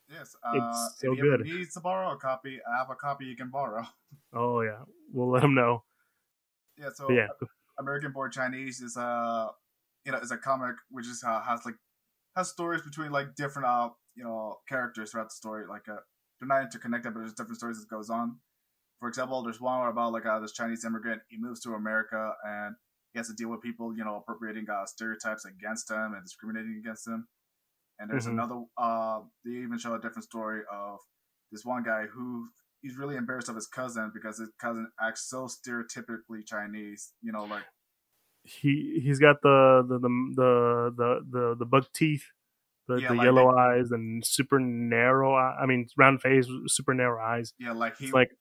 Yes, 0.09 0.35
uh, 0.43 0.51
it's 0.55 0.99
so 0.99 1.13
if 1.13 1.19
you 1.19 1.37
good. 1.37 1.41
needs 1.45 1.73
to 1.75 1.79
borrow 1.79 2.11
a 2.13 2.17
copy, 2.17 2.59
I 2.67 2.77
have 2.77 2.89
a 2.89 2.95
copy 2.95 3.25
you 3.25 3.35
can 3.35 3.49
borrow. 3.49 3.85
Oh 4.33 4.61
yeah, 4.61 4.79
we'll 5.11 5.29
let 5.29 5.43
him 5.43 5.55
know. 5.55 5.83
Yeah, 6.77 6.89
so 6.93 7.07
but 7.07 7.13
yeah. 7.13 7.27
American 7.79 8.13
Born 8.13 8.31
Chinese 8.31 8.79
is 8.79 8.95
a 8.95 9.49
you 10.05 10.11
know 10.11 10.19
is 10.19 10.31
a 10.31 10.37
comic 10.37 10.75
which 10.89 11.05
is 11.05 11.21
uh, 11.25 11.41
has 11.41 11.65
like 11.65 11.75
has 12.37 12.49
stories 12.49 12.81
between 12.81 13.11
like 13.11 13.35
different 13.35 13.67
uh 13.67 13.89
you 14.15 14.23
know 14.23 14.57
characters 14.69 15.11
throughout 15.11 15.29
the 15.29 15.35
story. 15.35 15.65
Like 15.67 15.87
uh, 15.89 15.97
they're 16.39 16.47
not 16.47 16.63
interconnected, 16.63 17.13
but 17.13 17.19
there's 17.19 17.33
different 17.33 17.57
stories 17.57 17.79
that 17.79 17.89
goes 17.89 18.09
on. 18.09 18.37
For 19.01 19.07
example, 19.07 19.41
there's 19.41 19.59
one 19.59 19.87
about 19.87 20.13
like 20.13 20.27
uh, 20.27 20.39
this 20.39 20.53
Chinese 20.53 20.85
immigrant. 20.85 21.23
He 21.27 21.37
moves 21.37 21.59
to 21.61 21.73
America 21.73 22.33
and 22.45 22.75
he 23.13 23.19
has 23.19 23.27
to 23.27 23.33
deal 23.33 23.49
with 23.49 23.61
people, 23.61 23.97
you 23.97 24.05
know, 24.05 24.15
appropriating 24.17 24.67
uh, 24.69 24.85
stereotypes 24.85 25.43
against 25.43 25.89
him 25.89 26.13
and 26.13 26.23
discriminating 26.23 26.79
against 26.79 27.07
him. 27.07 27.27
And 27.97 28.09
there's 28.09 28.25
mm-hmm. 28.25 28.39
another. 28.39 28.61
Uh, 28.77 29.21
they 29.43 29.51
even 29.51 29.79
show 29.79 29.95
a 29.95 29.99
different 29.99 30.23
story 30.25 30.61
of 30.71 30.99
this 31.51 31.65
one 31.65 31.81
guy 31.83 32.03
who 32.13 32.49
he's 32.83 32.95
really 32.95 33.15
embarrassed 33.15 33.49
of 33.49 33.55
his 33.55 33.67
cousin 33.67 34.11
because 34.13 34.37
his 34.37 34.51
cousin 34.61 34.87
acts 35.01 35.27
so 35.27 35.47
stereotypically 35.47 36.45
Chinese. 36.45 37.13
You 37.23 37.31
know, 37.31 37.45
like 37.45 37.63
he 38.43 39.01
he's 39.03 39.19
got 39.19 39.37
the 39.41 39.83
the 39.87 39.99
the 39.99 40.93
the 40.95 41.21
the, 41.29 41.55
the, 41.59 41.65
buck 41.65 41.91
teeth, 41.93 42.25
the, 42.87 42.97
Yeah, 42.97 43.09
the 43.09 43.15
like 43.15 43.25
yellow 43.25 43.51
they- 43.51 43.61
eyes, 43.61 43.91
and 43.91 44.25
super 44.25 44.59
narrow. 44.59 45.35
I 45.35 45.65
mean, 45.65 45.87
round 45.97 46.21
face, 46.21 46.47
super 46.67 46.93
narrow 46.93 47.19
eyes. 47.19 47.53
yeah, 47.59 47.71
like 47.71 47.97
he 47.97 48.05
It's 48.05 48.13
like 48.13 48.31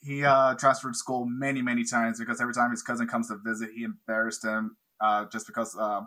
He 0.00 0.24
uh, 0.24 0.54
transferred 0.54 0.94
school 0.94 1.26
many, 1.26 1.60
many 1.60 1.84
times 1.84 2.20
because 2.20 2.40
every 2.40 2.54
time 2.54 2.70
his 2.70 2.82
cousin 2.82 3.08
comes 3.08 3.28
to 3.28 3.36
visit, 3.44 3.70
he 3.74 3.82
embarrassed 3.82 4.44
him 4.44 4.76
uh, 5.00 5.26
just 5.32 5.46
because 5.46 5.76
uh, 5.76 6.02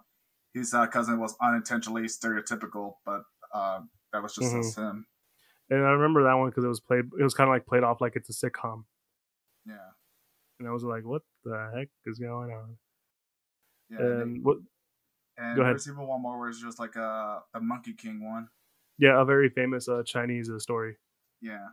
his 0.54 0.74
uh, 0.74 0.88
cousin 0.88 1.20
was 1.20 1.36
unintentionally 1.42 2.04
stereotypical, 2.04 2.94
but 3.06 3.24
uh, 3.54 3.82
that 4.14 4.24
was 4.24 4.36
just 4.36 4.56
as 4.56 4.76
him. 4.76 5.06
And 5.70 5.86
I 5.86 5.92
remember 5.92 6.24
that 6.24 6.34
one 6.34 6.50
because 6.50 6.64
it 6.64 6.70
was 6.70 6.80
played. 6.80 7.06
It 7.20 7.24
was 7.24 7.34
kind 7.34 7.50
of 7.50 7.54
like 7.54 7.66
played 7.66 7.84
off 7.84 8.02
like 8.02 8.16
it's 8.16 8.30
a 8.30 8.34
sitcom, 8.34 8.84
Yeah, 9.66 9.92
and 10.60 10.68
I 10.68 10.72
was 10.72 10.84
like, 10.84 11.06
"What 11.06 11.22
the 11.44 11.72
heck 11.74 11.88
is 12.06 12.20
going 12.20 12.52
on?" 12.52 12.78
yeah. 13.90 14.00
and 14.00 14.22
And 14.22 14.44
what? 14.44 14.58
and 15.38 15.56
go 15.56 15.62
ahead. 15.62 15.74
there's 15.74 15.88
even 15.88 16.08
one 16.08 16.22
more 16.22 16.40
where 16.40 16.50
it's 16.50 16.62
just 16.62 16.80
like 16.80 16.96
a 16.98 17.42
the 17.54 17.62
Monkey 17.62 17.94
King 17.94 18.30
one. 18.30 18.50
Yeah, 18.98 19.22
a 19.22 19.26
very 19.26 19.50
famous 19.50 19.88
uh, 19.88 20.04
Chinese 20.04 20.50
uh, 20.50 20.60
story, 20.60 20.98
Yeah, 21.42 21.68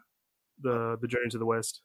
the 0.61 0.99
the 1.01 1.09
Journey 1.09 1.29
to 1.31 1.39
the 1.39 1.47
West. 1.47 1.83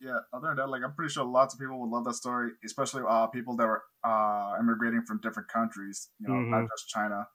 yeah. 0.00 0.18
Other 0.32 0.48
than 0.48 0.56
that, 0.56 0.68
like 0.68 0.82
I'm 0.82 0.94
pretty 0.94 1.12
sure 1.12 1.24
lots 1.24 1.54
of 1.54 1.60
people 1.60 1.80
would 1.80 1.90
love 1.90 2.04
that 2.04 2.14
story, 2.14 2.50
especially 2.64 3.02
uh, 3.08 3.26
people 3.28 3.56
that 3.56 3.66
were 3.66 3.82
uh, 4.04 4.56
immigrating 4.60 5.02
from 5.02 5.20
different 5.20 5.48
countries. 5.48 6.10
You 6.18 6.28
know, 6.28 6.34
not 6.34 6.64
Mhm. 6.64 6.68
just 6.68 6.88
China. 6.88 7.28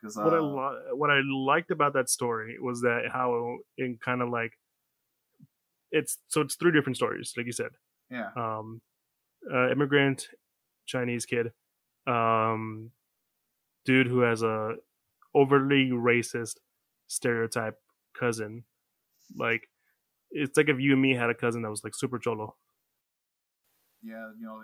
Because 0.00 0.18
uh, 0.18 0.22
what 0.24 0.34
I 0.34 0.38
li- 0.40 0.92
what 0.94 1.10
I 1.10 1.20
liked 1.24 1.70
about 1.70 1.94
that 1.94 2.10
story 2.10 2.58
was 2.60 2.82
that 2.82 3.08
how 3.10 3.58
in 3.78 3.98
kind 3.98 4.20
of 4.20 4.28
like 4.28 4.52
it's 5.90 6.18
so 6.28 6.40
it's 6.40 6.56
three 6.56 6.72
different 6.72 6.96
stories, 6.96 7.32
like 7.36 7.46
you 7.46 7.52
said. 7.52 7.72
yeah, 8.10 8.30
Um, 8.36 8.80
uh, 9.52 9.70
immigrant 9.70 10.28
Chinese 10.86 11.26
kid, 11.26 11.52
um, 12.06 12.92
dude 13.84 14.06
who 14.08 14.20
has 14.20 14.42
a 14.42 14.76
overly 15.34 15.90
racist 15.90 16.56
stereotype 17.08 17.78
cousin, 18.14 18.64
like 19.34 19.68
it's 20.30 20.56
like 20.56 20.68
if 20.68 20.78
you 20.80 20.92
and 20.92 21.02
me 21.02 21.14
had 21.14 21.30
a 21.30 21.34
cousin 21.34 21.62
that 21.62 21.70
was 21.70 21.82
like 21.84 21.94
super 21.94 22.18
cholo. 22.18 22.56
yeah, 24.02 24.30
you 24.38 24.46
know, 24.46 24.62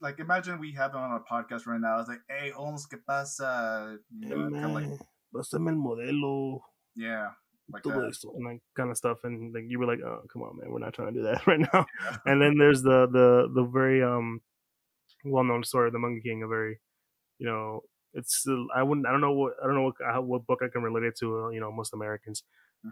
like 0.00 0.18
imagine 0.20 0.58
we 0.60 0.72
have 0.72 0.92
him 0.92 1.00
on 1.00 1.12
a 1.12 1.20
podcast 1.20 1.66
right 1.66 1.80
now. 1.80 1.98
It's 2.00 2.08
like, 2.08 2.20
hey, 2.28 2.50
Holmes, 2.50 2.86
¿qué 2.86 2.98
pasa? 3.06 3.96
You 4.18 4.28
know, 4.28 4.50
kind 4.50 4.64
of 4.64 4.70
like, 4.72 5.00
Pásame 5.34 5.70
el 5.70 5.76
modelo. 5.76 6.60
yeah, 6.96 7.30
like 7.70 7.82
that. 7.82 8.24
and 8.34 8.44
like 8.44 8.60
kind 8.76 8.90
of 8.90 8.96
stuff 8.96 9.18
and 9.24 9.54
like 9.54 9.64
you 9.68 9.78
were 9.78 9.86
like 9.86 10.00
oh 10.04 10.22
come 10.32 10.42
on 10.42 10.56
man 10.56 10.70
we're 10.70 10.78
not 10.78 10.94
trying 10.94 11.12
to 11.12 11.20
do 11.20 11.22
that 11.22 11.46
right 11.46 11.60
now 11.72 11.84
and 12.24 12.40
then 12.40 12.56
there's 12.56 12.82
the 12.82 13.06
the 13.12 13.48
the 13.54 13.62
very 13.64 14.02
um 14.02 14.40
well-known 15.24 15.62
story 15.62 15.88
of 15.88 15.92
the 15.92 15.98
monkey 15.98 16.20
king 16.22 16.42
a 16.42 16.48
very 16.48 16.78
you 17.38 17.46
know 17.46 17.80
it's 18.14 18.46
i 18.74 18.82
wouldn't 18.82 19.06
i 19.06 19.10
don't 19.10 19.20
know 19.20 19.32
what 19.32 19.52
i 19.62 19.66
don't 19.66 19.74
know 19.74 19.82
what, 19.82 20.24
what 20.24 20.46
book 20.46 20.60
i 20.62 20.68
can 20.68 20.82
relate 20.82 21.04
it 21.04 21.16
to 21.18 21.44
uh, 21.44 21.48
you 21.50 21.60
know 21.60 21.70
most 21.70 21.92
americans 21.92 22.42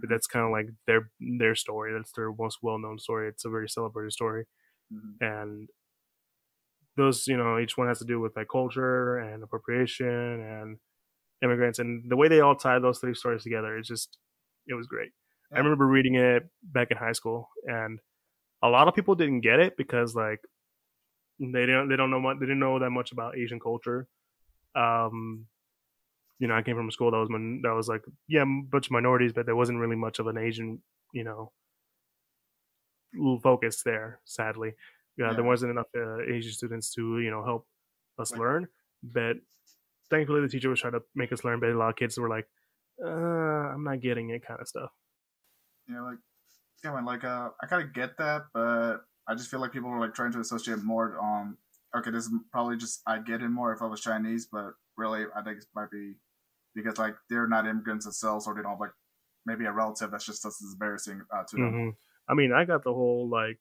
but 0.00 0.08
Mhm, 0.08 0.10
that's 0.10 0.26
kind 0.26 0.44
of 0.46 0.52
like 0.52 0.68
their 0.86 1.10
their 1.38 1.54
story. 1.56 1.92
That's 1.94 2.12
their 2.12 2.32
most 2.32 2.58
well-known 2.62 2.98
story. 2.98 3.28
It's 3.28 3.44
a 3.44 3.50
very 3.50 3.68
celebrated 3.68 4.12
story. 4.12 4.46
Mhm. 4.90 5.20
and 5.20 5.68
those 6.96 7.26
you 7.26 7.36
know 7.36 7.58
each 7.58 7.76
one 7.76 7.88
has 7.88 7.98
to 7.98 8.04
do 8.04 8.20
with 8.20 8.34
like 8.36 8.48
culture 8.50 9.18
and 9.18 9.42
appropriation 9.42 10.06
and 10.08 10.78
immigrants. 11.42 11.80
And 11.80 12.10
the 12.10 12.16
way 12.16 12.28
they 12.28 12.40
all 12.40 12.56
tie 12.56 12.78
those 12.78 13.00
three 13.00 13.14
stories 13.14 13.44
together 13.44 13.78
is 13.78 13.88
just 13.88 14.18
it 14.68 14.74
was 14.74 14.88
great. 14.88 15.12
I 15.54 15.58
remember 15.60 15.86
reading 15.86 16.16
it 16.16 16.44
back 16.62 16.90
in 16.90 16.98
high 16.98 17.12
school 17.12 17.48
and 17.66 18.00
a 18.62 18.68
lot 18.70 18.88
of 18.88 18.94
people 18.94 19.14
didn't 19.16 19.42
get 19.42 19.60
it 19.60 19.76
because 19.76 20.14
like 20.14 20.40
they 21.38 21.66
don't 21.66 21.88
they 21.88 21.96
don't 21.96 22.10
know 22.10 22.20
much 22.20 22.38
they 22.40 22.46
didn't 22.46 22.58
know 22.60 22.78
that 22.78 22.90
much 22.90 23.12
about 23.12 23.36
asian 23.36 23.60
culture. 23.60 24.08
Um 24.74 25.48
you 26.38 26.46
know 26.48 26.54
i 26.54 26.62
came 26.62 26.76
from 26.76 26.88
a 26.88 26.92
school 26.92 27.10
that 27.10 27.18
was 27.18 27.28
that 27.62 27.74
was 27.74 27.88
like 27.88 28.02
yeah 28.28 28.42
a 28.42 28.62
bunch 28.70 28.86
of 28.86 28.92
minorities 28.92 29.32
but 29.32 29.46
there 29.46 29.56
wasn't 29.56 29.78
really 29.78 29.96
much 29.96 30.18
of 30.18 30.26
an 30.26 30.38
asian 30.38 30.80
you 31.12 31.24
know 31.24 31.50
focus 33.42 33.82
there 33.82 34.20
sadly. 34.24 34.72
Yeah, 35.16 35.32
there 35.32 35.44
wasn't 35.44 35.70
enough 35.70 35.86
uh, 35.96 36.18
asian 36.30 36.52
students 36.52 36.92
to 36.94 37.20
you 37.20 37.30
know 37.30 37.42
help 37.42 37.66
us 38.18 38.32
Like- 38.32 38.40
learn 38.40 38.68
but 39.02 39.36
thankfully 40.10 40.42
the 40.42 40.48
teacher 40.48 40.68
was 40.68 40.80
trying 40.80 40.92
to 40.92 41.02
make 41.14 41.32
us 41.32 41.44
learn 41.44 41.58
but 41.60 41.70
a 41.70 41.78
lot 41.78 41.88
of 41.88 41.96
kids 41.96 42.18
were 42.18 42.28
like 42.28 42.46
uh, 43.02 43.08
i'm 43.72 43.84
not 43.84 44.00
getting 44.00 44.30
it 44.30 44.46
kind 44.46 44.60
of 44.60 44.68
stuff. 44.68 44.90
Know, 45.88 46.04
like, 46.04 46.18
yeah, 46.82 46.92
man, 46.92 47.04
like, 47.04 47.22
uh, 47.22 47.50
I 47.62 47.66
kind 47.66 47.82
of 47.84 47.92
get 47.94 48.18
that, 48.18 48.46
but 48.52 49.04
I 49.28 49.34
just 49.36 49.48
feel 49.50 49.60
like 49.60 49.70
people 49.72 49.88
are 49.90 50.00
like 50.00 50.14
trying 50.14 50.32
to 50.32 50.40
associate 50.40 50.82
more 50.82 51.16
on. 51.20 51.56
Okay, 51.96 52.10
this 52.10 52.24
is 52.24 52.32
probably 52.50 52.76
just 52.76 53.02
I 53.06 53.18
get 53.20 53.40
it 53.40 53.48
more 53.50 53.72
if 53.72 53.80
I 53.80 53.86
was 53.86 54.00
Chinese, 54.00 54.48
but 54.50 54.72
really, 54.96 55.26
I 55.36 55.42
think 55.42 55.58
it 55.58 55.64
might 55.76 55.90
be 55.90 56.14
because 56.76 56.98
like 56.98 57.16
they're 57.30 57.48
not 57.48 57.66
immigrants 57.66 58.04
themselves, 58.06 58.46
or 58.46 58.54
they 58.54 58.62
don't 58.62 58.72
have 58.72 58.80
like 58.80 58.92
maybe 59.46 59.64
a 59.64 59.72
relative 59.72 60.12
that's 60.12 60.26
just 60.26 60.44
as 60.46 60.56
embarrassing 60.72 61.22
uh, 61.34 61.44
to 61.50 61.56
them. 61.56 61.72
hmm 61.72 61.90
I 62.28 62.34
mean, 62.34 62.52
I 62.52 62.64
got 62.64 62.84
the 62.84 62.92
whole 62.92 63.28
like, 63.28 63.58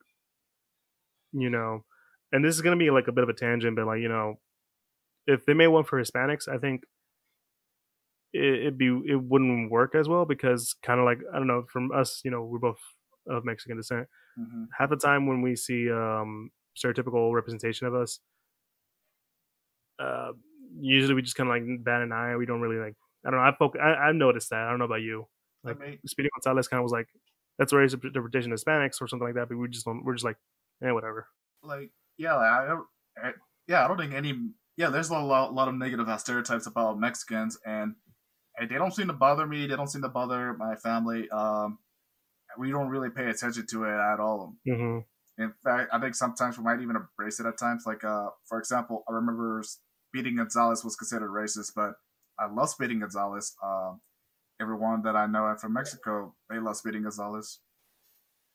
you 1.33 1.49
know, 1.49 1.85
and 2.31 2.43
this 2.43 2.55
is 2.55 2.61
gonna 2.61 2.77
be 2.77 2.91
like 2.91 3.07
a 3.07 3.11
bit 3.11 3.23
of 3.23 3.29
a 3.29 3.33
tangent, 3.33 3.75
but 3.75 3.85
like, 3.85 4.01
you 4.01 4.09
know, 4.09 4.39
if 5.27 5.45
they 5.45 5.53
made 5.53 5.67
one 5.67 5.85
for 5.85 6.01
Hispanics, 6.01 6.47
I 6.47 6.59
think 6.59 6.83
it, 8.33 8.43
it'd 8.61 8.77
be 8.77 8.87
it 9.07 9.21
wouldn't 9.21 9.71
work 9.71 9.95
as 9.95 10.07
well 10.07 10.25
because 10.25 10.75
kind 10.83 10.99
of 10.99 11.05
like 11.05 11.19
I 11.33 11.37
don't 11.37 11.47
know, 11.47 11.65
from 11.71 11.91
us, 11.91 12.21
you 12.23 12.31
know, 12.31 12.43
we're 12.43 12.59
both 12.59 12.79
of 13.27 13.45
Mexican 13.45 13.77
descent. 13.77 14.07
hmm 14.37 14.65
Half 14.77 14.91
the 14.91 14.97
time 14.97 15.27
when 15.27 15.41
we 15.43 15.55
see 15.55 15.91
um 15.91 16.51
stereotypical 16.77 17.33
representation 17.33 17.87
of 17.87 17.95
us, 17.95 18.19
uh, 19.99 20.31
usually 20.79 21.13
we 21.13 21.21
just 21.21 21.35
kind 21.35 21.49
of 21.49 21.55
like 21.55 21.83
bat 21.83 22.01
an 22.01 22.11
eye. 22.11 22.35
We 22.35 22.45
don't 22.45 22.61
really 22.61 22.83
like. 22.83 22.95
I 23.25 23.31
don't 23.31 23.39
know. 23.39 23.45
I 23.45 23.55
folk, 23.57 23.75
I 23.81 24.09
I've 24.09 24.15
noticed 24.15 24.49
that. 24.51 24.59
I 24.59 24.69
don't 24.69 24.79
know 24.79 24.85
about 24.85 25.01
you. 25.01 25.27
Like, 25.63 25.81
I 25.81 25.85
mean, 25.85 25.99
Speedy 26.05 26.29
Gonzalez 26.35 26.67
kind 26.67 26.79
of 26.79 26.83
was 26.83 26.91
like, 26.91 27.07
that's 27.57 27.73
a 27.73 27.75
racist 27.75 28.03
interpretation 28.03 28.51
of 28.51 28.59
Hispanics 28.59 29.01
or 29.01 29.07
something 29.07 29.27
like 29.27 29.35
that. 29.35 29.49
But 29.49 29.57
we 29.57 29.67
just 29.69 29.85
don't, 29.85 30.03
we're 30.03 30.13
just 30.13 30.25
like, 30.25 30.37
eh, 30.83 30.91
whatever. 30.91 31.27
like 31.63 31.89
yeah, 32.17 32.35
like, 32.35 32.51
I 32.51 32.65
don't, 32.67 32.85
I, 33.23 33.31
yeah, 33.67 33.83
I 33.83 33.87
don't 33.87 33.97
think 33.97 34.13
any 34.13 34.39
yeah. 34.77 34.89
There's 34.89 35.09
a 35.09 35.17
lot, 35.17 35.53
lot 35.53 35.67
of 35.67 35.75
negative 35.75 36.07
stereotypes 36.19 36.67
about 36.67 36.99
Mexicans, 36.99 37.57
and, 37.65 37.95
and 38.57 38.69
they 38.69 38.75
don't 38.75 38.93
seem 38.93 39.07
to 39.07 39.13
bother 39.13 39.47
me. 39.47 39.65
They 39.67 39.75
don't 39.75 39.87
seem 39.87 40.01
to 40.03 40.09
bother 40.09 40.53
my 40.53 40.75
family. 40.75 41.29
Um, 41.29 41.79
we 42.57 42.71
don't 42.71 42.89
really 42.89 43.09
pay 43.09 43.25
attention 43.29 43.65
to 43.67 43.83
it 43.85 43.97
at 44.13 44.19
all. 44.19 44.55
hmm 44.65 44.99
In 45.37 45.53
fact, 45.63 45.89
I 45.91 45.99
think 45.99 46.15
sometimes 46.15 46.57
we 46.57 46.63
might 46.63 46.81
even 46.81 46.95
embrace 46.95 47.39
it 47.39 47.45
at 47.45 47.57
times. 47.57 47.83
Like, 47.85 48.03
uh, 48.03 48.29
for 48.47 48.59
example, 48.59 49.03
I 49.09 49.13
remember 49.13 49.61
beating 50.13 50.37
Gonzalez 50.37 50.83
was 50.83 50.95
considered 50.95 51.31
racist, 51.31 51.71
but 51.75 51.95
I 52.39 52.47
love 52.47 52.69
Speedy 52.69 52.95
Gonzalez. 52.99 53.55
Um, 53.63 54.01
everyone 54.61 55.03
that 55.03 55.15
I 55.15 55.25
know 55.27 55.55
from 55.59 55.73
Mexico, 55.73 56.35
they 56.49 56.59
love 56.59 56.77
Speedy 56.77 56.99
Gonzalez. 56.99 57.59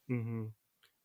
hmm 0.09 0.47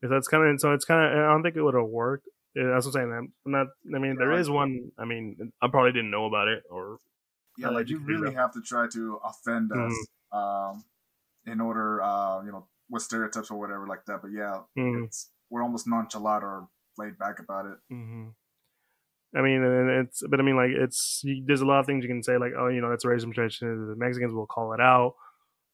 That's 0.02 0.28
kind 0.28 0.46
of 0.48 0.60
so. 0.60 0.72
It's 0.72 0.84
kind 0.84 1.04
of. 1.04 1.18
I 1.18 1.28
don't 1.32 1.42
think 1.42 1.56
it 1.56 1.62
would 1.62 1.74
have 1.74 1.88
worked. 1.88 2.28
That's 2.54 2.86
what 2.86 2.96
I'm 2.96 3.10
saying. 3.10 3.32
I'm 3.46 3.52
not. 3.52 3.66
I 3.94 3.98
mean, 3.98 4.16
there 4.16 4.32
is 4.38 4.48
one. 4.50 4.90
I 4.98 5.04
mean, 5.04 5.52
I 5.62 5.68
probably 5.68 5.92
didn't 5.92 6.10
know 6.10 6.26
about 6.26 6.48
it, 6.48 6.62
or 6.70 6.98
Yeah, 7.58 7.70
like 7.70 7.88
you 7.88 7.98
you 7.98 8.00
figure 8.00 8.14
it 8.16 8.20
really 8.20 8.34
have 8.34 8.52
to 8.54 8.62
try 8.62 8.86
to 8.88 9.20
offend 9.24 9.72
us, 9.72 9.78
Mhm. 10.32 10.38
um, 10.38 10.84
in 11.46 11.60
order, 11.60 12.02
uh, 12.02 12.42
you 12.44 12.52
know, 12.52 12.68
with 12.90 13.02
stereotypes 13.02 13.50
or 13.50 13.58
whatever 13.58 13.86
like 13.86 14.04
that. 14.06 14.22
But 14.22 14.32
yeah, 14.32 14.62
Mhm. 14.76 15.04
it's 15.04 15.30
we're 15.50 15.62
almost 15.62 15.86
nonchalant 15.86 16.44
or 16.44 16.68
laid 16.98 17.18
back 17.18 17.38
about 17.38 17.66
it. 17.66 17.78
hmm 17.88 18.28
I 19.34 19.42
mean, 19.42 19.62
and 19.62 19.90
it's. 20.06 20.22
But 20.28 20.40
I 20.40 20.42
mean, 20.42 20.56
like, 20.56 20.70
it's. 20.70 21.24
There's 21.44 21.60
a 21.60 21.66
lot 21.66 21.80
of 21.80 21.86
things 21.86 22.02
you 22.04 22.08
can 22.08 22.22
say, 22.22 22.38
like, 22.38 22.52
oh, 22.56 22.68
you 22.68 22.80
know, 22.80 22.90
that's 22.90 23.04
a 23.04 23.08
racist 23.08 23.32
tradition. 23.34 23.88
The 23.88 23.96
Mexicans 23.96 24.32
will 24.32 24.46
call 24.46 24.72
it 24.72 24.80
out, 24.80 25.14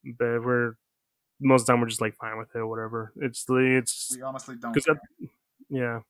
but 0.05 0.43
we're 0.45 0.75
most 1.41 1.63
of 1.63 1.67
the 1.67 1.73
time 1.73 1.81
we're 1.81 1.89
just 1.89 2.01
like 2.01 2.17
fine 2.17 2.39
with 2.39 2.49
it, 2.55 2.59
or 2.59 2.67
whatever. 2.67 3.13
It's 3.17 3.45
the. 3.45 3.57
It's 3.57 4.13
We 4.17 4.23
honestly 4.23 4.57
don't. 4.57 4.73
care. 4.75 4.97
yeah. 5.69 6.01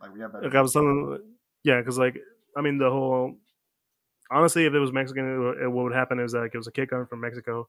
Like 0.00 0.14
we 0.14 0.20
have 0.20 0.32
like 0.34 0.54
I 0.54 0.60
was 0.60 0.72
telling, 0.72 1.20
yeah, 1.64 1.80
because 1.80 1.98
like 1.98 2.16
I 2.56 2.60
mean 2.62 2.78
the 2.78 2.90
whole. 2.90 3.36
Honestly, 4.30 4.66
if 4.66 4.74
it 4.74 4.78
was 4.78 4.92
Mexican, 4.92 5.24
it, 5.58 5.64
it- 5.64 5.68
what 5.68 5.84
would 5.84 5.94
happen 5.94 6.20
is 6.20 6.34
like 6.34 6.52
it 6.54 6.58
was 6.58 6.66
a 6.66 6.72
kid 6.72 6.90
coming 6.90 7.06
from 7.06 7.20
Mexico. 7.20 7.68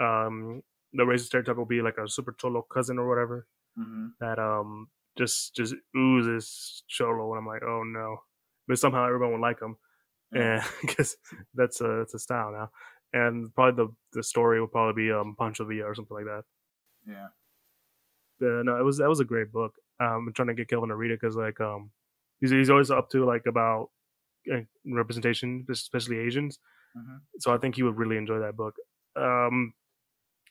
Um, 0.00 0.62
the 0.92 1.04
racist 1.04 1.26
stereotype 1.26 1.56
will 1.56 1.64
be 1.64 1.80
like 1.82 1.98
a 1.98 2.08
super 2.08 2.32
cholo 2.32 2.62
cousin 2.62 2.98
or 2.98 3.08
whatever 3.08 3.46
hmm 3.76 4.06
that 4.20 4.38
um 4.38 4.88
just 5.18 5.54
just 5.54 5.74
oozes 5.96 6.82
cholo, 6.88 7.32
and 7.32 7.38
I'm 7.40 7.46
like, 7.46 7.62
oh 7.62 7.82
no, 7.82 8.18
but 8.68 8.78
somehow 8.78 9.04
everyone 9.06 9.32
would 9.32 9.40
like 9.40 9.60
him, 9.60 9.76
Yeah. 10.32 10.62
and 10.62 10.62
because 10.82 11.16
that's 11.54 11.80
a 11.80 12.00
it's 12.00 12.14
a 12.14 12.18
style 12.18 12.52
now, 12.52 12.70
and 13.12 13.54
probably 13.54 13.84
the 13.86 13.92
the 14.18 14.22
story 14.22 14.60
will 14.60 14.68
probably 14.68 15.04
be 15.06 15.12
um 15.12 15.34
Pancho 15.38 15.64
Villa 15.64 15.86
or 15.86 15.94
something 15.94 16.16
like 16.16 16.26
that. 16.26 16.44
Yeah. 17.06 17.28
But 18.38 18.64
no, 18.64 18.78
it 18.78 18.82
was 18.84 18.98
that 18.98 19.08
was 19.08 19.20
a 19.20 19.24
great 19.24 19.50
book. 19.52 19.74
Um, 19.98 20.26
I'm 20.28 20.32
trying 20.34 20.48
to 20.48 20.54
get 20.54 20.68
Kelvin 20.68 20.90
to 20.90 20.96
read 20.96 21.10
it 21.10 21.20
because 21.20 21.36
like 21.36 21.60
um, 21.60 21.90
he's 22.40 22.50
he's 22.50 22.70
always 22.70 22.90
up 22.90 23.08
to 23.10 23.24
like 23.24 23.46
about 23.46 23.90
uh, 24.52 24.60
representation, 24.84 25.66
especially 25.70 26.18
Asians. 26.18 26.58
hmm 26.94 27.16
So 27.38 27.52
I 27.54 27.58
think 27.58 27.76
he 27.76 27.82
would 27.82 27.96
really 27.96 28.16
enjoy 28.18 28.40
that 28.40 28.56
book. 28.56 28.74
Um, 29.16 29.72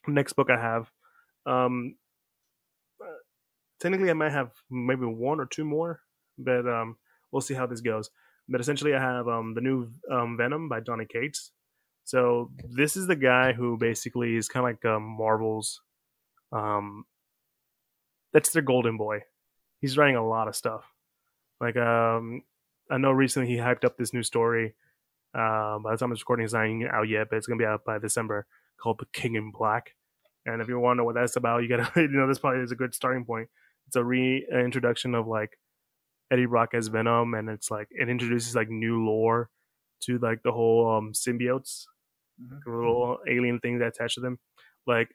next 0.07 0.33
book 0.33 0.49
I 0.49 0.59
have. 0.59 0.91
Um, 1.45 1.95
uh, 2.99 3.19
technically, 3.79 4.09
I 4.09 4.13
might 4.13 4.31
have 4.31 4.51
maybe 4.71 5.05
one 5.05 5.39
or 5.39 5.45
two 5.45 5.65
more, 5.65 6.01
but 6.39 6.67
um, 6.67 6.97
we'll 7.35 7.41
see 7.41 7.53
how 7.53 7.65
this 7.65 7.81
goes. 7.81 8.09
But 8.47 8.61
essentially, 8.61 8.95
I 8.95 9.01
have 9.01 9.27
um, 9.27 9.53
the 9.55 9.61
new 9.61 9.91
um, 10.09 10.37
Venom 10.37 10.69
by 10.69 10.79
Donny 10.79 11.05
Cates. 11.05 11.51
So 12.05 12.49
this 12.63 12.95
is 12.95 13.07
the 13.07 13.15
guy 13.15 13.51
who 13.51 13.77
basically 13.77 14.37
is 14.37 14.47
kind 14.47 14.65
of 14.65 14.69
like 14.69 14.85
um, 14.85 15.03
Marvel's. 15.03 15.81
Um, 16.53 17.03
that's 18.31 18.51
their 18.51 18.61
golden 18.61 18.95
boy. 18.95 19.23
He's 19.81 19.97
writing 19.97 20.15
a 20.15 20.25
lot 20.25 20.47
of 20.47 20.55
stuff. 20.55 20.85
Like 21.59 21.75
um, 21.75 22.43
I 22.89 22.97
know 22.97 23.11
recently 23.11 23.49
he 23.49 23.57
hyped 23.57 23.83
up 23.83 23.97
this 23.97 24.13
new 24.13 24.23
story. 24.23 24.75
Uh, 25.33 25.79
by 25.79 25.91
the 25.91 25.97
time 25.97 26.11
I'm 26.11 26.17
recording, 26.17 26.45
is 26.45 26.53
not 26.53 26.67
out 26.93 27.09
yet, 27.09 27.27
but 27.29 27.35
it's 27.35 27.47
gonna 27.47 27.59
be 27.59 27.65
out 27.65 27.83
by 27.83 27.99
December. 27.99 28.45
Called 28.79 28.99
The 28.99 29.07
King 29.11 29.35
in 29.35 29.51
Black. 29.51 29.91
And 30.45 30.61
if 30.61 30.69
you 30.69 30.79
want 30.79 30.95
to 30.95 30.99
know 30.99 31.05
what 31.05 31.15
that's 31.15 31.35
about, 31.35 31.63
you 31.63 31.67
gotta 31.67 31.89
you 32.01 32.07
know 32.07 32.27
this 32.27 32.39
probably 32.39 32.61
is 32.61 32.71
a 32.71 32.75
good 32.75 32.95
starting 32.95 33.25
point. 33.25 33.49
It's 33.87 33.97
a 33.97 34.03
reintroduction 34.03 35.15
of 35.15 35.27
like 35.27 35.57
Eddie 36.31 36.45
Brock 36.45 36.73
as 36.73 36.87
Venom, 36.87 37.33
and 37.33 37.49
it's 37.49 37.69
like 37.69 37.87
it 37.91 38.09
introduces 38.09 38.55
like 38.55 38.69
new 38.69 39.05
lore 39.05 39.49
to 40.03 40.17
like 40.19 40.41
the 40.43 40.51
whole 40.51 40.97
um 40.97 41.13
symbiotes, 41.13 41.83
mm-hmm. 42.41 42.57
the 42.65 42.77
little 42.77 43.19
alien 43.27 43.59
things 43.59 43.79
that 43.79 43.87
attach 43.87 44.15
to 44.15 44.21
them. 44.21 44.39
Like, 44.87 45.09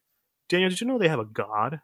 Daniel, 0.48 0.70
did 0.70 0.80
you 0.80 0.86
know 0.86 0.98
they 0.98 1.08
have 1.08 1.18
a 1.18 1.24
god? 1.24 1.80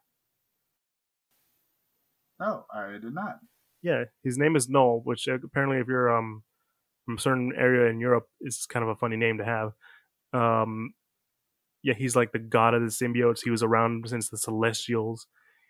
No, 2.41 2.67
I 2.73 2.93
did 2.93 3.15
not. 3.15 3.39
Yeah, 3.83 4.05
his 4.23 4.37
name 4.37 4.57
is 4.57 4.69
Knull, 4.69 5.01
which 5.05 5.27
apparently, 5.29 5.79
if 5.79 5.87
you're 5.87 6.15
um 6.15 6.43
from 7.05 7.17
a 7.17 7.21
certain 7.21 7.53
area 7.57 7.91
in 7.91 8.01
Europe, 8.01 8.27
is 8.41 8.67
kind 8.67 8.83
of 8.83 8.89
a 8.89 8.97
funny 8.97 9.17
name 9.17 9.39
to 9.39 9.45
have. 9.45 9.73
Um, 10.33 10.93
yeah, 11.83 11.95
he's 11.95 12.17
like 12.17 12.33
the 12.33 12.39
god 12.41 12.75
of 12.75 12.83
the 12.83 12.89
symbiotes. 12.89 13.45
He 13.45 13.51
was 13.51 13.63
around 13.63 14.09
since 14.09 14.29
the 14.29 14.39
Celestials. 14.39 15.27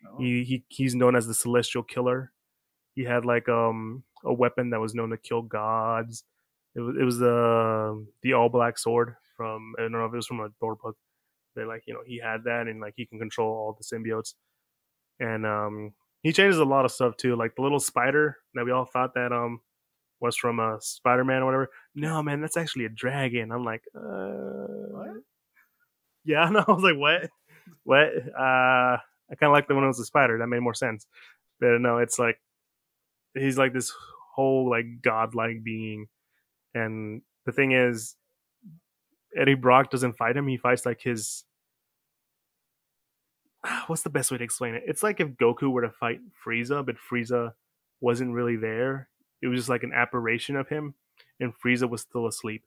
Oh. 0.07 0.17
He, 0.19 0.45
he 0.45 0.65
he's 0.69 0.95
known 0.95 1.15
as 1.15 1.27
the 1.27 1.35
Celestial 1.35 1.83
Killer. 1.83 2.33
He 2.97 3.05
had 3.05 3.25
like 3.25 3.49
um 3.49 4.03
a 4.25 4.33
weapon 4.33 4.71
that 4.71 4.81
was 4.81 4.95
known 4.95 5.11
to 5.11 5.17
kill 5.17 5.43
gods. 5.43 6.25
It 6.75 6.81
was 6.81 6.97
it 6.99 7.05
was 7.05 7.19
the 7.19 8.05
the 8.23 8.33
all 8.33 8.49
black 8.49 8.79
sword 8.79 9.15
from 9.37 9.75
I 9.79 9.83
don't 9.83 9.93
know 9.93 10.05
if 10.07 10.13
it 10.13 10.17
was 10.17 10.27
from 10.27 10.41
a 10.41 10.49
Thor 10.59 10.75
book. 10.75 10.97
They 11.55 11.65
like 11.65 11.85
you 11.87 11.95
know 11.95 12.03
he 12.05 12.19
had 12.19 12.45
that 12.45 12.67
and 12.67 12.81
like 12.81 12.95
he 12.97 13.07
can 13.07 13.21
control 13.21 13.55
all 13.55 13.79
the 13.79 13.85
symbiotes. 13.85 14.35
And 15.21 15.47
um 15.47 15.93
he 16.23 16.33
changes 16.33 16.59
a 16.59 16.65
lot 16.65 16.85
of 16.85 16.91
stuff 16.91 17.17
too, 17.17 17.37
like 17.37 17.55
the 17.55 17.63
little 17.63 17.79
spider 17.79 18.39
that 18.55 18.65
we 18.65 18.73
all 18.73 18.87
thought 18.87 19.15
that 19.15 19.33
um 19.33 19.61
was 20.21 20.37
from 20.37 20.59
a 20.59 20.77
uh, 20.77 20.79
Spider 20.81 21.25
Man 21.25 21.43
or 21.43 21.47
whatever. 21.47 21.71
No, 21.95 22.23
man, 22.23 22.41
that's 22.41 22.57
actually 22.57 22.87
a 22.87 22.91
dragon. 22.91 23.53
I'm 23.53 23.65
like, 23.65 23.83
uh, 23.95 24.67
what? 24.91 25.11
Yeah, 26.25 26.49
no, 26.51 26.65
I 26.67 26.73
was 26.73 26.83
like, 26.83 26.97
what? 26.97 27.31
What? 27.85 28.09
Uh, 28.35 28.99
I 29.31 29.35
kind 29.39 29.51
of 29.51 29.53
like 29.53 29.69
the 29.69 29.75
one 29.75 29.85
that 29.85 29.89
was 29.89 30.01
a 30.01 30.05
spider. 30.05 30.39
That 30.39 30.47
made 30.47 30.61
more 30.61 30.75
sense. 30.75 31.07
But 31.61 31.81
no, 31.81 31.99
it's 31.99 32.19
like 32.19 32.39
he's 33.37 33.59
like 33.59 33.73
this 33.73 33.93
whole 34.35 34.69
like 34.69 34.87
godlike 35.03 35.63
being, 35.63 36.07
and 36.75 37.23
the 37.45 37.53
thing 37.53 37.73
is, 37.73 38.17
Eddie 39.37 39.55
Brock 39.55 39.91
doesn't 39.91 40.17
fight 40.17 40.37
him. 40.37 40.49
He 40.49 40.57
fights 40.57 40.87
like 40.87 41.01
his. 41.01 41.45
What's 43.87 44.03
the 44.03 44.11
best 44.11 44.31
way 44.31 44.39
to 44.39 44.45
explain 44.45 44.75
it? 44.75 44.85
It's 44.87 45.03
like 45.03 45.21
if 45.21 45.29
Goku 45.29 45.71
were 45.71 45.83
to 45.83 45.91
fight 45.91 46.21
Frieza, 46.45 46.85
but 46.85 46.97
Frieza 47.11 47.53
wasn't 48.01 48.33
really 48.33 48.57
there. 48.57 49.09
It 49.43 49.49
was 49.49 49.61
just 49.61 49.69
like 49.69 49.83
an 49.83 49.93
apparition 49.95 50.57
of 50.57 50.69
him, 50.69 50.95
and 51.41 51.53
Frieza 51.55 51.89
was 51.89 52.03
still 52.03 52.27
asleep. 52.27 52.65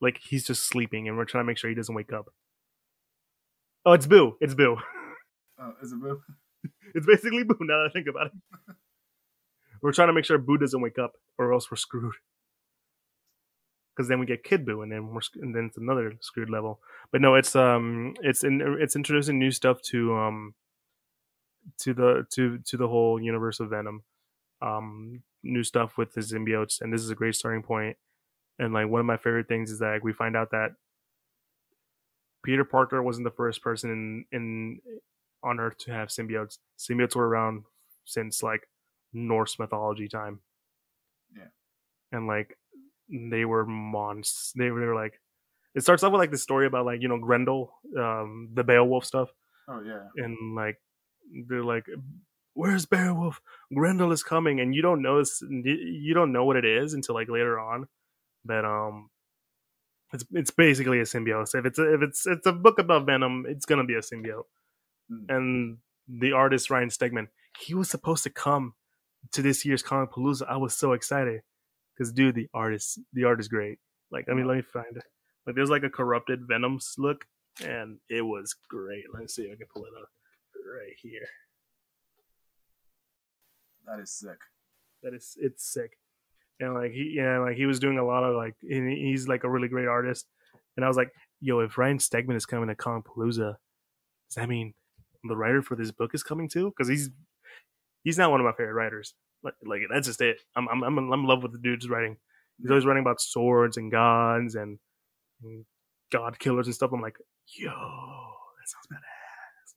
Like 0.00 0.18
he's 0.22 0.46
just 0.46 0.66
sleeping, 0.66 1.08
and 1.08 1.16
we're 1.16 1.24
trying 1.24 1.44
to 1.44 1.46
make 1.46 1.58
sure 1.58 1.68
he 1.70 1.76
doesn't 1.76 1.94
wake 1.94 2.12
up. 2.12 2.32
Oh, 3.84 3.92
it's 3.92 4.06
Buu. 4.06 4.34
It's 4.40 4.54
Buu. 4.54 4.76
Oh, 5.62 5.74
is 5.82 5.92
it 5.92 6.00
Buu? 6.00 6.18
it's 6.94 7.04
basically 7.04 7.44
Buu 7.44 7.54
now 7.60 7.82
that 7.82 7.90
I 7.90 7.92
think 7.92 8.06
about 8.08 8.28
it. 8.28 8.76
we're 9.82 9.92
trying 9.92 10.08
to 10.08 10.12
make 10.12 10.24
sure 10.24 10.38
Buu 10.38 10.58
doesn't 10.58 10.80
wake 10.80 10.98
up, 10.98 11.12
or 11.38 11.52
else 11.52 11.70
we're 11.70 11.76
screwed. 11.76 12.14
Because 13.94 14.08
then 14.08 14.20
we 14.20 14.26
get 14.26 14.44
Kid 14.44 14.64
Buu, 14.64 14.82
and 14.82 14.90
then 14.90 15.08
we're 15.08 15.20
and 15.40 15.54
then 15.54 15.66
it's 15.66 15.76
another 15.76 16.14
screwed 16.20 16.50
level. 16.50 16.80
But 17.12 17.20
no, 17.20 17.34
it's 17.34 17.54
um, 17.56 18.14
it's 18.22 18.44
in, 18.44 18.60
it's 18.80 18.96
introducing 18.96 19.38
new 19.38 19.50
stuff 19.50 19.82
to 19.82 20.14
um, 20.14 20.54
to 21.78 21.92
the 21.92 22.26
to 22.30 22.58
to 22.58 22.76
the 22.76 22.88
whole 22.88 23.20
universe 23.20 23.60
of 23.60 23.70
Venom. 23.70 24.02
Um, 24.62 25.22
new 25.42 25.62
stuff 25.64 25.96
with 25.96 26.12
the 26.14 26.20
symbiotes, 26.20 26.80
and 26.80 26.92
this 26.92 27.02
is 27.02 27.10
a 27.10 27.14
great 27.14 27.34
starting 27.34 27.62
point. 27.62 27.96
And 28.58 28.74
like 28.74 28.88
one 28.88 29.00
of 29.00 29.06
my 29.06 29.16
favorite 29.16 29.48
things 29.48 29.70
is 29.70 29.78
that 29.78 29.92
like, 29.92 30.04
we 30.04 30.12
find 30.12 30.36
out 30.36 30.50
that 30.50 30.72
Peter 32.44 32.64
Parker 32.64 33.02
wasn't 33.02 33.24
the 33.24 33.30
first 33.30 33.62
person 33.62 33.90
in 33.90 34.24
in 34.32 34.80
on 35.42 35.58
Earth 35.58 35.78
to 35.78 35.92
have 35.92 36.08
symbiotes. 36.08 36.58
Symbiotes 36.78 37.16
were 37.16 37.28
around 37.28 37.64
since 38.04 38.42
like 38.42 38.68
Norse 39.12 39.58
mythology 39.58 40.08
time. 40.08 40.40
Yeah, 41.36 41.48
and 42.12 42.26
like 42.26 42.56
they 43.08 43.44
were 43.44 43.66
monsters. 43.66 44.52
They 44.56 44.70
were, 44.70 44.80
they 44.80 44.86
were 44.86 44.94
like 44.94 45.20
it 45.74 45.82
starts 45.82 46.02
off 46.02 46.12
with 46.12 46.18
like 46.20 46.30
the 46.30 46.38
story 46.38 46.66
about 46.66 46.86
like 46.86 47.00
you 47.00 47.08
know 47.08 47.18
Grendel, 47.18 47.72
um, 47.96 48.48
the 48.54 48.64
Beowulf 48.64 49.04
stuff. 49.04 49.30
Oh 49.68 49.82
yeah, 49.82 50.06
and 50.16 50.56
like 50.56 50.80
they're 51.46 51.62
like, 51.62 51.86
"Where's 52.54 52.86
Beowulf? 52.86 53.40
Grendel 53.72 54.12
is 54.12 54.22
coming," 54.22 54.60
and 54.60 54.74
you 54.74 54.82
don't 54.82 55.02
know 55.02 55.18
this, 55.18 55.42
you 55.42 56.12
don't 56.14 56.32
know 56.32 56.44
what 56.44 56.56
it 56.56 56.64
is 56.64 56.94
until 56.94 57.14
like 57.14 57.28
later 57.28 57.58
on. 57.58 57.86
But 58.44 58.64
um, 58.64 59.10
it's 60.12 60.24
it's 60.32 60.50
basically 60.50 60.98
a 60.98 61.04
symbiote. 61.04 61.54
If 61.54 61.64
it's 61.64 61.78
a, 61.78 61.94
if 61.94 62.02
it's 62.02 62.26
it's 62.26 62.46
a 62.46 62.52
book 62.52 62.78
about 62.78 63.06
Venom, 63.06 63.46
it's 63.48 63.66
gonna 63.66 63.84
be 63.84 63.94
a 63.94 63.98
symbiote. 63.98 64.44
Mm. 65.10 65.26
And 65.28 65.78
the 66.08 66.32
artist 66.32 66.68
Ryan 66.68 66.88
Stegman, 66.88 67.28
he 67.60 67.74
was 67.74 67.88
supposed 67.88 68.24
to 68.24 68.30
come 68.30 68.74
to 69.32 69.42
this 69.42 69.64
year's 69.64 69.82
Comicpalooza. 69.82 70.48
I 70.48 70.56
was 70.56 70.74
so 70.74 70.92
excited 70.92 71.42
because 71.94 72.12
dude, 72.12 72.34
the 72.34 72.48
artist 72.54 73.00
the 73.12 73.24
art 73.24 73.40
is 73.40 73.48
great. 73.48 73.78
Like 74.10 74.26
I 74.30 74.34
mean, 74.34 74.46
let 74.46 74.56
me 74.56 74.62
find 74.62 74.96
it. 74.96 75.04
Like 75.46 75.56
there's 75.56 75.70
like 75.70 75.84
a 75.84 75.90
corrupted 75.90 76.40
Venom 76.48 76.78
look, 76.98 77.24
and 77.64 77.98
it 78.08 78.22
was 78.22 78.54
great. 78.68 79.04
Let 79.12 79.22
me 79.22 79.28
see 79.28 79.42
if 79.42 79.52
I 79.52 79.56
can 79.56 79.66
pull 79.72 79.84
it 79.84 79.92
up 80.00 80.08
right 80.54 80.94
here. 81.00 81.28
That 83.86 84.00
is 84.00 84.12
sick. 84.12 84.38
That 85.02 85.14
is 85.14 85.36
it's 85.40 85.72
sick 85.72 85.96
and 86.60 86.74
like 86.74 86.92
he 86.92 87.14
yeah 87.16 87.38
like 87.38 87.56
he 87.56 87.66
was 87.66 87.80
doing 87.80 87.98
a 87.98 88.04
lot 88.04 88.22
of 88.22 88.36
like 88.36 88.54
he's 88.60 89.26
like 89.26 89.44
a 89.44 89.50
really 89.50 89.68
great 89.68 89.88
artist 89.88 90.26
and 90.76 90.84
i 90.84 90.88
was 90.88 90.96
like 90.96 91.10
yo 91.40 91.60
if 91.60 91.76
ryan 91.78 91.98
stegman 91.98 92.36
is 92.36 92.46
coming 92.46 92.68
to 92.68 92.74
palooza 92.74 93.56
does 94.28 94.36
that 94.36 94.48
mean 94.48 94.74
the 95.24 95.36
writer 95.36 95.62
for 95.62 95.76
this 95.76 95.90
book 95.90 96.14
is 96.14 96.22
coming 96.22 96.48
too 96.48 96.70
because 96.70 96.88
he's 96.88 97.10
he's 98.04 98.18
not 98.18 98.30
one 98.30 98.40
of 98.40 98.44
my 98.44 98.52
favorite 98.52 98.74
writers. 98.74 99.14
Like, 99.42 99.54
like 99.64 99.80
that's 99.90 100.06
just 100.06 100.20
it. 100.20 100.38
I'm, 100.56 100.68
I'm 100.68 100.82
i'm 100.82 100.98
in 100.98 101.24
love 101.24 101.42
with 101.42 101.52
the 101.52 101.58
dude's 101.58 101.88
writing. 101.88 102.16
He's 102.60 102.70
always 102.70 102.84
writing 102.84 103.02
about 103.02 103.20
swords 103.20 103.76
and 103.76 103.90
gods 103.90 104.54
and, 104.54 104.78
and 105.42 105.64
god 106.12 106.38
killers 106.38 106.66
and 106.66 106.74
stuff. 106.74 106.90
I'm 106.92 107.00
like 107.00 107.16
yo 107.56 107.70
that 107.70 108.68
sounds 108.68 108.86
badass. 108.92 109.74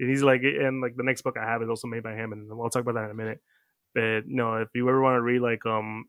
And 0.00 0.10
he's 0.10 0.22
like 0.22 0.42
and 0.42 0.80
like 0.80 0.96
the 0.96 1.02
next 1.02 1.22
book 1.22 1.36
i 1.40 1.44
have 1.44 1.62
is 1.62 1.68
also 1.68 1.88
made 1.88 2.02
by 2.02 2.14
him 2.14 2.32
and 2.32 2.48
we'll 2.48 2.70
talk 2.70 2.82
about 2.82 2.94
that 2.94 3.04
in 3.04 3.10
a 3.10 3.14
minute. 3.14 3.40
But 3.94 4.22
no, 4.26 4.56
if 4.56 4.68
you 4.74 4.88
ever 4.88 5.02
want 5.02 5.16
to 5.16 5.22
read 5.22 5.40
like 5.40 5.66
um 5.66 6.06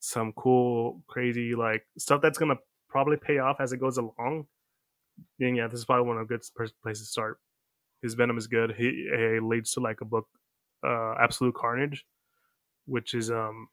some 0.00 0.32
cool, 0.32 1.02
crazy 1.08 1.54
like 1.54 1.82
stuff 1.98 2.20
that's 2.22 2.38
gonna 2.38 2.58
probably 2.88 3.16
pay 3.16 3.38
off 3.38 3.60
as 3.60 3.72
it 3.72 3.78
goes 3.80 3.98
along, 3.98 4.46
then 5.38 5.54
yeah, 5.54 5.68
this 5.68 5.80
is 5.80 5.84
probably 5.84 6.06
one 6.06 6.18
of 6.18 6.26
the 6.26 6.34
good 6.34 6.42
places 6.82 7.06
to 7.06 7.10
start. 7.10 7.38
His 8.02 8.14
Venom 8.14 8.38
is 8.38 8.46
good. 8.46 8.74
He, 8.76 9.38
leads 9.42 9.72
to 9.72 9.80
like 9.80 10.00
a 10.00 10.04
book, 10.04 10.28
uh, 10.86 11.14
Absolute 11.20 11.54
Carnage, 11.54 12.04
which 12.86 13.14
is 13.14 13.30
um 13.30 13.68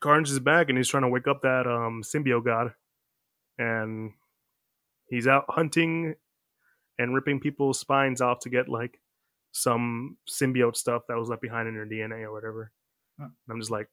Carnage 0.00 0.30
is 0.30 0.40
back 0.40 0.68
and 0.68 0.78
he's 0.78 0.88
trying 0.88 1.02
to 1.02 1.08
wake 1.08 1.28
up 1.28 1.42
that 1.42 1.66
um 1.66 2.02
symbiote 2.02 2.44
god, 2.44 2.74
and 3.58 4.12
he's 5.08 5.26
out 5.26 5.44
hunting 5.48 6.14
and 6.98 7.14
ripping 7.14 7.40
people's 7.40 7.80
spines 7.80 8.20
off 8.20 8.40
to 8.40 8.50
get 8.50 8.68
like 8.68 9.00
some 9.52 10.16
symbiote 10.28 10.76
stuff 10.76 11.02
that 11.08 11.16
was 11.16 11.28
left 11.28 11.42
behind 11.42 11.68
in 11.68 11.74
their 11.74 11.86
DNA 11.86 12.22
or 12.22 12.32
whatever. 12.32 12.72
Huh. 13.18 13.28
I'm 13.50 13.60
just 13.60 13.70
like, 13.70 13.88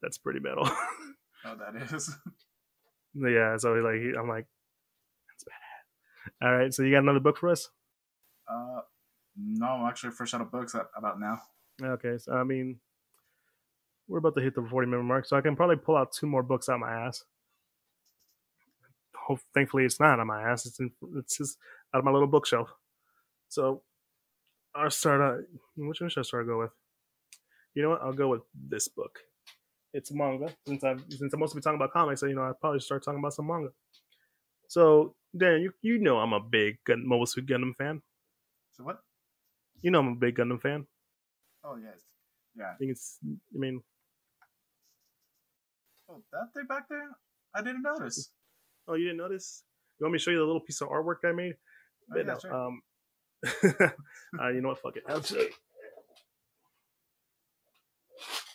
that's 0.00 0.18
pretty 0.18 0.40
metal. 0.40 0.64
oh, 1.44 1.56
that 1.56 1.92
is. 1.92 2.10
yeah, 3.14 3.56
so 3.56 3.74
like 3.74 4.00
I'm 4.18 4.28
like, 4.28 4.46
that's 5.28 5.44
bad. 5.44 6.46
All 6.46 6.56
right, 6.56 6.72
so 6.72 6.82
you 6.82 6.92
got 6.92 7.02
another 7.02 7.20
book 7.20 7.38
for 7.38 7.50
us? 7.50 7.68
Uh, 8.48 8.80
no, 9.36 9.66
I'm 9.66 9.86
actually 9.86 10.12
fresh 10.12 10.34
out 10.34 10.40
of 10.40 10.50
books 10.50 10.74
about 10.96 11.20
now. 11.20 11.40
Okay, 11.82 12.18
so 12.18 12.32
I 12.32 12.44
mean, 12.44 12.78
we're 14.06 14.18
about 14.18 14.34
to 14.36 14.42
hit 14.42 14.54
the 14.54 14.62
40 14.62 14.86
minute 14.86 15.02
mark, 15.02 15.26
so 15.26 15.36
I 15.36 15.40
can 15.40 15.56
probably 15.56 15.76
pull 15.76 15.96
out 15.96 16.12
two 16.12 16.26
more 16.26 16.42
books 16.42 16.68
out 16.68 16.80
my 16.80 16.92
ass. 16.92 17.24
Hope, 19.16 19.40
thankfully, 19.54 19.84
it's 19.84 19.98
not 19.98 20.20
on 20.20 20.26
my 20.26 20.42
ass. 20.42 20.66
It's 20.66 20.78
in, 20.78 20.90
it's 21.16 21.38
just 21.38 21.58
out 21.94 22.00
of 22.00 22.04
my 22.04 22.10
little 22.10 22.28
bookshelf. 22.28 22.68
So 23.48 23.82
I'll 24.74 24.90
start 24.90 25.20
out. 25.20 25.40
Which 25.76 26.00
one 26.00 26.10
should 26.10 26.20
I 26.20 26.24
start 26.24 26.46
go 26.46 26.60
with? 26.60 26.70
You 27.74 27.82
know 27.82 27.90
what? 27.90 28.02
I'll 28.02 28.12
go 28.12 28.28
with 28.28 28.42
this 28.68 28.88
book. 28.88 29.18
It's 29.92 30.12
manga. 30.12 30.52
Since 30.66 30.84
I've 30.84 31.04
since 31.08 31.32
I'm 31.32 31.40
mostly 31.40 31.60
talking 31.60 31.76
about 31.76 31.92
comics, 31.92 32.20
so 32.20 32.26
you 32.26 32.34
know 32.34 32.42
I 32.42 32.52
probably 32.60 32.80
start 32.80 33.04
talking 33.04 33.20
about 33.20 33.34
some 33.34 33.46
manga. 33.46 33.70
So 34.68 35.14
Dan, 35.36 35.60
you 35.62 35.72
you 35.82 35.98
know 35.98 36.18
I'm 36.18 36.32
a 36.32 36.40
big 36.40 36.78
Mobile 36.88 37.26
Suit 37.26 37.46
Gundam 37.46 37.74
fan. 37.76 38.02
So 38.76 38.84
what? 38.84 38.98
You 39.82 39.90
know 39.90 40.00
I'm 40.00 40.08
a 40.08 40.14
big 40.14 40.36
Gundam 40.36 40.60
fan. 40.60 40.86
Oh 41.64 41.76
yes, 41.76 42.00
yeah. 42.56 42.72
I 42.72 42.76
think 42.76 42.90
it's. 42.92 43.18
I 43.24 43.58
mean, 43.58 43.80
Oh, 46.08 46.22
that 46.32 46.52
thing 46.54 46.66
back 46.66 46.88
there, 46.88 47.08
I 47.54 47.62
didn't 47.62 47.82
notice. 47.82 48.30
oh, 48.88 48.94
you 48.94 49.04
didn't 49.04 49.18
notice? 49.18 49.62
You 49.98 50.04
want 50.04 50.12
me 50.12 50.18
to 50.18 50.22
show 50.22 50.30
you 50.30 50.38
the 50.38 50.44
little 50.44 50.60
piece 50.60 50.80
of 50.82 50.88
artwork 50.88 51.24
I 51.24 51.32
made? 51.32 51.54
Oh, 52.12 52.16
yeah, 52.16 52.22
no, 52.24 52.38
sure. 52.38 52.52
um, 52.54 52.82
uh, 54.40 54.48
you 54.48 54.60
know 54.60 54.68
what? 54.68 54.80
Fuck 54.80 54.96
it. 54.96 55.04
I'll 55.08 55.22
show 55.22 55.38
you. 55.38 55.48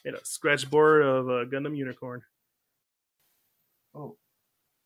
You 0.06 0.12
know, 0.14 0.20
scratch 0.24 0.70
board 0.70 1.04
of 1.04 1.28
a 1.28 1.46
Gundam 1.46 1.76
unicorn. 1.76 2.22
oh, 3.96 4.16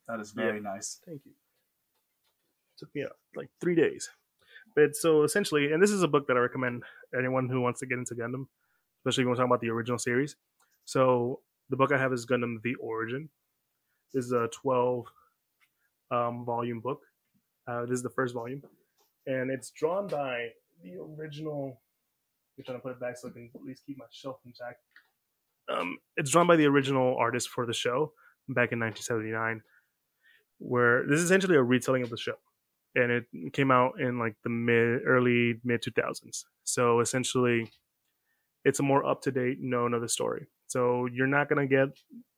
that 0.08 0.20
is 0.20 0.32
very 0.32 0.60
nice. 0.62 1.00
Thank 1.06 1.22
you. 1.26 1.34
Took 2.80 2.94
me 2.96 3.04
uh, 3.04 3.10
like 3.36 3.50
three 3.62 3.76
days. 3.76 4.10
But 4.76 4.96
so 4.96 5.24
essentially, 5.24 5.72
and 5.72 5.82
this 5.82 5.92
is 5.92 6.04
a 6.04 6.08
book 6.08 6.28
that 6.28 6.38
I 6.38 6.40
recommend 6.40 6.84
anyone 7.18 7.50
who 7.50 7.62
wants 7.62 7.80
to 7.82 7.86
get 7.86 7.98
into 7.98 8.16
Gundam, 8.16 8.48
especially 9.00 9.26
when 9.26 9.32
we're 9.32 9.36
talking 9.36 9.52
about 9.52 9.62
the 9.62 9.70
original 9.70 10.00
series. 10.00 10.36
So 10.86 11.42
the 11.70 11.78
book 11.78 11.92
I 11.92 11.98
have 11.98 12.14
is 12.14 12.26
Gundam: 12.26 12.62
The 12.64 12.76
Origin. 12.76 13.30
This 14.14 14.26
is 14.26 14.32
a 14.32 14.50
twelve 14.54 15.06
um, 16.12 16.46
volume 16.46 16.80
book. 16.80 17.02
Uh, 17.68 17.82
this 17.82 17.98
is 17.98 18.04
the 18.04 18.10
first 18.10 18.34
volume, 18.34 18.64
and 19.28 19.52
it's 19.52 19.72
drawn 19.72 20.08
by 20.08 20.50
the 20.84 20.98
original. 20.98 21.82
I'm 22.58 22.64
trying 22.64 22.78
to 22.78 22.82
put 22.82 22.92
it 22.92 23.00
back 23.00 23.18
so 23.18 23.30
I 23.30 23.32
can 23.32 23.50
at 23.56 23.62
least 23.62 23.84
keep 23.86 23.98
my 23.98 24.06
shelf 24.12 24.38
intact. 24.46 24.80
Um, 25.72 25.98
it's 26.18 26.30
drawn 26.32 26.46
by 26.46 26.56
the 26.56 26.66
original 26.66 27.16
artist 27.18 27.50
for 27.50 27.66
the 27.66 27.74
show 27.74 28.14
back 28.50 28.72
in 28.74 28.80
1979 28.80 29.62
where 30.60 31.06
this 31.08 31.20
is 31.20 31.26
essentially 31.26 31.56
a 31.56 31.62
retelling 31.62 32.04
of 32.04 32.10
the 32.10 32.18
show 32.18 32.36
and 32.96 33.12
it 33.12 33.54
came 33.54 33.72
out 33.72 34.00
in 34.00 34.20
like 34.20 34.36
the 34.44 34.50
mid 34.50 35.02
early 35.06 35.60
mid 35.64 35.82
2000s 35.82 36.46
so 36.64 37.00
essentially 37.00 37.72
it's 38.66 38.80
a 38.80 38.84
more 38.84 39.06
up-to-date 39.06 39.60
known 39.62 39.94
of 39.94 40.02
the 40.02 40.10
story 40.10 40.48
so 40.68 41.06
you're 41.08 41.28
not 41.28 41.50
going 41.50 41.68
to 41.68 41.76
get 41.76 41.90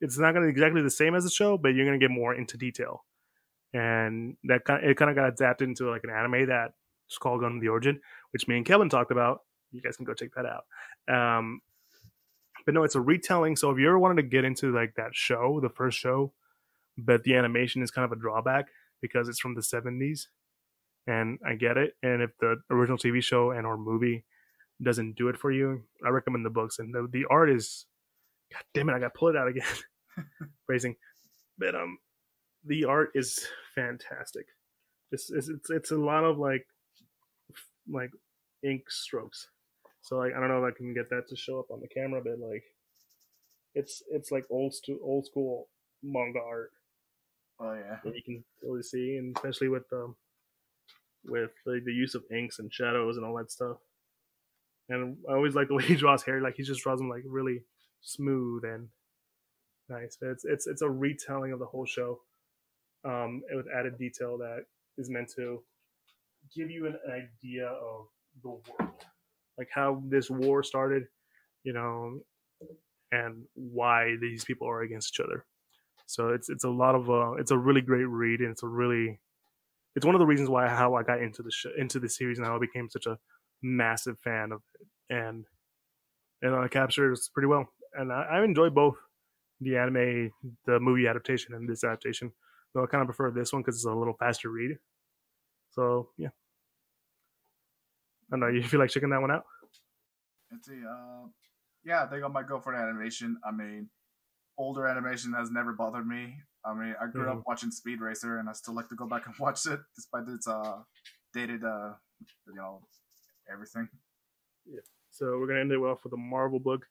it's 0.01 0.17
not 0.17 0.33
going 0.33 0.43
to 0.43 0.47
be 0.47 0.51
exactly 0.51 0.81
the 0.81 0.89
same 0.89 1.15
as 1.15 1.23
the 1.23 1.29
show 1.29 1.57
but 1.57 1.69
you're 1.69 1.85
going 1.85 1.99
to 1.99 2.03
get 2.03 2.11
more 2.11 2.33
into 2.33 2.57
detail 2.57 3.03
and 3.75 4.37
that 4.45 4.63
kind 4.63 4.83
of, 4.83 4.89
it 4.89 4.95
kind 4.95 5.11
of 5.11 5.17
got 5.17 5.27
adapted 5.27 5.67
into 5.67 5.89
like 5.89 6.05
an 6.05 6.09
anime 6.09 6.47
that's 6.47 7.17
called 7.19 7.41
Gundam 7.41 7.59
the 7.59 7.67
Origin, 7.67 7.99
which 8.31 8.47
me 8.47 8.55
and 8.55 8.65
Kelvin 8.65 8.87
talked 8.87 9.11
about. 9.11 9.41
You 9.71 9.81
guys 9.81 9.97
can 9.97 10.05
go 10.05 10.13
check 10.13 10.29
that 10.35 10.45
out. 10.45 10.65
Um, 11.13 11.59
but 12.65 12.73
no, 12.73 12.83
it's 12.83 12.95
a 12.95 13.01
retelling. 13.01 13.57
So 13.57 13.71
if 13.71 13.77
you 13.77 13.87
ever 13.87 13.99
wanted 13.99 14.21
to 14.21 14.29
get 14.29 14.45
into 14.45 14.73
like 14.73 14.95
that 14.95 15.13
show, 15.13 15.59
the 15.61 15.69
first 15.69 15.99
show, 15.99 16.31
but 16.97 17.23
the 17.23 17.35
animation 17.35 17.81
is 17.81 17.91
kind 17.91 18.05
of 18.05 18.13
a 18.13 18.15
drawback 18.15 18.67
because 19.01 19.27
it's 19.27 19.39
from 19.39 19.55
the 19.55 19.61
70s, 19.61 20.27
and 21.07 21.39
I 21.45 21.55
get 21.55 21.77
it. 21.77 21.93
And 22.03 22.21
if 22.21 22.31
the 22.39 22.57
original 22.69 22.97
TV 22.97 23.23
show 23.23 23.51
and 23.51 23.65
or 23.65 23.77
movie 23.77 24.25
doesn't 24.81 25.15
do 25.15 25.29
it 25.29 25.37
for 25.37 25.51
you, 25.51 25.83
I 26.05 26.09
recommend 26.09 26.45
the 26.45 26.49
books. 26.49 26.79
And 26.79 26.93
the, 26.93 27.07
the 27.11 27.25
art 27.29 27.49
is, 27.49 27.85
god 28.51 28.63
damn 28.73 28.89
it, 28.89 28.93
I 28.93 28.99
got 28.99 29.13
to 29.13 29.17
pull 29.19 29.29
it 29.29 29.35
out 29.37 29.47
again. 29.47 29.65
Phrasing, 30.65 30.95
but 31.57 31.75
um, 31.75 31.97
the 32.65 32.85
art 32.85 33.11
is 33.15 33.45
fantastic. 33.75 34.45
It's, 35.11 35.29
it's 35.29 35.49
it's 35.49 35.69
it's 35.69 35.91
a 35.91 35.97
lot 35.97 36.23
of 36.23 36.37
like 36.37 36.65
like 37.89 38.09
ink 38.63 38.89
strokes. 38.89 39.47
So 40.01 40.17
like 40.17 40.33
I 40.35 40.39
don't 40.39 40.49
know 40.49 40.65
if 40.65 40.73
I 40.73 40.77
can 40.77 40.93
get 40.93 41.09
that 41.09 41.27
to 41.29 41.35
show 41.35 41.59
up 41.59 41.69
on 41.71 41.79
the 41.81 41.87
camera, 41.87 42.21
but 42.23 42.39
like 42.39 42.63
it's 43.75 44.01
it's 44.09 44.31
like 44.31 44.45
old 44.49 44.73
stu- 44.73 44.99
old 45.03 45.25
school 45.25 45.67
manga 46.03 46.39
art 46.39 46.71
Oh 47.59 47.73
yeah. 47.73 47.97
that 48.03 48.15
you 48.15 48.23
can 48.23 48.43
really 48.63 48.83
see, 48.83 49.17
and 49.17 49.35
especially 49.35 49.69
with 49.69 49.83
um 49.93 50.15
with 51.27 51.51
like 51.65 51.83
the 51.85 51.93
use 51.93 52.15
of 52.15 52.23
inks 52.31 52.59
and 52.59 52.71
shadows 52.73 53.17
and 53.17 53.25
all 53.25 53.37
that 53.37 53.51
stuff. 53.51 53.77
And 54.89 55.17
I 55.29 55.33
always 55.33 55.55
like 55.55 55.67
the 55.67 55.75
way 55.75 55.83
he 55.87 55.95
draws 55.95 56.23
hair; 56.23 56.41
like 56.41 56.55
he 56.55 56.63
just 56.63 56.81
draws 56.81 56.99
them 56.99 57.09
like 57.09 57.23
really 57.25 57.63
smooth 58.01 58.63
and 58.63 58.89
nice. 59.89 60.17
But 60.19 60.29
it's 60.29 60.45
it's 60.45 60.67
it's 60.67 60.81
a 60.81 60.89
retelling 60.89 61.51
of 61.51 61.59
the 61.59 61.65
whole 61.65 61.85
show, 61.85 62.21
um, 63.03 63.41
with 63.53 63.67
added 63.75 63.97
detail 63.97 64.37
that 64.39 64.65
is 64.97 65.09
meant 65.09 65.31
to 65.35 65.63
give 66.55 66.69
you 66.69 66.87
an 66.87 66.97
idea 67.09 67.67
of 67.67 68.07
the 68.43 68.49
world, 68.49 69.03
like 69.57 69.69
how 69.73 70.03
this 70.07 70.29
war 70.29 70.63
started, 70.63 71.03
you 71.63 71.73
know, 71.73 72.19
and 73.11 73.45
why 73.55 74.15
these 74.21 74.45
people 74.45 74.67
are 74.69 74.81
against 74.81 75.13
each 75.15 75.23
other. 75.23 75.45
So 76.07 76.29
it's 76.29 76.49
it's 76.49 76.63
a 76.63 76.69
lot 76.69 76.95
of 76.95 77.09
uh, 77.09 77.33
it's 77.33 77.51
a 77.51 77.57
really 77.57 77.81
great 77.81 78.05
read, 78.07 78.41
and 78.41 78.51
it's 78.51 78.63
a 78.63 78.67
really 78.67 79.19
it's 79.95 80.05
one 80.05 80.15
of 80.15 80.19
the 80.19 80.25
reasons 80.25 80.49
why 80.49 80.67
how 80.67 80.95
I 80.95 81.03
got 81.03 81.21
into 81.21 81.41
the 81.43 81.51
sh- 81.51 81.77
into 81.77 81.99
the 81.99 82.09
series 82.09 82.37
and 82.37 82.45
how 82.45 82.55
I 82.55 82.59
became 82.59 82.89
such 82.89 83.05
a 83.05 83.17
massive 83.61 84.17
fan 84.19 84.51
of 84.51 84.61
it, 84.79 84.87
and 85.09 85.45
and 86.41 86.55
I 86.55 86.67
captured 86.67 87.13
it 87.13 87.19
pretty 87.33 87.47
well. 87.47 87.67
And 87.93 88.11
I, 88.11 88.23
I 88.23 88.43
enjoy 88.43 88.69
both 88.69 88.97
the 89.61 89.77
anime, 89.77 90.31
the 90.65 90.79
movie 90.79 91.07
adaptation, 91.07 91.53
and 91.53 91.67
this 91.67 91.83
adaptation. 91.83 92.31
Though 92.73 92.83
I 92.83 92.87
kind 92.87 93.01
of 93.01 93.07
prefer 93.07 93.31
this 93.31 93.53
one 93.53 93.61
because 93.61 93.75
it's 93.75 93.85
a 93.85 93.91
little 93.91 94.15
faster 94.19 94.49
read. 94.49 94.77
So 95.71 96.09
yeah, 96.17 96.29
I 98.29 98.31
don't 98.31 98.39
know. 98.41 98.47
You 98.47 98.63
feel 98.63 98.79
like 98.79 98.89
checking 98.89 99.09
that 99.09 99.21
one 99.21 99.31
out? 99.31 99.45
Let's 100.51 100.67
see. 100.67 100.81
Uh, 100.87 101.27
yeah, 101.83 102.03
I 102.03 102.07
think 102.07 102.23
I 102.23 102.27
might 102.27 102.47
go 102.47 102.59
for 102.59 102.73
the 102.73 102.79
animation. 102.79 103.37
I 103.45 103.51
mean, 103.51 103.89
older 104.57 104.87
animation 104.87 105.33
has 105.33 105.51
never 105.51 105.73
bothered 105.73 106.07
me. 106.07 106.35
I 106.65 106.73
mean, 106.73 106.95
I 106.99 107.07
grew 107.07 107.25
Mhm. 107.25 107.39
up 107.39 107.43
watching 107.47 107.71
Speed 107.71 108.01
Racer, 108.01 108.37
and 108.39 108.49
I 108.49 108.53
still 108.53 108.73
like 108.73 108.89
to 108.89 108.95
go 108.95 109.07
back 109.07 109.25
and 109.27 109.35
watch 109.39 109.65
it, 109.67 109.79
despite 109.95 110.27
its 110.27 110.47
uh 110.47 110.83
dated 111.33 111.63
uh 111.63 111.93
you 112.47 112.55
know 112.55 112.81
everything. 113.51 113.87
So 115.11 115.37
we're 115.39 115.47
gonna 115.47 115.61
end 115.61 115.71
it 115.71 115.77
off 115.77 116.03
with 116.03 116.13
a 116.13 116.17
Marvel 116.17 116.59
book, 116.59 116.85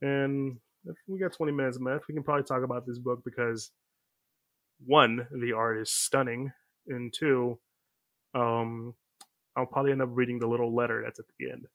and 0.00 0.58
if 0.84 0.96
we 1.06 1.18
got 1.18 1.32
20 1.32 1.52
minutes 1.52 1.78
left. 1.78 2.08
We 2.08 2.14
can 2.14 2.24
probably 2.24 2.42
talk 2.44 2.64
about 2.64 2.86
this 2.86 2.98
book 2.98 3.22
because 3.24 3.70
one, 4.84 5.28
the 5.30 5.52
art 5.52 5.78
is 5.78 5.92
stunning, 5.92 6.52
and 6.88 7.12
two, 7.12 7.60
um, 8.34 8.94
I'll 9.54 9.66
probably 9.66 9.92
end 9.92 10.02
up 10.02 10.08
reading 10.10 10.38
the 10.40 10.48
little 10.48 10.74
letter 10.74 11.02
that's 11.04 11.20
at 11.20 11.26
the 11.38 11.50
end. 11.52 11.66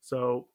So 0.00 0.48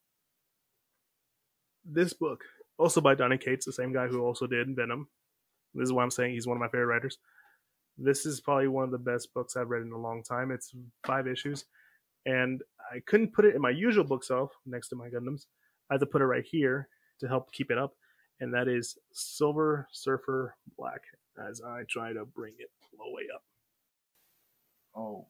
this 1.86 2.14
book, 2.14 2.44
also 2.78 3.02
by 3.02 3.16
Donny 3.16 3.38
Cates, 3.38 3.66
the 3.66 3.74
same 3.74 3.94
guy 3.94 4.08
who 4.08 4.22
also 4.22 4.48
did 4.48 4.76
Venom. 4.76 5.08
This 5.74 5.86
is 5.86 5.94
why 5.94 6.04
I'm 6.04 6.12
saying 6.12 6.34
he's 6.34 6.48
one 6.48 6.58
of 6.58 6.62
my 6.62 6.68
favorite 6.68 6.88
writers. 6.88 7.18
This 7.98 8.26
is 8.26 8.40
probably 8.40 8.68
one 8.68 8.86
of 8.86 8.92
the 8.92 8.98
best 8.98 9.34
books 9.34 9.56
I've 9.56 9.70
read 9.70 9.82
in 9.82 9.92
a 9.92 9.98
long 9.98 10.24
time. 10.24 10.52
It's 10.52 10.74
five 11.06 11.28
issues, 11.28 11.66
and 12.26 12.62
I 12.92 13.02
couldn't 13.06 13.34
put 13.34 13.46
it 13.46 13.56
in 13.56 13.62
my 13.62 13.70
usual 13.70 14.04
bookshelf 14.04 14.52
next 14.66 14.90
to 14.90 14.96
my 14.96 15.10
Gundams. 15.10 15.46
I 15.90 15.96
had 15.96 16.00
to 16.00 16.06
put 16.06 16.22
it 16.22 16.26
right 16.26 16.46
here 16.46 16.88
to 17.20 17.28
help 17.28 17.52
keep 17.52 17.72
it 17.72 17.78
up, 17.78 17.94
and 18.40 18.54
that 18.54 18.68
is 18.68 18.98
Silver 19.12 19.88
Surfer 19.92 20.56
Black. 20.78 21.02
As 21.50 21.62
I 21.62 21.84
try 21.90 22.14
to 22.14 22.26
bring 22.26 22.54
it 22.58 22.70
all 23.00 23.12
the 23.12 23.16
way 23.16 23.24
up. 23.34 23.44
Oh, 24.96 25.28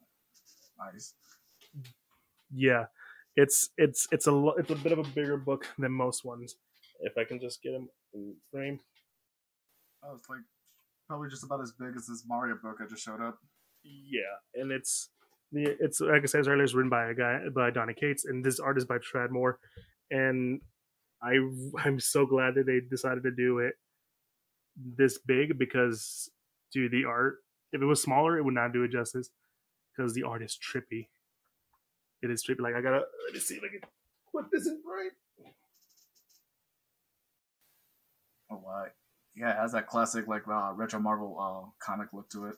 nice. 0.79 1.13
Yeah, 2.51 2.85
it's 3.35 3.69
it's 3.77 4.07
it's 4.11 4.27
a 4.27 4.51
it's 4.57 4.71
a 4.71 4.75
bit 4.75 4.91
of 4.91 4.99
a 4.99 5.03
bigger 5.03 5.37
book 5.37 5.67
than 5.77 5.91
most 5.91 6.25
ones. 6.25 6.55
If 7.01 7.17
I 7.17 7.23
can 7.23 7.39
just 7.39 7.61
get 7.61 7.73
him 7.73 7.89
in 8.13 8.35
frame. 8.51 8.79
Oh, 10.03 10.15
it's 10.15 10.29
like 10.29 10.39
probably 11.07 11.29
just 11.29 11.43
about 11.43 11.61
as 11.61 11.71
big 11.71 11.95
as 11.95 12.07
this 12.07 12.23
Mario 12.27 12.55
book 12.61 12.77
I 12.81 12.87
just 12.89 13.03
showed 13.03 13.21
up. 13.21 13.39
Yeah, 13.83 14.61
and 14.61 14.71
it's 14.71 15.09
the 15.51 15.75
it's 15.79 15.99
like 15.99 16.23
I 16.23 16.25
said 16.25 16.47
earlier, 16.47 16.63
it's 16.63 16.73
written 16.73 16.89
by 16.89 17.09
a 17.09 17.13
guy 17.13 17.39
by 17.53 17.71
Donny 17.71 17.93
Cates, 17.93 18.25
and 18.25 18.43
this 18.43 18.59
art 18.59 18.77
is 18.77 18.85
by 18.85 18.97
Tradd 18.97 19.31
Moore, 19.31 19.59
and 20.11 20.61
I 21.21 21.37
I'm 21.83 21.99
so 21.99 22.25
glad 22.25 22.55
that 22.55 22.65
they 22.65 22.79
decided 22.79 23.23
to 23.23 23.31
do 23.31 23.59
it 23.59 23.73
this 24.75 25.17
big 25.17 25.57
because 25.57 26.29
dude, 26.71 26.91
the 26.91 27.05
art 27.05 27.37
if 27.71 27.81
it 27.81 27.85
was 27.85 28.01
smaller, 28.01 28.37
it 28.37 28.43
would 28.43 28.53
not 28.53 28.73
do 28.73 28.83
it 28.83 28.91
justice 28.91 29.29
because 29.95 30.13
the 30.13 30.23
art 30.23 30.41
is 30.41 30.57
trippy. 30.57 31.07
It 32.21 32.31
is 32.31 32.43
trippy. 32.43 32.61
Like 32.61 32.75
I 32.75 32.81
gotta 32.81 33.01
let 33.25 33.33
me 33.33 33.39
see 33.39 33.55
if 33.55 33.63
I 33.63 33.67
can 33.67 33.81
put 34.31 34.51
this 34.51 34.67
in 34.67 34.81
frame. 34.83 35.11
Oh 38.51 38.61
wow. 38.65 38.85
Yeah, 39.39 39.51
it 39.51 39.57
has 39.57 39.71
that 39.71 39.87
classic 39.87 40.27
like 40.27 40.47
uh, 40.47 40.73
retro 40.75 40.99
Marvel 40.99 41.37
uh, 41.39 41.69
comic 41.83 42.09
look 42.11 42.29
to 42.31 42.47
it. 42.47 42.55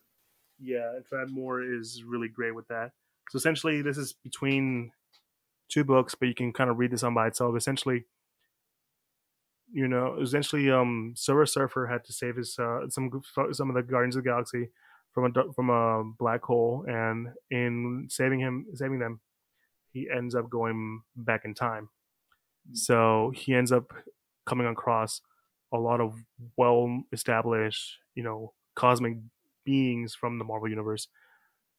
Yeah, 0.59 0.95
and 0.95 1.05
Tradd 1.05 1.29
Moore 1.29 1.61
is 1.61 2.03
really 2.03 2.27
great 2.27 2.55
with 2.55 2.67
that. 2.69 2.91
So 3.29 3.38
essentially, 3.38 3.82
this 3.84 3.97
is 3.97 4.13
between 4.13 4.91
two 5.69 5.84
books, 5.84 6.15
but 6.15 6.27
you 6.27 6.34
can 6.34 6.51
kind 6.51 6.69
of 6.69 6.79
read 6.79 6.91
this 6.91 7.03
on 7.03 7.13
by 7.13 7.27
itself. 7.27 7.55
Essentially, 7.55 8.05
you 9.71 9.88
know, 9.88 10.17
essentially, 10.19 10.71
um, 10.71 11.13
Silver 11.15 11.45
Surfer 11.45 11.86
had 11.86 12.03
to 12.05 12.13
save 12.13 12.36
his 12.36 12.57
uh, 12.57 12.89
some 12.89 13.21
some 13.51 13.69
of 13.69 13.75
the 13.75 13.84
Guardians 13.84 14.15
of 14.15 14.23
the 14.23 14.29
Galaxy 14.29 14.69
from 15.13 15.25
a 15.25 15.53
from 15.53 15.69
a 15.69 16.03
black 16.17 16.43
hole, 16.43 16.84
and 16.88 17.27
in 17.51 18.07
saving 18.09 18.39
him, 18.39 18.65
saving 18.73 18.97
them, 18.97 19.19
he 19.93 20.09
ends 20.09 20.34
up 20.34 20.49
going 20.49 21.01
back 21.15 21.45
in 21.45 21.53
time. 21.53 21.89
So 22.73 23.32
he 23.36 23.53
ends 23.53 23.71
up 23.71 23.93
coming 24.45 24.67
across 24.67 25.21
a 25.72 25.78
lot 25.78 26.01
of 26.01 26.15
well 26.57 27.03
established, 27.11 27.97
you 28.15 28.24
know, 28.24 28.53
cosmic 28.76 29.17
beings 29.65 30.15
from 30.15 30.38
the 30.39 30.45
Marvel 30.45 30.69
universe 30.69 31.07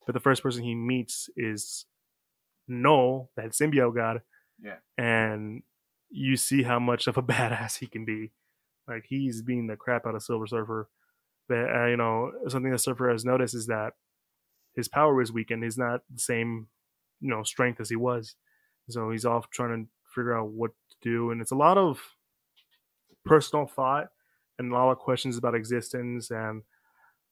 but 0.06 0.14
the 0.14 0.20
first 0.20 0.42
person 0.42 0.62
he 0.62 0.74
meets 0.74 1.28
is 1.36 1.86
Knull, 2.68 3.30
that 3.36 3.50
symbiote 3.50 3.94
god. 3.94 4.22
Yeah. 4.62 4.76
And 4.98 5.62
you 6.10 6.36
see 6.36 6.62
how 6.62 6.78
much 6.78 7.06
of 7.06 7.16
a 7.16 7.22
badass 7.22 7.78
he 7.78 7.86
can 7.86 8.04
be. 8.04 8.32
Like 8.88 9.04
he's 9.08 9.42
being 9.42 9.66
the 9.66 9.76
crap 9.76 10.06
out 10.06 10.14
of 10.14 10.22
Silver 10.22 10.46
Surfer. 10.46 10.88
But 11.48 11.74
uh, 11.74 11.86
you 11.86 11.96
know, 11.96 12.32
something 12.48 12.70
that 12.72 12.78
Surfer 12.78 13.10
has 13.10 13.24
noticed 13.24 13.54
is 13.54 13.66
that 13.66 13.92
his 14.74 14.88
power 14.88 15.20
is 15.20 15.32
weakened. 15.32 15.62
He's 15.62 15.78
not 15.78 16.00
the 16.12 16.20
same, 16.20 16.68
you 17.20 17.30
know, 17.30 17.42
strength 17.42 17.80
as 17.80 17.90
he 17.90 17.96
was. 17.96 18.34
So 18.88 19.10
he's 19.10 19.24
off 19.24 19.50
trying 19.50 19.84
to 19.84 19.90
figure 20.14 20.36
out 20.36 20.48
what 20.48 20.72
to 20.90 20.96
do, 21.02 21.30
and 21.30 21.40
it's 21.40 21.52
a 21.52 21.56
lot 21.56 21.78
of 21.78 22.00
personal 23.24 23.66
thought 23.66 24.08
and 24.58 24.72
a 24.72 24.74
lot 24.74 24.90
of 24.90 24.98
questions 24.98 25.36
about 25.36 25.54
existence 25.54 26.30
and 26.30 26.62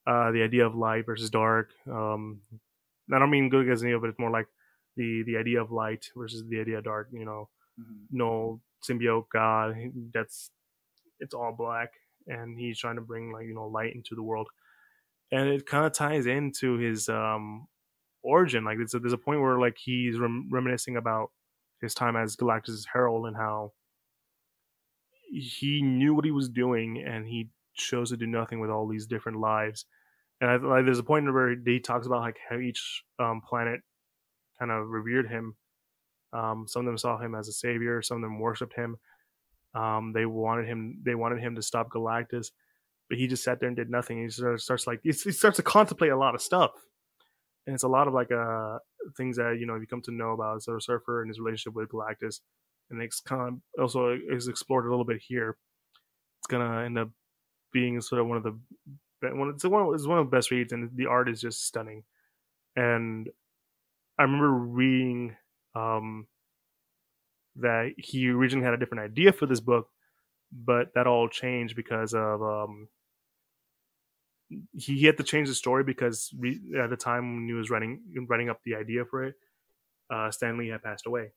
uh, 0.07 0.31
the 0.31 0.41
idea 0.41 0.65
of 0.65 0.75
light 0.75 1.05
versus 1.05 1.29
dark. 1.29 1.69
Um, 1.89 2.41
I 3.13 3.19
don't 3.19 3.29
mean 3.29 3.49
good 3.49 3.63
against 3.63 3.83
any 3.83 3.97
but. 3.97 4.09
It's 4.09 4.19
more 4.19 4.31
like 4.31 4.47
the 4.95 5.23
the 5.25 5.37
idea 5.37 5.61
of 5.61 5.71
light 5.71 6.07
versus 6.15 6.43
the 6.47 6.59
idea 6.59 6.79
of 6.79 6.85
dark. 6.85 7.09
You 7.11 7.25
know, 7.25 7.49
mm-hmm. 7.79 8.05
no 8.11 8.61
symbiote 8.87 9.25
god. 9.31 9.75
That's 10.13 10.49
it's 11.19 11.33
all 11.33 11.53
black, 11.55 11.89
and 12.27 12.57
he's 12.57 12.79
trying 12.79 12.95
to 12.95 13.01
bring 13.01 13.31
like 13.31 13.45
you 13.45 13.53
know 13.53 13.67
light 13.67 13.93
into 13.93 14.15
the 14.15 14.23
world, 14.23 14.47
and 15.31 15.49
it 15.49 15.65
kind 15.65 15.85
of 15.85 15.93
ties 15.93 16.25
into 16.25 16.77
his 16.77 17.09
um 17.09 17.67
origin. 18.23 18.63
Like 18.63 18.77
a, 18.79 18.99
there's 18.99 19.13
a 19.13 19.17
point 19.17 19.41
where 19.41 19.59
like 19.59 19.77
he's 19.77 20.17
rem- 20.17 20.49
reminiscing 20.51 20.97
about 20.97 21.31
his 21.81 21.93
time 21.93 22.15
as 22.15 22.35
Galactus' 22.35 22.85
herald 22.91 23.27
and 23.27 23.35
how 23.35 23.73
he 25.31 25.81
knew 25.81 26.13
what 26.13 26.25
he 26.25 26.31
was 26.31 26.49
doing 26.49 27.03
and 27.05 27.25
he 27.25 27.49
chose 27.73 28.09
to 28.09 28.17
do 28.17 28.27
nothing 28.27 28.59
with 28.59 28.69
all 28.69 28.87
these 28.87 29.07
different 29.07 29.39
lives. 29.39 29.85
And 30.41 30.49
I, 30.49 30.55
like, 30.57 30.85
there's 30.85 30.99
a 30.99 31.03
point 31.03 31.31
where 31.31 31.55
he 31.65 31.79
talks 31.79 32.07
about 32.07 32.21
like 32.21 32.37
how 32.49 32.57
each 32.57 33.03
um, 33.19 33.41
planet 33.47 33.81
kind 34.59 34.71
of 34.71 34.89
revered 34.89 35.29
him. 35.29 35.55
Um, 36.33 36.65
some 36.67 36.81
of 36.81 36.85
them 36.85 36.97
saw 36.97 37.17
him 37.17 37.35
as 37.35 37.47
a 37.47 37.53
savior. 37.53 38.01
Some 38.01 38.17
of 38.17 38.21
them 38.23 38.39
worshipped 38.39 38.75
him. 38.75 38.97
Um, 39.73 40.11
they 40.13 40.25
wanted 40.25 40.67
him. 40.67 40.99
They 41.03 41.15
wanted 41.15 41.39
him 41.39 41.55
to 41.55 41.61
stop 41.61 41.89
Galactus, 41.89 42.51
but 43.09 43.17
he 43.17 43.27
just 43.27 43.43
sat 43.43 43.59
there 43.59 43.67
and 43.67 43.75
did 43.75 43.89
nothing. 43.89 44.21
He 44.21 44.29
starts, 44.29 44.63
starts 44.63 44.87
like 44.87 44.99
he 45.03 45.11
starts 45.13 45.57
to 45.57 45.63
contemplate 45.63 46.11
a 46.11 46.17
lot 46.17 46.35
of 46.35 46.41
stuff, 46.41 46.71
and 47.65 47.73
it's 47.73 47.83
a 47.83 47.87
lot 47.87 48.07
of 48.07 48.13
like 48.13 48.31
uh 48.31 48.79
things 49.15 49.37
that 49.37 49.57
you 49.59 49.65
know 49.65 49.75
you 49.75 49.87
come 49.87 50.01
to 50.01 50.11
know 50.11 50.31
about 50.31 50.61
Silver 50.61 50.81
Surfer 50.81 51.21
and 51.21 51.29
his 51.29 51.39
relationship 51.39 51.73
with 51.73 51.89
Galactus, 51.89 52.41
and 52.91 53.01
it's 53.01 53.19
kind 53.19 53.41
of 53.41 53.81
also 53.81 54.17
is 54.29 54.47
explored 54.47 54.85
a 54.85 54.89
little 54.89 55.05
bit 55.05 55.21
here. 55.25 55.57
It's 56.39 56.47
gonna 56.47 56.83
end 56.83 56.97
up 56.97 57.09
being 57.73 57.99
sort 58.01 58.21
of 58.21 58.27
one 58.27 58.37
of 58.37 58.43
the 58.43 58.57
one. 59.21 59.49
It's 59.49 59.63
one. 59.63 59.93
It's 59.93 60.07
one 60.07 60.19
of 60.19 60.29
the 60.29 60.35
best 60.35 60.51
reads, 60.51 60.73
and 60.73 60.89
the 60.95 61.07
art 61.07 61.29
is 61.29 61.41
just 61.41 61.65
stunning. 61.65 62.03
And 62.75 63.29
I 64.17 64.23
remember 64.23 64.51
reading 64.51 65.35
um, 65.75 66.27
that 67.57 67.93
he 67.97 68.29
originally 68.29 68.65
had 68.65 68.73
a 68.73 68.77
different 68.77 69.03
idea 69.03 69.31
for 69.31 69.45
this 69.45 69.59
book, 69.59 69.87
but 70.51 70.93
that 70.95 71.07
all 71.07 71.27
changed 71.27 71.75
because 71.75 72.13
of 72.13 72.41
um, 72.41 72.87
he 74.73 75.03
had 75.03 75.17
to 75.17 75.23
change 75.23 75.47
the 75.47 75.55
story 75.55 75.83
because 75.83 76.33
at 76.77 76.89
the 76.89 76.97
time 76.97 77.35
when 77.35 77.47
he 77.47 77.53
was 77.53 77.69
writing 77.69 78.01
writing 78.27 78.49
up 78.49 78.59
the 78.63 78.75
idea 78.75 79.05
for 79.05 79.23
it, 79.23 79.35
uh, 80.09 80.31
Stan 80.31 80.57
Lee 80.57 80.69
had 80.69 80.83
passed 80.83 81.05
away. 81.05 81.31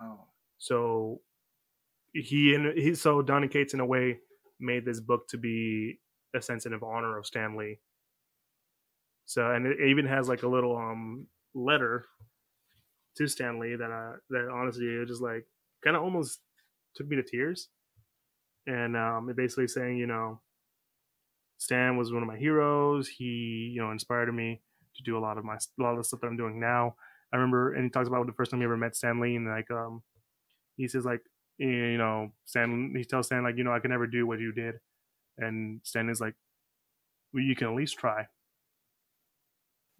Oh, 0.00 0.26
so 0.60 1.22
he 2.12 2.54
and 2.54 2.78
he 2.78 2.94
so 2.94 3.22
Donny 3.22 3.48
Cates 3.48 3.74
in 3.74 3.80
a 3.80 3.86
way 3.86 4.18
made 4.60 4.84
this 4.84 5.00
book 5.00 5.26
to 5.28 5.38
be 5.38 5.98
a 6.36 6.42
sensitive 6.42 6.82
honor 6.82 7.18
of 7.18 7.26
Stan 7.26 7.56
Lee. 7.56 7.78
So 9.24 9.50
and 9.50 9.66
it 9.66 9.80
even 9.80 10.06
has 10.06 10.28
like 10.28 10.42
a 10.42 10.48
little 10.48 10.76
um 10.76 11.26
letter 11.54 12.04
to 13.16 13.26
Stan 13.26 13.58
Lee 13.58 13.74
that 13.74 13.90
I 13.90 14.14
that 14.28 14.48
honestly 14.52 14.86
it 14.86 15.08
just 15.08 15.22
like 15.22 15.46
kind 15.82 15.96
of 15.96 16.02
almost 16.02 16.40
took 16.94 17.08
me 17.08 17.16
to 17.16 17.22
tears. 17.22 17.68
And 18.66 18.96
um 18.96 19.30
it 19.30 19.36
basically 19.36 19.66
saying, 19.66 19.96
you 19.96 20.06
know, 20.06 20.42
Stan 21.56 21.96
was 21.96 22.12
one 22.12 22.22
of 22.22 22.28
my 22.28 22.36
heroes. 22.36 23.08
He, 23.08 23.72
you 23.74 23.80
know, 23.80 23.92
inspired 23.92 24.30
me 24.34 24.60
to 24.96 25.02
do 25.04 25.16
a 25.16 25.20
lot 25.20 25.38
of 25.38 25.44
my 25.44 25.54
a 25.54 25.82
lot 25.82 25.92
of 25.92 25.98
the 25.98 26.04
stuff 26.04 26.20
that 26.20 26.26
I'm 26.26 26.36
doing 26.36 26.60
now. 26.60 26.96
I 27.32 27.36
remember, 27.36 27.74
and 27.74 27.84
he 27.84 27.90
talks 27.90 28.08
about 28.08 28.26
the 28.26 28.32
first 28.32 28.50
time 28.50 28.60
he 28.60 28.64
ever 28.64 28.76
met 28.76 28.96
Stan 28.96 29.20
Lee 29.20 29.36
and 29.36 29.46
like, 29.46 29.70
um, 29.70 30.02
he 30.80 30.88
says 30.88 31.04
like, 31.04 31.20
you 31.58 31.98
know, 31.98 32.32
Stan. 32.46 32.94
He 32.96 33.04
tells 33.04 33.26
Stan 33.26 33.42
like, 33.42 33.58
you 33.58 33.64
know, 33.64 33.72
I 33.72 33.80
can 33.80 33.90
never 33.90 34.06
do 34.06 34.26
what 34.26 34.40
you 34.40 34.52
did, 34.52 34.76
and 35.38 35.80
Stan 35.84 36.08
is 36.08 36.20
like, 36.20 36.34
well, 37.32 37.42
you 37.42 37.54
can 37.54 37.68
at 37.68 37.74
least 37.74 37.98
try. 37.98 38.26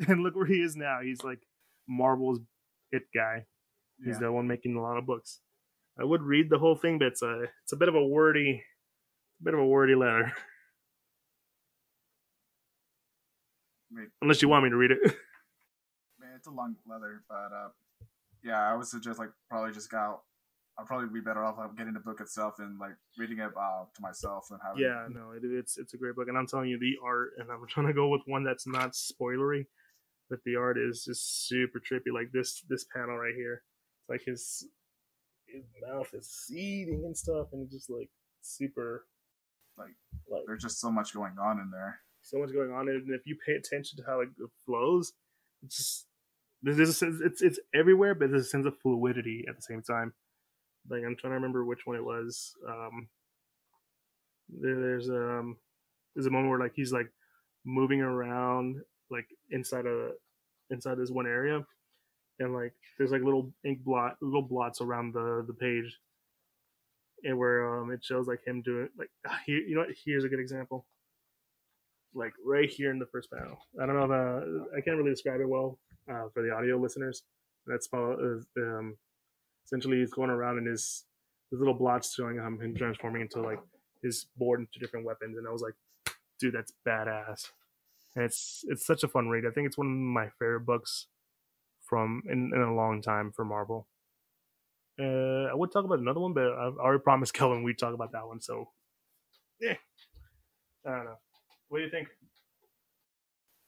And 0.08 0.22
look 0.22 0.34
where 0.34 0.46
he 0.46 0.62
is 0.62 0.76
now. 0.76 1.00
He's 1.02 1.22
like 1.22 1.40
Marvel's 1.86 2.40
it 2.90 3.02
guy. 3.14 3.44
He's 4.02 4.14
yeah. 4.14 4.20
the 4.20 4.32
one 4.32 4.48
making 4.48 4.74
a 4.76 4.80
lot 4.80 4.96
of 4.96 5.04
books. 5.04 5.40
I 6.00 6.04
would 6.04 6.22
read 6.22 6.48
the 6.48 6.58
whole 6.58 6.74
thing, 6.74 6.98
but 6.98 7.08
it's 7.08 7.20
a 7.20 7.42
it's 7.62 7.72
a 7.74 7.76
bit 7.76 7.90
of 7.90 7.94
a 7.94 8.02
wordy, 8.02 8.62
a 9.40 9.44
bit 9.44 9.52
of 9.52 9.60
a 9.60 9.66
wordy 9.66 9.94
letter. 9.94 10.32
Unless 14.22 14.40
you 14.40 14.48
want 14.48 14.64
me 14.64 14.70
to 14.70 14.76
read 14.76 14.92
it. 14.92 15.00
Man, 16.18 16.30
it's 16.34 16.46
a 16.46 16.50
long 16.50 16.76
letter, 16.86 17.22
but 17.28 17.52
uh, 17.52 17.68
yeah, 18.42 18.66
I 18.66 18.74
would 18.74 18.86
suggest 18.86 19.18
like 19.18 19.30
probably 19.50 19.72
just 19.72 19.90
go. 19.90 20.22
I'll 20.80 20.86
probably 20.86 21.08
be 21.12 21.20
better 21.20 21.44
off 21.44 21.58
like, 21.58 21.76
getting 21.76 21.92
the 21.92 22.00
book 22.00 22.20
itself 22.20 22.54
and 22.58 22.78
like 22.78 22.96
reading 23.18 23.38
it 23.38 23.50
uh, 23.56 23.84
to 23.94 24.00
myself 24.00 24.46
and 24.50 24.58
having. 24.64 24.82
Yeah, 24.82 25.06
no, 25.10 25.32
it, 25.32 25.42
it's 25.44 25.76
it's 25.78 25.94
a 25.94 25.98
great 25.98 26.16
book, 26.16 26.28
and 26.28 26.38
I'm 26.38 26.46
telling 26.46 26.70
you, 26.70 26.78
the 26.78 26.96
art, 27.04 27.32
and 27.38 27.50
I'm 27.50 27.66
trying 27.68 27.86
to 27.86 27.92
go 27.92 28.08
with 28.08 28.22
one 28.26 28.42
that's 28.42 28.66
not 28.66 28.92
spoilery, 28.92 29.66
but 30.30 30.38
the 30.44 30.56
art 30.56 30.78
is 30.78 31.04
just 31.04 31.46
super 31.46 31.80
trippy. 31.80 32.12
Like 32.12 32.32
this 32.32 32.64
this 32.68 32.86
panel 32.94 33.16
right 33.18 33.34
here, 33.36 33.62
it's 34.00 34.08
like 34.08 34.22
his 34.24 34.66
his 35.46 35.64
mouth 35.86 36.08
is 36.14 36.30
seething 36.30 37.02
and 37.04 37.16
stuff, 37.16 37.48
and 37.52 37.62
it's 37.62 37.72
just 37.72 37.90
like 37.90 38.10
super. 38.40 39.06
Like, 39.78 39.94
like 40.30 40.42
there's 40.46 40.62
just 40.62 40.80
so 40.80 40.90
much 40.90 41.14
going 41.14 41.36
on 41.40 41.58
in 41.58 41.70
there 41.70 42.00
so 42.22 42.38
much 42.38 42.52
going 42.52 42.72
on, 42.72 42.88
and 42.88 43.10
if 43.10 43.26
you 43.26 43.36
pay 43.46 43.52
attention 43.52 43.98
to 43.98 44.04
how 44.04 44.20
it 44.20 44.28
flows, 44.66 45.12
it's 45.62 45.76
just 45.76 46.06
there's 46.62 46.78
a 46.78 46.92
sense 46.92 47.20
it's 47.24 47.42
it's 47.42 47.58
everywhere, 47.74 48.14
but 48.14 48.30
there's 48.30 48.46
a 48.46 48.48
sense 48.48 48.66
of 48.66 48.78
fluidity 48.78 49.44
at 49.48 49.56
the 49.56 49.62
same 49.62 49.82
time. 49.82 50.12
Like 50.88 51.02
I'm 51.04 51.16
trying 51.16 51.32
to 51.32 51.36
remember 51.36 51.64
which 51.64 51.86
one 51.86 51.96
it 51.96 52.04
was. 52.04 52.54
Um, 52.68 53.08
there, 54.48 54.80
there's 54.80 55.08
um 55.08 55.56
there's 56.14 56.26
a 56.26 56.30
moment 56.30 56.50
where 56.50 56.58
like 56.60 56.74
he's 56.74 56.92
like 56.92 57.10
moving 57.64 58.00
around 58.00 58.80
like 59.10 59.26
inside 59.50 59.86
a 59.86 60.10
inside 60.70 60.98
this 60.98 61.10
one 61.10 61.26
area, 61.26 61.64
and 62.38 62.54
like 62.54 62.74
there's 62.98 63.12
like 63.12 63.22
little 63.22 63.52
ink 63.64 63.80
blot 63.84 64.16
little 64.20 64.42
blots 64.42 64.80
around 64.80 65.14
the 65.14 65.44
the 65.46 65.54
page, 65.54 65.98
and 67.24 67.38
where 67.38 67.80
um 67.80 67.90
it 67.92 68.04
shows 68.04 68.26
like 68.26 68.40
him 68.46 68.62
doing 68.62 68.88
like 68.98 69.10
here 69.46 69.58
you 69.58 69.74
know 69.74 69.82
what 69.82 69.90
here's 70.04 70.24
a 70.24 70.28
good 70.28 70.40
example 70.40 70.86
like 72.14 72.32
right 72.44 72.68
here 72.68 72.90
in 72.90 72.98
the 72.98 73.06
first 73.06 73.30
panel. 73.30 73.58
I 73.80 73.86
don't 73.86 73.96
know 73.96 74.04
if 74.04 74.10
uh, 74.10 74.76
I 74.76 74.80
can't 74.80 74.96
really 74.96 75.10
describe 75.10 75.40
it 75.40 75.48
well 75.48 75.78
uh, 76.10 76.24
for 76.32 76.42
the 76.42 76.50
audio 76.50 76.76
listeners. 76.76 77.22
That's 77.66 77.88
um, 77.92 78.96
essentially 79.70 79.98
he's 79.98 80.12
going 80.12 80.30
around 80.30 80.58
in 80.58 80.66
his 80.66 81.04
his 81.50 81.58
little 81.58 81.74
blots 81.74 82.14
showing 82.14 82.36
him, 82.36 82.74
transforming 82.76 83.22
into 83.22 83.40
like 83.40 83.60
his 84.02 84.26
board 84.36 84.60
into 84.60 84.78
different 84.78 85.06
weapons, 85.06 85.36
and 85.36 85.46
I 85.46 85.52
was 85.52 85.62
like, 85.62 85.74
dude, 86.38 86.54
that's 86.54 86.72
badass. 86.86 87.46
And 88.16 88.24
it's 88.24 88.64
it's 88.68 88.86
such 88.86 89.04
a 89.04 89.08
fun 89.08 89.28
read. 89.28 89.44
I 89.46 89.50
think 89.50 89.66
it's 89.66 89.78
one 89.78 89.86
of 89.86 89.92
my 89.92 90.28
favorite 90.38 90.66
books 90.66 91.06
from 91.88 92.22
in, 92.28 92.52
in 92.54 92.60
a 92.60 92.74
long 92.74 93.02
time 93.02 93.32
for 93.34 93.44
Marvel. 93.44 93.88
Uh, 95.00 95.48
I 95.50 95.54
would 95.54 95.72
talk 95.72 95.84
about 95.84 95.98
another 95.98 96.20
one, 96.20 96.34
but 96.34 96.44
I've 96.44 96.76
already 96.76 97.02
promised 97.02 97.34
Kelvin 97.34 97.62
we'd 97.62 97.78
talk 97.78 97.94
about 97.94 98.12
that 98.12 98.26
one. 98.26 98.40
So, 98.40 98.68
yeah, 99.60 99.74
I 100.86 100.90
don't 100.90 101.04
know. 101.04 101.18
What 101.68 101.78
do 101.78 101.84
you 101.84 101.90
think? 101.90 102.08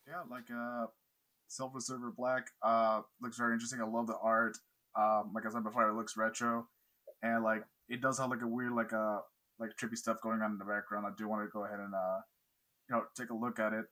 Yeah, 0.08 0.22
like 0.28 0.50
uh, 0.54 0.86
Silver 1.46 1.80
Surfer 1.80 2.12
Black 2.16 2.48
uh, 2.62 3.02
looks 3.20 3.38
very 3.38 3.54
interesting. 3.54 3.80
I 3.80 3.86
love 3.86 4.08
the 4.08 4.18
art. 4.20 4.58
Um, 4.98 5.32
like 5.34 5.44
I 5.46 5.50
said 5.50 5.64
before, 5.64 5.88
it 5.88 5.94
looks 5.94 6.16
retro, 6.16 6.66
and 7.22 7.42
like 7.42 7.64
it 7.88 8.00
does 8.00 8.18
have 8.18 8.30
like 8.30 8.42
a 8.42 8.46
weird 8.46 8.72
like 8.72 8.92
uh 8.92 9.18
like 9.58 9.70
trippy 9.80 9.96
stuff 9.96 10.18
going 10.22 10.42
on 10.42 10.52
in 10.52 10.58
the 10.58 10.64
background. 10.64 11.06
I 11.06 11.10
do 11.16 11.28
want 11.28 11.42
to 11.42 11.50
go 11.52 11.64
ahead 11.64 11.78
and 11.78 11.94
uh 11.94 12.20
you 12.88 12.96
know 12.96 13.02
take 13.16 13.30
a 13.30 13.34
look 13.34 13.58
at 13.58 13.72
it 13.72 13.86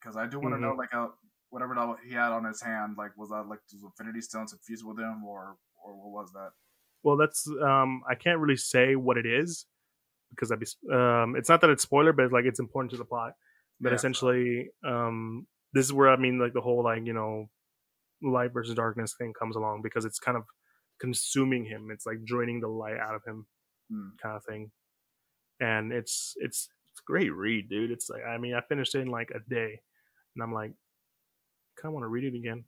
because 0.00 0.16
I 0.16 0.26
do 0.26 0.38
want 0.38 0.52
to 0.52 0.56
mm-hmm. 0.56 0.64
know 0.64 0.74
like 0.74 0.92
a 0.92 1.08
whatever 1.50 1.74
he 2.06 2.14
had 2.14 2.32
on 2.32 2.44
his 2.44 2.62
hand 2.62 2.94
like 2.96 3.10
was 3.16 3.30
that 3.30 3.48
like 3.48 3.58
those 3.72 3.82
Infinity 3.82 4.20
Stones 4.20 4.52
infused 4.52 4.86
with 4.86 4.98
him 4.98 5.24
or 5.24 5.56
or 5.84 5.94
what 5.94 6.22
was 6.22 6.32
that? 6.32 6.50
Well, 7.02 7.16
that's 7.16 7.46
um 7.62 8.02
I 8.08 8.14
can't 8.14 8.38
really 8.38 8.56
say 8.56 8.96
what 8.96 9.16
it 9.16 9.26
is 9.26 9.66
because 10.30 10.48
that'd 10.48 10.60
be 10.60 10.94
um, 10.94 11.34
it's 11.36 11.48
not 11.48 11.60
that 11.60 11.70
it's 11.70 11.82
spoiler, 11.82 12.12
but 12.12 12.32
like 12.32 12.44
it's 12.44 12.60
important 12.60 12.90
to 12.92 12.96
the 12.96 13.04
plot. 13.04 13.32
But 13.80 13.90
yeah. 13.90 13.96
essentially, 13.96 14.70
um, 14.86 15.46
this 15.72 15.86
is 15.86 15.92
where 15.92 16.08
I 16.08 16.16
mean 16.16 16.38
like 16.38 16.52
the 16.52 16.60
whole 16.60 16.84
like 16.84 17.04
you 17.04 17.12
know 17.12 17.50
light 18.22 18.52
versus 18.52 18.74
darkness 18.74 19.14
thing 19.18 19.32
comes 19.38 19.56
along 19.56 19.82
because 19.82 20.04
it's 20.04 20.18
kind 20.18 20.36
of 20.36 20.44
consuming 21.00 21.64
him. 21.64 21.88
It's 21.90 22.06
like 22.06 22.24
draining 22.24 22.60
the 22.60 22.68
light 22.68 22.98
out 22.98 23.14
of 23.14 23.24
him, 23.24 23.46
mm. 23.92 24.10
kind 24.22 24.36
of 24.36 24.44
thing. 24.44 24.70
And 25.60 25.92
it's 25.92 26.34
it's 26.36 26.68
it's 26.92 27.00
a 27.00 27.06
great 27.06 27.34
read, 27.34 27.68
dude. 27.68 27.90
It's 27.90 28.08
like 28.08 28.22
I 28.26 28.38
mean 28.38 28.54
I 28.54 28.60
finished 28.60 28.94
it 28.94 29.00
in 29.00 29.08
like 29.08 29.30
a 29.30 29.40
day, 29.48 29.80
and 30.34 30.42
I'm 30.42 30.52
like 30.52 30.72
kind 31.80 31.90
of 31.90 31.94
want 31.94 32.04
to 32.04 32.08
read 32.08 32.24
it 32.24 32.36
again. 32.36 32.64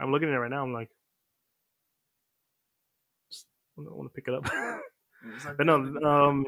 I'm 0.00 0.12
looking 0.12 0.28
at 0.28 0.34
it 0.34 0.38
right 0.38 0.50
now. 0.50 0.62
I'm 0.62 0.72
like, 0.72 0.90
just 3.30 3.46
want 3.76 4.10
to 4.10 4.14
pick 4.14 4.28
it 4.28 4.34
up. 4.34 4.44
but 5.56 5.66
no, 5.66 5.74
um, 5.76 6.44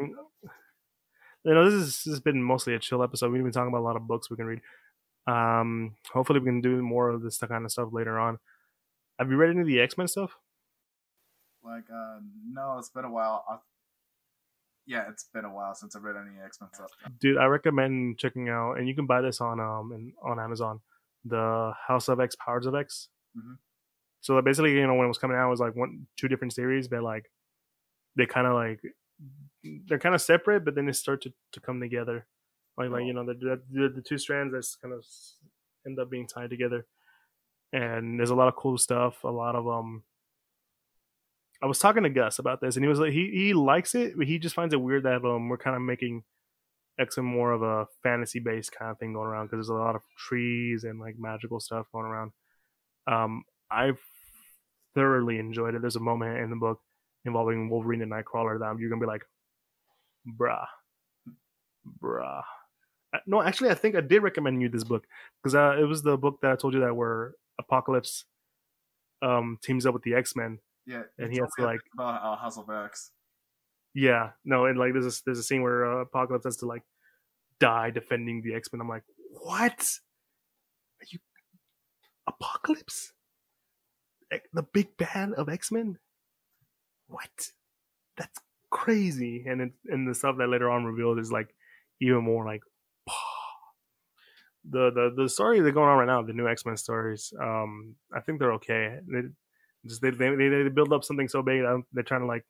you 1.44 1.54
know, 1.54 1.64
this, 1.64 1.74
is, 1.74 1.86
this 2.04 2.12
has 2.12 2.20
been 2.20 2.42
mostly 2.42 2.74
a 2.74 2.78
chill 2.78 3.02
episode. 3.02 3.32
We've 3.32 3.42
been 3.42 3.52
talking 3.52 3.68
about 3.68 3.80
a 3.80 3.88
lot 3.88 3.96
of 3.96 4.06
books 4.06 4.30
we 4.30 4.36
can 4.36 4.46
read. 4.46 4.60
Um, 5.28 5.94
hopefully, 6.12 6.40
we 6.40 6.46
can 6.46 6.60
do 6.60 6.80
more 6.80 7.10
of 7.10 7.22
this 7.22 7.38
kind 7.38 7.64
of 7.64 7.70
stuff 7.70 7.90
later 7.92 8.18
on. 8.18 8.38
Have 9.18 9.30
you 9.30 9.36
read 9.36 9.50
any 9.50 9.60
of 9.60 9.66
the 9.66 9.80
X 9.80 9.98
Men 9.98 10.08
stuff? 10.08 10.32
Like, 11.62 11.84
uh, 11.92 12.20
no, 12.50 12.78
it's 12.78 12.88
been 12.88 13.04
a 13.04 13.10
while. 13.10 13.44
I, 13.48 13.58
yeah, 14.86 15.04
it's 15.10 15.24
been 15.34 15.44
a 15.44 15.52
while 15.52 15.74
since 15.74 15.94
I've 15.94 16.02
read 16.02 16.16
any 16.16 16.42
X 16.42 16.58
Men 16.60 16.70
stuff. 16.72 16.90
Dude, 17.20 17.36
I 17.36 17.44
recommend 17.44 18.18
checking 18.18 18.48
out, 18.48 18.78
and 18.78 18.88
you 18.88 18.94
can 18.94 19.06
buy 19.06 19.20
this 19.20 19.40
on 19.40 19.60
um 19.60 19.92
in, 19.94 20.12
on 20.22 20.40
Amazon. 20.40 20.80
The 21.24 21.72
House 21.86 22.08
of 22.08 22.20
X, 22.20 22.34
Powers 22.36 22.64
of 22.64 22.74
X. 22.74 23.08
Mm-hmm. 23.36 23.54
So 24.20 24.40
basically, 24.40 24.72
you 24.72 24.86
know, 24.86 24.94
when 24.94 25.04
it 25.04 25.08
was 25.08 25.18
coming 25.18 25.36
out, 25.36 25.48
it 25.48 25.50
was 25.50 25.60
like 25.60 25.76
one, 25.76 26.06
two 26.16 26.28
different 26.28 26.54
series, 26.54 26.88
but 26.88 27.02
like 27.02 27.30
they 28.16 28.24
kind 28.24 28.46
of 28.46 28.54
like 28.54 28.80
they're 29.86 29.98
kind 29.98 30.14
of 30.14 30.22
separate, 30.22 30.64
but 30.64 30.74
then 30.74 30.86
they 30.86 30.92
start 30.92 31.22
to, 31.22 31.32
to 31.52 31.60
come 31.60 31.80
together. 31.80 32.26
Like, 32.78 32.90
like 32.90 33.04
you 33.04 33.12
know, 33.12 33.26
the, 33.26 33.60
the 33.70 33.88
the 33.96 34.02
two 34.02 34.18
strands 34.18 34.52
that's 34.54 34.76
kind 34.76 34.94
of 34.94 35.04
end 35.86 35.98
up 35.98 36.10
being 36.10 36.26
tied 36.26 36.50
together. 36.50 36.86
And 37.72 38.18
there's 38.18 38.30
a 38.30 38.34
lot 38.34 38.48
of 38.48 38.56
cool 38.56 38.78
stuff. 38.78 39.24
A 39.24 39.28
lot 39.28 39.56
of 39.56 39.68
um, 39.68 40.04
I 41.60 41.66
was 41.66 41.78
talking 41.78 42.04
to 42.04 42.10
Gus 42.10 42.38
about 42.38 42.60
this, 42.60 42.76
and 42.76 42.84
he 42.84 42.88
was 42.88 43.00
like, 43.00 43.12
he 43.12 43.30
he 43.32 43.52
likes 43.52 43.94
it, 43.94 44.16
but 44.16 44.26
he 44.26 44.38
just 44.38 44.54
finds 44.54 44.72
it 44.72 44.80
weird 44.80 45.02
that 45.04 45.24
um 45.24 45.48
we're 45.48 45.58
kind 45.58 45.76
of 45.76 45.82
making 45.82 46.22
Men 46.98 47.24
more 47.24 47.52
of 47.52 47.62
a 47.62 47.86
fantasy 48.02 48.40
based 48.40 48.72
kind 48.72 48.90
of 48.90 48.98
thing 48.98 49.12
going 49.12 49.28
around 49.28 49.46
because 49.46 49.58
there's 49.58 49.68
a 49.68 49.74
lot 49.74 49.94
of 49.94 50.02
trees 50.16 50.84
and 50.84 50.98
like 50.98 51.14
magical 51.18 51.60
stuff 51.60 51.86
going 51.92 52.06
around. 52.06 52.32
Um, 53.06 53.44
I've 53.70 54.00
thoroughly 54.94 55.38
enjoyed 55.38 55.74
it. 55.74 55.80
There's 55.80 55.96
a 55.96 56.00
moment 56.00 56.38
in 56.38 56.50
the 56.50 56.56
book 56.56 56.80
involving 57.24 57.70
Wolverine 57.70 58.02
and 58.02 58.10
Nightcrawler 58.10 58.58
that 58.58 58.78
you're 58.80 58.90
gonna 58.90 59.00
be 59.00 59.06
like, 59.06 59.24
bruh, 60.26 60.66
bruh. 62.02 62.42
Uh, 63.12 63.18
no, 63.26 63.42
actually, 63.42 63.70
I 63.70 63.74
think 63.74 63.96
I 63.96 64.00
did 64.00 64.22
recommend 64.22 64.60
you 64.60 64.68
this 64.68 64.84
book 64.84 65.06
because 65.42 65.54
uh, 65.54 65.76
it 65.80 65.84
was 65.84 66.02
the 66.02 66.16
book 66.16 66.40
that 66.42 66.52
I 66.52 66.56
told 66.56 66.74
you 66.74 66.80
that 66.80 66.94
where 66.94 67.34
Apocalypse 67.58 68.24
um 69.20 69.58
teams 69.62 69.84
up 69.84 69.94
with 69.94 70.04
the 70.04 70.14
X 70.14 70.36
Men 70.36 70.60
yeah, 70.88 71.02
and 71.18 71.30
he 71.30 71.38
has 71.38 71.50
to 71.58 71.64
like 71.64 71.80
about 71.92 72.22
uh, 72.22 72.36
House 72.36 72.56
of 72.56 72.70
X. 72.70 73.10
Yeah, 73.94 74.30
no, 74.44 74.64
and 74.64 74.78
like 74.78 74.94
there's 74.94 75.18
a, 75.18 75.20
there's 75.26 75.38
a 75.38 75.42
scene 75.42 75.62
where 75.62 75.84
uh, 75.84 76.02
Apocalypse 76.02 76.46
has 76.46 76.56
to 76.58 76.66
like 76.66 76.82
die 77.60 77.90
defending 77.90 78.40
the 78.40 78.54
X 78.54 78.72
Men. 78.72 78.80
I'm 78.80 78.88
like, 78.88 79.02
what? 79.30 79.86
Are 81.00 81.06
you 81.10 81.18
Apocalypse? 82.26 83.12
The 84.52 84.62
big 84.62 84.96
bad 84.96 85.32
of 85.32 85.50
X 85.50 85.70
Men? 85.70 85.98
What? 87.06 87.50
That's 88.16 88.40
crazy. 88.70 89.44
And 89.46 89.60
it, 89.60 89.72
and 89.86 90.08
the 90.08 90.14
stuff 90.14 90.36
that 90.38 90.48
later 90.48 90.70
on 90.70 90.84
revealed 90.84 91.18
is 91.18 91.30
like 91.30 91.54
even 92.00 92.24
more 92.24 92.46
like 92.46 92.62
the 94.70 94.90
the 94.90 95.22
the 95.22 95.28
story 95.28 95.60
that's 95.60 95.74
going 95.74 95.88
on 95.88 95.98
right 95.98 96.06
now, 96.06 96.22
the 96.22 96.32
new 96.32 96.48
X 96.48 96.64
Men 96.66 96.76
stories. 96.76 97.32
Um, 97.40 97.94
I 98.14 98.20
think 98.20 98.38
they're 98.38 98.54
okay. 98.54 98.98
They, 99.06 99.20
just 99.86 100.02
they, 100.02 100.10
they 100.10 100.34
they 100.34 100.68
build 100.68 100.92
up 100.92 101.04
something 101.04 101.28
so 101.28 101.42
big 101.42 101.62
that 101.62 101.82
they're 101.92 102.02
trying 102.02 102.22
to 102.22 102.26
like 102.26 102.44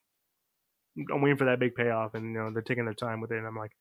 I'm 1.11 1.21
waiting 1.21 1.37
for 1.37 1.45
that 1.45 1.59
big 1.59 1.75
payoff, 1.75 2.13
and 2.13 2.25
you 2.25 2.39
know 2.39 2.51
they're 2.51 2.61
taking 2.61 2.85
their 2.85 2.93
time 2.93 3.21
with 3.21 3.31
it, 3.31 3.37
and 3.37 3.47
I'm 3.47 3.55
like, 3.55 3.71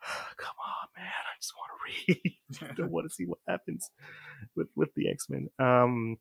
come 0.36 0.54
on, 0.58 0.88
man, 0.96 1.06
I 1.06 1.34
just 1.40 1.52
want 1.56 1.70
to 1.72 2.70
read. 2.78 2.84
I 2.84 2.86
want 2.86 3.08
to 3.08 3.14
see 3.14 3.24
what 3.24 3.38
happens 3.48 3.90
with 4.54 4.68
with 4.76 4.94
the 4.94 5.10
X 5.10 5.28
Men. 5.28 5.48
Um, 5.58 6.18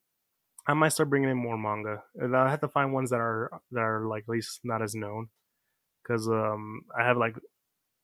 I 0.67 0.73
might 0.73 0.89
start 0.89 1.09
bringing 1.09 1.29
in 1.29 1.37
more 1.37 1.57
manga, 1.57 2.03
and 2.15 2.35
I 2.35 2.49
have 2.49 2.61
to 2.61 2.67
find 2.67 2.93
ones 2.93 3.09
that 3.11 3.19
are 3.19 3.49
that 3.71 3.81
are 3.81 4.05
like 4.05 4.23
at 4.23 4.29
least 4.29 4.61
not 4.63 4.81
as 4.81 4.95
known, 4.95 5.29
because 6.03 6.27
um 6.27 6.81
I 6.97 7.05
have 7.05 7.17
like 7.17 7.35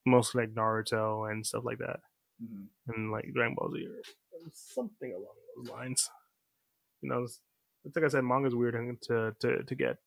mostly 0.05 0.43
like 0.43 0.53
Naruto 0.53 1.29
and 1.31 1.45
stuff 1.45 1.63
like 1.65 1.79
that, 1.79 1.99
mm-hmm. 2.41 2.91
and 2.91 3.11
like 3.11 3.25
Dragon 3.33 3.55
Ball 3.57 3.71
Z 3.71 3.85
or 3.85 4.49
something 4.53 5.13
along 5.13 5.35
those 5.57 5.69
lines. 5.69 6.09
You 7.01 7.09
know, 7.09 7.23
it's 7.23 7.95
like 7.95 8.05
I 8.05 8.07
said, 8.07 8.23
manga's 8.23 8.55
weird 8.55 8.75
to 9.03 9.35
to 9.39 9.63
to 9.63 9.75
get. 9.75 9.97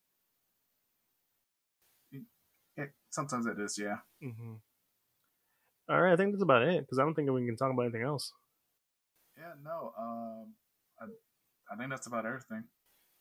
It, 2.77 2.91
sometimes 3.09 3.45
it 3.45 3.59
is, 3.59 3.77
yeah. 3.77 3.97
Mm-hmm. 4.23 4.53
All 5.89 6.01
right, 6.01 6.13
I 6.13 6.15
think 6.15 6.31
that's 6.31 6.43
about 6.43 6.61
it 6.63 6.81
because 6.81 6.99
I 6.99 7.03
don't 7.03 7.13
think 7.13 7.29
we 7.29 7.45
can 7.45 7.57
talk 7.57 7.71
about 7.73 7.83
anything 7.83 8.03
else. 8.03 8.31
Yeah, 9.37 9.53
no. 9.63 9.93
Um, 9.97 10.53
I, 11.01 11.05
I 11.73 11.77
think 11.77 11.89
that's 11.89 12.07
about 12.07 12.25
everything. 12.25 12.63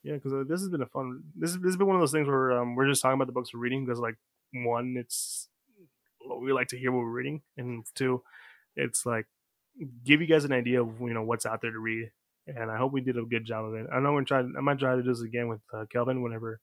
Yeah, 0.03 0.15
because 0.15 0.33
uh, 0.33 0.45
this 0.47 0.61
has 0.61 0.69
been 0.69 0.83
a 0.83 0.87
fun. 0.87 1.23
This, 1.35 1.53
this 1.55 1.65
has 1.65 1.77
been 1.77 1.87
one 1.87 1.97
of 1.97 2.03
those 2.03 2.13
things 2.13 2.29
where 2.29 2.53
um, 2.53 2.77
we're 2.77 2.89
just 2.89 3.03
talking 3.03 3.15
about 3.15 3.27
the 3.27 3.33
books 3.33 3.53
we're 3.53 3.61
reading 3.61 3.85
because, 3.85 3.99
like, 3.99 4.17
one, 4.53 4.97
it's 4.99 5.49
what 6.21 6.41
we 6.41 6.53
like 6.53 6.69
to 6.69 6.79
hear 6.79 6.93
what 6.93 7.01
we're 7.01 7.11
reading, 7.11 7.43
and 7.57 7.85
two, 7.95 8.23
it's 8.79 9.05
like 9.05 9.26
give 10.05 10.20
you 10.20 10.26
guys 10.26 10.45
an 10.45 10.53
idea 10.53 10.83
of 10.83 11.01
you 11.01 11.14
know 11.14 11.22
what's 11.22 11.47
out 11.47 11.61
there 11.61 11.70
to 11.70 11.79
read 11.79 12.11
and 12.57 12.70
I 12.70 12.79
hope 12.79 12.93
we 12.93 13.01
did 13.01 13.18
a 13.18 13.22
good 13.22 13.45
job 13.45 13.66
of 13.66 13.74
it. 13.74 13.87
I 13.93 14.01
know 14.01 14.12
we're 14.12 14.24
trying. 14.24 14.55
I 14.57 14.61
might 14.61 14.79
try 14.79 14.97
to 14.97 15.03
do 15.03 15.12
this 15.12 15.22
again 15.22 15.49
with 15.49 15.61
uh, 15.72 15.85
Kelvin 15.93 16.22
whenever 16.22 16.61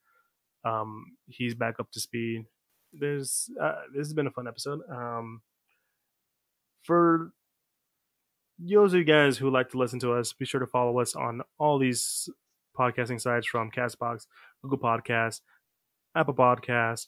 um, 0.63 1.05
he's 1.27 1.53
back 1.53 1.79
up 1.79 1.91
to 1.91 1.99
speed. 1.99 2.45
There's 2.91 3.49
uh, 3.61 3.81
this 3.93 4.07
has 4.07 4.13
been 4.13 4.27
a 4.27 4.31
fun 4.31 4.47
episode. 4.47 4.81
Um, 4.89 5.41
for 6.83 7.31
those 8.57 8.93
of 8.93 8.99
you 8.99 9.05
guys 9.05 9.37
who 9.37 9.49
like 9.49 9.69
to 9.71 9.77
listen 9.77 9.99
to 9.99 10.13
us, 10.13 10.33
be 10.33 10.45
sure 10.45 10.59
to 10.59 10.67
follow 10.67 10.99
us 10.99 11.15
on 11.15 11.41
all 11.59 11.77
these 11.77 12.29
podcasting 12.77 13.21
sites 13.21 13.47
from 13.47 13.69
Castbox, 13.69 14.25
Google 14.63 14.79
Podcasts, 14.79 15.41
Apple 16.15 16.33
Podcasts, 16.33 17.07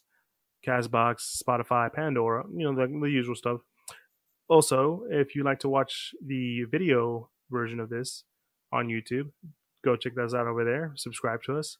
Castbox, 0.66 1.42
Spotify, 1.42 1.92
Pandora. 1.92 2.44
You 2.54 2.72
know 2.72 2.74
the, 2.74 2.86
the 2.86 3.10
usual 3.10 3.34
stuff. 3.34 3.60
Also, 4.48 5.02
if 5.10 5.34
you 5.34 5.44
like 5.44 5.60
to 5.60 5.68
watch 5.68 6.12
the 6.24 6.64
video 6.64 7.30
version 7.50 7.80
of 7.80 7.90
this, 7.90 8.24
on 8.72 8.88
YouTube. 8.88 9.30
Go 9.84 9.96
check 9.96 10.14
those 10.14 10.34
out 10.34 10.46
over 10.46 10.64
there. 10.64 10.92
Subscribe 10.96 11.42
to 11.44 11.58
us. 11.58 11.78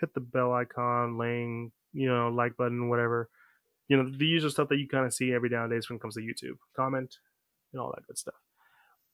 Hit 0.00 0.14
the 0.14 0.20
bell 0.20 0.52
icon, 0.52 1.18
laying, 1.18 1.72
you 1.92 2.08
know, 2.08 2.28
like 2.28 2.56
button, 2.56 2.88
whatever. 2.88 3.28
You 3.88 3.96
know, 3.96 4.10
the 4.10 4.26
usual 4.26 4.50
stuff 4.50 4.68
that 4.70 4.78
you 4.78 4.88
kind 4.88 5.06
of 5.06 5.14
see 5.14 5.32
every 5.32 5.50
nowadays 5.50 5.88
when 5.88 5.96
it 5.96 6.02
comes 6.02 6.14
to 6.14 6.20
YouTube. 6.20 6.56
Comment 6.74 7.14
and 7.72 7.80
all 7.80 7.92
that 7.94 8.06
good 8.06 8.18
stuff. 8.18 8.34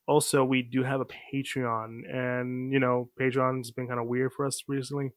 Also, 0.06 0.44
we 0.44 0.62
do 0.62 0.82
have 0.82 1.00
a 1.00 1.06
Patreon, 1.06 2.02
and 2.12 2.72
you 2.72 2.80
know, 2.80 3.10
Patreon's 3.20 3.70
been 3.70 3.86
kind 3.86 4.00
of 4.00 4.06
weird 4.06 4.32
for 4.32 4.44
us 4.44 4.62
recently, 4.66 5.10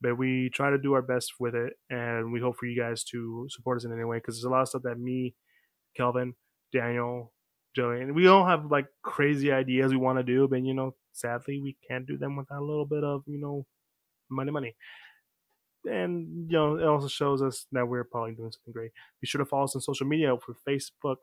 but 0.00 0.18
we 0.18 0.50
try 0.50 0.70
to 0.70 0.78
do 0.78 0.92
our 0.92 1.02
best 1.02 1.34
with 1.40 1.54
it, 1.54 1.72
and 1.88 2.30
we 2.30 2.38
hope 2.38 2.56
for 2.56 2.66
you 2.66 2.80
guys 2.80 3.02
to 3.04 3.48
support 3.50 3.78
us 3.78 3.84
in 3.84 3.92
any 3.92 4.04
way 4.04 4.18
because 4.18 4.36
there's 4.36 4.44
a 4.44 4.50
lot 4.50 4.62
of 4.62 4.68
stuff 4.68 4.82
that 4.82 5.00
me, 5.00 5.34
Kelvin, 5.96 6.34
Daniel, 6.72 7.32
and 7.76 8.14
we 8.14 8.26
all 8.26 8.46
have 8.46 8.70
like 8.70 8.86
crazy 9.02 9.52
ideas 9.52 9.92
we 9.92 9.96
want 9.96 10.18
to 10.18 10.22
do, 10.22 10.48
but 10.48 10.62
you 10.62 10.74
know, 10.74 10.94
sadly, 11.12 11.60
we 11.60 11.76
can't 11.88 12.06
do 12.06 12.18
them 12.18 12.36
without 12.36 12.60
a 12.60 12.64
little 12.64 12.86
bit 12.86 13.04
of 13.04 13.22
you 13.26 13.40
know, 13.40 13.66
money, 14.28 14.50
money. 14.50 14.74
And 15.88 16.50
you 16.50 16.56
know, 16.56 16.76
it 16.76 16.84
also 16.84 17.08
shows 17.08 17.42
us 17.42 17.66
that 17.72 17.86
we're 17.86 18.04
probably 18.04 18.34
doing 18.34 18.52
something 18.52 18.72
great. 18.72 18.92
Be 19.20 19.26
sure 19.26 19.38
to 19.38 19.44
follow 19.44 19.64
us 19.64 19.74
on 19.74 19.80
social 19.80 20.06
media 20.06 20.34
for 20.36 20.56
Facebook, 20.68 21.16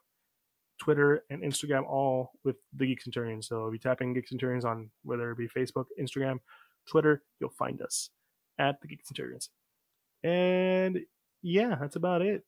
Twitter, 0.80 1.24
and 1.30 1.44
Instagram, 1.44 1.86
all 1.86 2.32
with 2.44 2.56
the 2.76 2.88
Geek 2.88 3.02
Centurions. 3.02 3.48
So 3.48 3.68
if 3.68 3.74
you 3.74 3.80
tap 3.80 4.02
in 4.02 4.14
Geek 4.14 4.28
Centurions 4.28 4.66
on 4.66 4.90
whether 5.04 5.32
it 5.32 5.38
be 5.38 5.48
Facebook, 5.48 5.86
Instagram, 6.02 6.40
Twitter, 6.90 7.24
you'll 7.40 7.52
find 7.52 7.82
us 7.82 8.10
at 8.58 8.82
the 8.82 8.88
Geek 8.88 9.06
Centurions. 9.06 9.50
And 10.24 11.00
yeah, 11.44 11.76
that's 11.80 11.96
about 11.96 12.22
it. 12.22 12.44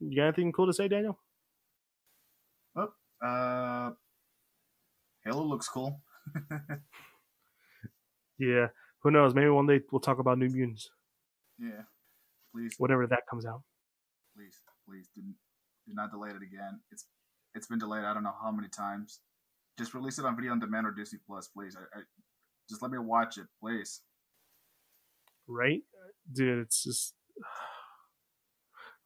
You 0.00 0.16
got 0.16 0.28
anything 0.28 0.52
cool 0.52 0.66
to 0.66 0.72
say, 0.72 0.88
Daniel? 0.88 1.18
Uh, 3.22 3.90
Halo 5.24 5.44
looks 5.44 5.68
cool. 5.68 6.00
yeah, 8.38 8.68
who 9.02 9.10
knows? 9.10 9.34
Maybe 9.34 9.48
one 9.48 9.66
day 9.66 9.80
we'll 9.90 10.00
talk 10.00 10.18
about 10.18 10.38
New 10.38 10.48
Mutants. 10.48 10.90
Yeah, 11.58 11.82
please. 12.54 12.74
Whatever 12.78 13.06
that 13.06 13.26
comes 13.28 13.44
out. 13.44 13.62
Please, 14.34 14.56
please 14.88 15.08
do, 15.14 15.22
do 15.86 15.94
not 15.94 16.10
delay 16.10 16.30
it 16.30 16.36
again. 16.36 16.80
It's 16.90 17.06
it's 17.54 17.66
been 17.66 17.78
delayed. 17.78 18.04
I 18.04 18.14
don't 18.14 18.22
know 18.22 18.34
how 18.42 18.50
many 18.50 18.68
times. 18.68 19.20
Just 19.78 19.94
release 19.94 20.18
it 20.18 20.24
on 20.24 20.36
video 20.36 20.52
on 20.52 20.60
demand 20.60 20.86
or 20.86 20.92
Disney 20.92 21.18
Plus, 21.26 21.48
please. 21.48 21.76
I, 21.76 21.98
I 21.98 22.02
just 22.68 22.82
let 22.82 22.90
me 22.90 22.98
watch 22.98 23.38
it, 23.38 23.46
please. 23.62 24.00
Right, 25.46 25.82
dude. 26.32 26.60
It's 26.60 26.84
just 26.84 27.14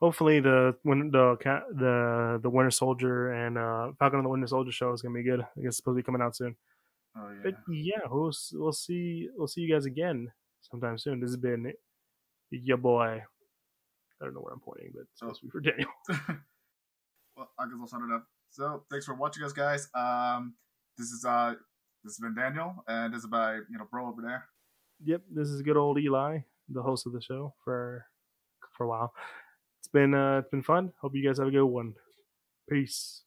hopefully 0.00 0.40
the 0.40 0.74
when 0.82 1.10
the 1.10 1.36
the 1.72 2.40
the 2.42 2.50
Winter 2.50 2.70
Soldier 2.70 3.32
and 3.32 3.58
uh, 3.58 3.92
Falcon 3.98 4.18
and 4.18 4.26
the 4.26 4.30
Winter 4.30 4.46
Soldier 4.46 4.72
show 4.72 4.92
is 4.92 5.02
gonna 5.02 5.14
be 5.14 5.22
good. 5.22 5.40
I 5.40 5.60
guess 5.60 5.68
it's 5.68 5.76
supposed 5.78 5.96
to 5.96 6.02
be 6.02 6.06
coming 6.06 6.22
out 6.22 6.36
soon. 6.36 6.56
Oh, 7.16 7.30
yeah. 7.30 7.40
But 7.42 7.54
yeah, 7.72 8.00
we'll 8.10 8.32
we'll 8.54 8.72
see 8.72 9.28
we'll 9.36 9.48
see 9.48 9.60
you 9.60 9.72
guys 9.72 9.86
again 9.86 10.30
sometime 10.62 10.98
soon. 10.98 11.20
This 11.20 11.30
has 11.30 11.36
been 11.36 11.72
your 12.50 12.76
boy. 12.76 13.22
I 14.20 14.24
don't 14.24 14.34
know 14.34 14.40
where 14.40 14.52
I'm 14.52 14.60
pointing, 14.60 14.90
but 14.94 15.02
it's 15.02 15.18
supposed 15.18 15.40
to 15.40 15.46
be 15.46 15.50
for 15.50 15.60
Daniel. 15.60 15.90
well, 17.36 17.50
I 17.58 17.64
guess 17.64 17.74
I'll 17.80 17.86
sign 17.86 18.08
it 18.08 18.14
up. 18.14 18.26
So 18.50 18.84
thanks 18.90 19.06
for 19.06 19.14
watching 19.14 19.42
us, 19.42 19.52
guys. 19.52 19.88
Um, 19.94 20.54
this 20.96 21.08
is 21.08 21.24
uh, 21.24 21.54
this 22.04 22.16
has 22.16 22.18
been 22.20 22.34
Daniel, 22.34 22.84
and 22.88 23.12
this 23.12 23.20
is 23.20 23.26
by 23.26 23.54
you 23.54 23.78
know 23.78 23.86
Bro 23.90 24.08
over 24.08 24.22
there. 24.22 24.48
Yep, 25.04 25.22
this 25.32 25.48
is 25.48 25.62
good 25.62 25.76
old 25.76 25.98
Eli, 25.98 26.38
the 26.68 26.82
host 26.82 27.06
of 27.06 27.12
the 27.12 27.20
show 27.20 27.54
for 27.64 28.04
for 28.76 28.84
a 28.84 28.88
while, 28.88 29.12
been 29.94 30.12
uh, 30.12 30.40
it's 30.40 30.50
been 30.50 30.62
fun. 30.62 30.92
Hope 31.00 31.14
you 31.14 31.26
guys 31.26 31.38
have 31.38 31.48
a 31.48 31.50
good 31.50 31.64
one. 31.64 31.94
Peace. 32.68 33.22